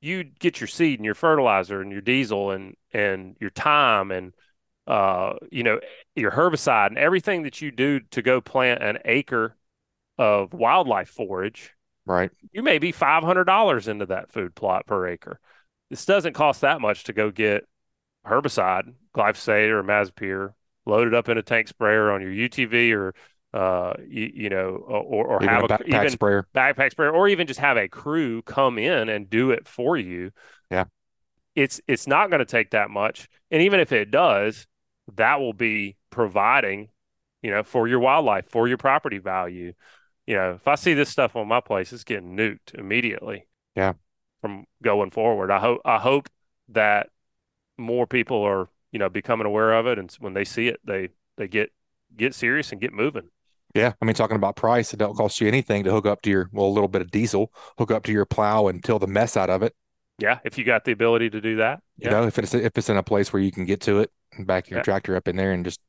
you 0.00 0.22
get 0.24 0.60
your 0.60 0.68
seed 0.68 0.98
and 0.98 1.04
your 1.06 1.14
fertilizer 1.14 1.80
and 1.80 1.90
your 1.90 2.02
diesel 2.02 2.50
and 2.50 2.76
and 2.92 3.36
your 3.40 3.50
time 3.50 4.10
and 4.10 4.34
uh 4.86 5.32
you 5.50 5.62
know 5.62 5.80
your 6.14 6.30
herbicide 6.30 6.88
and 6.88 6.98
everything 6.98 7.44
that 7.44 7.62
you 7.62 7.70
do 7.70 8.00
to 8.10 8.20
go 8.20 8.40
plant 8.42 8.82
an 8.82 8.98
acre 9.06 9.56
of 10.18 10.52
wildlife 10.52 11.08
forage 11.08 11.72
Right. 12.06 12.30
you 12.52 12.62
may 12.62 12.78
be 12.78 12.92
$500 12.92 13.88
into 13.88 14.06
that 14.06 14.30
food 14.30 14.54
plot 14.54 14.86
per 14.86 15.08
acre. 15.08 15.40
This 15.88 16.04
doesn't 16.04 16.34
cost 16.34 16.60
that 16.60 16.82
much 16.82 17.04
to 17.04 17.14
go 17.14 17.30
get 17.30 17.64
herbicide, 18.26 18.92
glyphosate 19.14 19.70
or 19.70 19.82
imazapyr, 20.86 20.90
loaded 20.90 21.14
up 21.14 21.28
in 21.28 21.38
a 21.38 21.42
tank 21.42 21.68
sprayer 21.68 22.10
on 22.10 22.22
your 22.22 22.30
UTV 22.30 22.92
or, 22.92 23.14
uh, 23.52 23.94
you, 24.08 24.30
you 24.34 24.50
know, 24.50 24.76
or, 24.76 25.26
or 25.26 25.42
Even 25.42 25.48
have 25.48 25.62
a 25.62 25.64
a, 25.64 25.68
backpack 25.68 25.86
even 25.86 26.10
sprayer. 26.10 26.46
backpack 26.54 26.90
sprayer, 26.92 27.10
or 27.10 27.28
even 27.28 27.46
just 27.46 27.60
have 27.60 27.76
a 27.76 27.88
crew 27.88 28.42
come 28.42 28.78
in 28.78 29.08
and 29.08 29.30
do 29.30 29.50
it 29.50 29.68
for 29.68 29.96
you. 29.96 30.30
Yeah. 30.70 30.84
It's, 31.54 31.80
it's 31.86 32.06
not 32.06 32.30
going 32.30 32.40
to 32.40 32.44
take 32.44 32.70
that 32.70 32.90
much. 32.90 33.28
And 33.50 33.62
even 33.62 33.80
if 33.80 33.92
it 33.92 34.10
does, 34.10 34.66
that 35.14 35.38
will 35.40 35.52
be 35.52 35.96
providing, 36.10 36.88
you 37.42 37.50
know, 37.50 37.62
for 37.62 37.86
your 37.86 38.00
wildlife, 38.00 38.48
for 38.48 38.66
your 38.66 38.78
property 38.78 39.18
value 39.18 39.74
you 40.26 40.36
know, 40.36 40.52
if 40.52 40.66
I 40.66 40.74
see 40.76 40.94
this 40.94 41.10
stuff 41.10 41.36
on 41.36 41.48
my 41.48 41.60
place, 41.60 41.92
it's 41.92 42.04
getting 42.04 42.36
nuked 42.36 42.74
immediately. 42.74 43.46
Yeah. 43.76 43.94
From 44.40 44.64
going 44.82 45.10
forward, 45.10 45.50
I 45.50 45.58
hope 45.58 45.80
I 45.84 45.98
hope 45.98 46.28
that 46.70 47.08
more 47.76 48.06
people 48.06 48.42
are 48.42 48.68
you 48.94 49.00
know 49.00 49.10
becoming 49.10 49.46
aware 49.48 49.74
of 49.74 49.88
it, 49.88 49.98
and 50.00 50.10
when 50.20 50.34
they 50.34 50.46
see 50.46 50.68
it, 50.68 50.80
they 50.86 51.10
they 51.38 51.48
get 51.48 51.72
get 52.16 52.34
serious 52.34 52.72
and 52.72 52.80
get 52.80 52.94
moving. 52.94 53.30
Yeah. 53.74 53.92
I 54.00 54.04
mean, 54.04 54.14
talking 54.14 54.36
about 54.36 54.56
price, 54.56 54.94
it 54.94 54.98
don't 54.98 55.16
cost 55.16 55.40
you 55.40 55.48
anything 55.48 55.84
to 55.84 55.90
hook 55.90 56.06
up 56.06 56.22
to 56.22 56.30
your, 56.30 56.48
well, 56.52 56.66
a 56.66 56.68
little 56.68 56.88
bit 56.88 57.02
of 57.02 57.10
diesel, 57.10 57.52
hook 57.78 57.90
up 57.90 58.04
to 58.04 58.12
your 58.12 58.24
plow 58.24 58.68
and 58.68 58.82
till 58.84 58.98
the 58.98 59.06
mess 59.08 59.36
out 59.36 59.50
of 59.50 59.62
it. 59.62 59.74
Yeah, 60.18 60.38
if 60.44 60.58
you 60.58 60.64
got 60.64 60.84
the 60.84 60.92
ability 60.92 61.30
to 61.30 61.40
do 61.40 61.56
that. 61.56 61.80
You 61.98 62.10
yeah. 62.10 62.10
know, 62.10 62.26
if 62.26 62.38
it's, 62.38 62.54
if 62.54 62.76
it's 62.78 62.88
in 62.88 62.96
a 62.96 63.02
place 63.02 63.32
where 63.32 63.42
you 63.42 63.50
can 63.50 63.64
get 63.64 63.80
to 63.82 63.98
it 64.00 64.12
and 64.32 64.46
back 64.46 64.70
your 64.70 64.78
Yeah. 64.78 64.82
tractor 64.82 65.16
up 65.16 65.26
in 65.28 65.36
there 65.36 65.52
and 65.52 65.64
just 65.64 65.80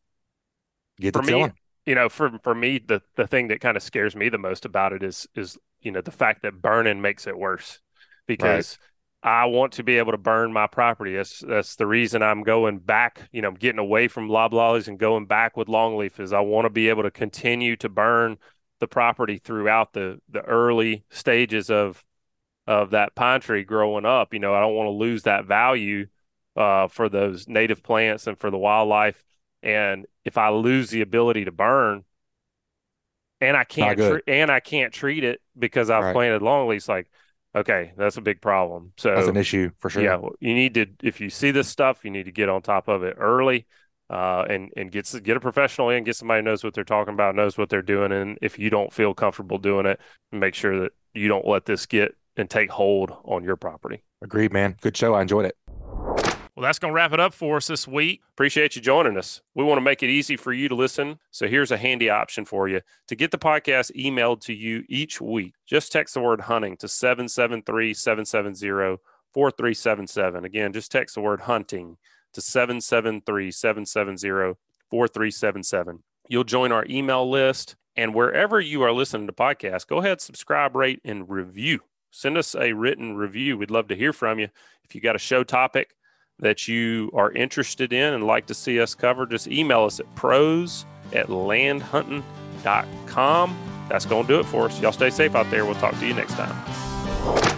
get 1.00 1.16
For 1.16 1.22
it 1.22 1.24
me, 1.24 1.26
tilling. 1.26 1.54
you 1.86 1.96
know, 1.96 2.10
for 2.10 2.40
for 2.44 2.54
me, 2.54 2.80
the 2.80 3.02
the 3.16 3.28
thing 3.28 3.48
that 3.50 3.62
kind 3.62 3.78
of 3.78 3.84
scares 3.84 4.16
me 4.16 4.30
the 4.30 4.38
most 4.38 4.66
about 4.66 4.94
it 4.94 5.04
is 5.04 5.28
is 5.36 5.58
you 5.82 5.92
know 5.92 6.02
the 6.02 6.12
fact 6.12 6.42
that 6.44 6.62
burning 6.62 7.02
makes 7.02 7.28
it 7.28 7.38
worse 7.38 7.80
because 8.28 8.78
I 9.26 9.46
want 9.46 9.74
to 9.74 9.84
be 9.84 9.98
able 9.98 10.12
to 10.12 10.20
burn 10.20 10.54
my 10.54 10.68
property. 10.68 11.16
That's 11.16 11.40
that's 11.40 11.78
the 11.78 11.88
reason 11.88 12.22
I'm 12.22 12.44
going 12.44 12.78
back. 12.78 13.28
You 13.32 13.42
know, 13.42 13.52
getting 13.52 13.80
away 13.80 14.08
from 14.08 14.30
loblollies 14.30 14.88
and 14.88 15.00
going 15.00 15.26
back 15.26 15.58
with 15.58 15.68
longleaf 15.68 16.20
is 16.20 16.32
I 16.32 16.42
want 16.42 16.66
to 16.66 16.70
be 16.70 16.90
able 16.90 17.02
to 17.04 17.12
continue 17.12 17.76
to 17.78 17.90
burn 17.90 18.38
the 18.80 18.88
property 18.88 19.40
throughout 19.40 19.94
the 19.94 20.22
the 20.30 20.44
early 20.44 21.06
stages 21.10 21.72
of 21.72 22.04
of 22.68 22.92
that 22.92 23.16
pine 23.16 23.42
tree 23.42 23.64
growing 23.64 24.06
up. 24.06 24.32
You 24.34 24.40
know, 24.40 24.54
I 24.54 24.60
don't 24.62 24.76
want 24.76 24.88
to 24.88 24.92
lose 24.92 25.24
that 25.24 25.46
value 25.46 26.08
uh, 26.56 26.88
for 26.88 27.10
those 27.10 27.48
native 27.48 27.82
plants 27.84 28.28
and 28.28 28.38
for 28.38 28.52
the 28.52 28.58
wildlife. 28.60 29.24
And 29.64 30.06
if 30.24 30.38
I 30.38 30.50
lose 30.50 30.92
the 30.92 31.02
ability 31.02 31.46
to 31.46 31.52
burn, 31.52 32.04
and 33.42 33.58
I 33.58 33.64
can't 33.64 33.98
tre- 34.00 34.22
and 34.28 34.52
I 34.52 34.60
can't 34.60 34.94
treat 34.94 35.24
it 35.24 35.42
because 35.58 35.90
I've 35.90 36.04
Right. 36.04 36.14
planted 36.14 36.42
longleaf, 36.42 36.88
like 36.88 37.10
okay, 37.56 37.94
that's 37.98 38.18
a 38.18 38.22
big 38.22 38.42
problem. 38.42 38.94
So 38.98 39.16
That's 39.16 39.28
an 39.28 39.38
issue 39.38 39.72
for 39.80 39.90
sure. 39.90 40.04
yeah, 40.04 40.20
you 40.40 40.54
need 40.54 40.74
to 40.76 40.88
if 41.02 41.22
you 41.22 41.30
see 41.30 41.52
this 41.52 41.68
stuff, 41.68 42.04
you 42.04 42.12
need 42.12 42.26
to 42.26 42.32
get 42.32 42.50
on 42.50 42.62
top 42.62 42.88
of 42.88 43.04
it 43.04 43.16
early, 43.20 43.66
uh, 44.10 44.46
and 44.50 44.72
and 44.76 44.92
get 44.92 45.12
get 45.24 45.38
a 45.38 45.40
professional 45.40 45.90
in, 45.90 46.04
get 46.04 46.16
somebody 46.16 46.40
who 46.40 46.46
knows 46.46 46.64
what 46.64 46.74
they're 46.74 46.84
talking 46.84 47.14
about, 47.14 47.36
knows 47.36 47.58
what 47.58 47.70
they're 47.70 47.82
doing, 47.82 48.12
and 48.12 48.38
if 48.42 48.60
you 48.60 48.70
don't 48.70 48.94
feel 48.94 49.14
comfortable 49.14 49.58
doing 49.58 49.86
it, 49.86 50.00
make 50.32 50.54
sure 50.54 50.80
that 50.82 50.92
you 51.14 51.28
don't 51.28 51.48
let 51.48 51.66
this 51.66 51.86
get 51.86 52.16
and 52.38 52.50
take 52.50 52.70
hold 52.70 53.16
on 53.24 53.44
your 53.44 53.56
property. 53.56 54.04
Agreed, 54.22 54.52
man. 54.52 54.76
Good 54.82 54.98
show. 54.98 55.14
I 55.14 55.22
enjoyed 55.22 55.46
it. 55.46 55.56
Well, 56.56 56.64
that's 56.64 56.80
going 56.80 56.92
to 56.92 56.96
wrap 56.96 57.12
it 57.12 57.20
up 57.20 57.34
for 57.34 57.58
us 57.58 57.68
this 57.68 57.86
week. 57.86 58.22
Appreciate 58.32 58.78
you 58.78 58.82
joining 58.82 59.18
us. 59.18 59.42
We 59.56 59.66
want 59.66 59.78
to 59.78 59.82
make 59.84 60.02
it 60.04 60.10
easy 60.10 60.38
for 60.38 60.54
you 60.54 60.70
to 60.70 60.76
listen. 60.76 61.20
So 61.32 61.48
here's 61.48 61.72
a 61.72 61.78
handy 61.78 62.10
option 62.10 62.46
for 62.46 62.70
you. 62.70 62.80
To 63.10 63.16
get 63.16 63.32
the 63.32 63.38
podcast 63.38 63.94
emailed 63.94 64.40
to 64.42 64.54
you 64.54 64.86
each 64.88 65.20
week, 65.20 65.56
just 65.66 65.92
text 65.92 66.14
the 66.14 66.22
word 66.22 66.40
hunting 66.40 66.78
to 66.78 66.88
773 66.88 67.94
770 67.94 69.02
4377. 69.34 70.46
Again, 70.46 70.72
just 70.72 70.94
text 70.94 71.16
the 71.16 71.22
word 71.22 71.42
hunting 71.42 71.98
to 72.32 72.40
773 72.40 73.52
770 73.52 74.58
4377. 74.90 76.04
You'll 76.30 76.46
join 76.46 76.72
our 76.72 76.86
email 76.90 77.30
list. 77.30 77.76
And 77.98 78.14
wherever 78.14 78.62
you 78.62 78.82
are 78.84 78.94
listening 78.94 79.28
to 79.28 79.34
podcasts, 79.34 79.88
go 79.88 79.98
ahead, 79.98 80.22
subscribe, 80.22 80.76
rate, 80.76 81.02
and 81.04 81.30
review. 81.30 81.80
Send 82.12 82.38
us 82.38 82.56
a 82.56 82.72
written 82.72 83.18
review. 83.18 83.58
We'd 83.58 83.72
love 83.72 83.90
to 83.90 83.96
hear 83.96 84.14
from 84.14 84.40
you. 84.40 84.48
If 84.86 84.96
you 84.96 85.02
got 85.02 85.18
a 85.18 85.20
show 85.20 85.44
topic, 85.44 85.95
that 86.40 86.68
you 86.68 87.12
are 87.14 87.32
interested 87.32 87.94
in 87.94 88.14
and 88.14 88.26
like 88.26 88.48
to 88.48 88.54
see 88.54 88.80
us 88.80 88.96
cover, 88.96 89.26
just 89.26 89.48
email 89.48 89.86
us 89.86 90.00
at 90.00 90.16
pros 90.16 90.86
at 91.14 91.28
landhunting.com. 91.28 93.58
That's 93.90 94.06
going 94.06 94.28
to 94.28 94.34
do 94.34 94.40
it 94.40 94.46
for 94.46 94.66
us. 94.66 94.80
Y'all 94.82 94.92
stay 94.92 95.10
safe 95.10 95.36
out 95.36 95.50
there. 95.52 95.66
We'll 95.66 95.76
talk 95.76 95.98
to 96.00 96.08
you 96.08 96.14
next 96.14 96.34
time. 96.34 96.56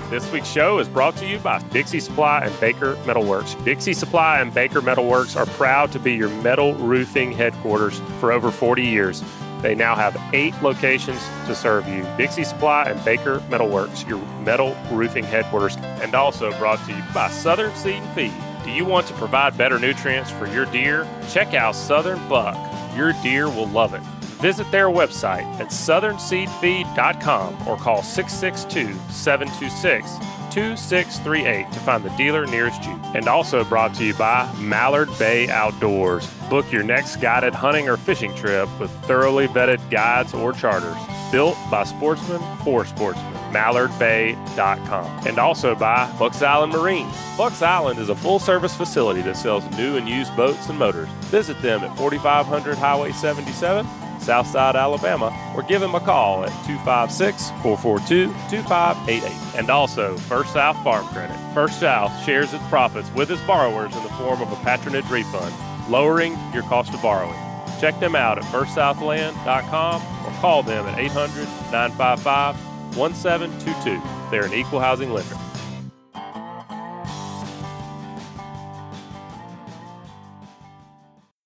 This 0.10 0.30
week's 0.32 0.50
show 0.50 0.80
is 0.80 0.88
brought 0.88 1.18
to 1.18 1.28
you 1.28 1.40
by 1.40 1.60
Dixie 1.74 2.00
Supply 2.00 2.46
and 2.46 2.58
Baker 2.60 2.96
Metalworks. 3.04 3.62
Dixie 3.66 3.94
Supply 3.94 4.40
and 4.40 4.54
Baker 4.54 4.82
Metalworks 4.82 5.36
are 5.36 5.46
proud 5.46 5.92
to 5.92 6.00
be 6.00 6.14
your 6.14 6.30
metal 6.42 6.74
roofing 6.76 7.34
headquarters 7.34 8.00
for 8.20 8.32
over 8.32 8.52
40 8.52 8.86
years. 8.86 9.22
They 9.62 9.76
now 9.76 9.96
have 9.96 10.16
eight 10.34 10.54
locations 10.62 11.20
to 11.48 11.56
serve 11.56 11.88
you. 11.88 12.04
Dixie 12.16 12.46
Supply 12.46 12.86
and 12.86 13.04
Baker 13.04 13.40
Metalworks, 13.50 14.08
your 14.08 14.20
metal 14.44 14.78
roofing 14.92 15.26
headquarters, 15.26 15.76
and 15.78 16.16
also 16.16 16.58
brought 16.58 16.80
to 16.86 16.94
you 16.94 17.04
by 17.14 17.30
Southern 17.30 17.76
Seed 17.76 17.96
and 17.96 18.16
Feed. 18.16 18.47
Do 18.68 18.74
you 18.74 18.84
want 18.84 19.08
to 19.08 19.14
provide 19.14 19.58
better 19.58 19.80
nutrients 19.80 20.30
for 20.30 20.46
your 20.46 20.66
deer? 20.66 21.08
Check 21.30 21.54
out 21.54 21.74
Southern 21.74 22.20
Buck. 22.28 22.58
Your 22.98 23.14
deer 23.24 23.48
will 23.48 23.70
love 23.70 23.94
it. 23.94 24.02
Visit 24.42 24.70
their 24.72 24.88
website 24.88 25.46
at 25.62 25.68
southernseedfeed.com 25.68 27.66
or 27.66 27.78
call 27.78 28.04
662 28.04 28.94
726 29.10 30.18
2638 30.54 31.72
to 31.72 31.80
find 31.80 32.04
the 32.04 32.10
dealer 32.18 32.46
nearest 32.46 32.84
you. 32.84 33.00
And 33.16 33.30
also 33.30 33.64
brought 33.64 33.94
to 33.96 34.04
you 34.04 34.14
by 34.16 34.54
Mallard 34.60 35.18
Bay 35.18 35.48
Outdoors. 35.48 36.28
Book 36.50 36.70
your 36.70 36.84
next 36.84 37.22
guided 37.22 37.56
hunting 37.56 37.88
or 37.88 37.96
fishing 37.96 38.36
trip 38.36 38.68
with 38.82 38.92
thoroughly 39.06 39.48
vetted 39.48 39.90
guides 39.90 40.34
or 40.34 40.52
charters. 40.52 40.98
Built 41.32 41.56
by 41.72 41.86
sportsmen 41.86 42.42
for 42.66 42.86
sportsmen. 42.86 43.37
MallardBay.com. 43.58 45.28
And 45.28 45.40
also 45.40 45.74
by 45.76 46.12
Bucks 46.20 46.42
Island 46.42 46.74
Marine. 46.74 47.10
Bucks 47.38 47.62
Island 47.62 48.00
is 48.00 48.10
a 48.10 48.16
full 48.16 48.40
service 48.40 48.76
facility 48.76 49.22
that 49.22 49.36
sells 49.36 49.66
new 49.78 49.98
and 49.98 50.08
used 50.08 50.36
boats 50.36 50.70
and 50.70 50.78
motors. 50.78 51.10
Visit 51.32 51.60
them 51.62 51.84
at 51.84 51.98
4500 51.98 52.78
Highway 52.78 53.12
77. 53.12 53.88
Southside, 54.20 54.76
Alabama, 54.76 55.32
or 55.56 55.64
give 55.64 55.80
them 55.80 55.96
a 55.96 56.00
call 56.00 56.44
at 56.44 56.50
256 56.66 57.50
442 57.62 58.28
2588. 58.50 59.58
And 59.58 59.70
also, 59.70 60.18
First 60.18 60.54
South 60.54 60.82
Farm 60.84 61.08
Credit. 61.08 61.38
First 61.54 61.80
South 61.80 62.12
shares 62.26 62.54
its 62.54 62.66
profits 62.68 63.10
with 63.14 63.32
its 63.32 63.42
borrowers 63.44 63.96
in 63.96 64.04
the 64.04 64.10
form 64.10 64.42
of 64.42 64.52
a 64.52 64.56
patronage 64.58 65.10
refund, 65.10 65.54
lowering 65.90 66.38
your 66.54 66.64
cost 66.64 66.94
of 66.94 67.02
borrowing. 67.02 67.40
Check 67.80 68.00
them 68.00 68.16
out 68.16 68.38
at 68.38 68.44
firstsouthland.com 68.46 70.02
or 70.26 70.32
call 70.42 70.64
them 70.64 70.86
at 70.88 71.00
800 71.00 71.46
955 71.72 72.67
1722. 72.98 74.02
They're 74.32 74.46
an 74.46 74.54
equal 74.54 74.80
housing 74.80 75.12
lender. 75.12 75.36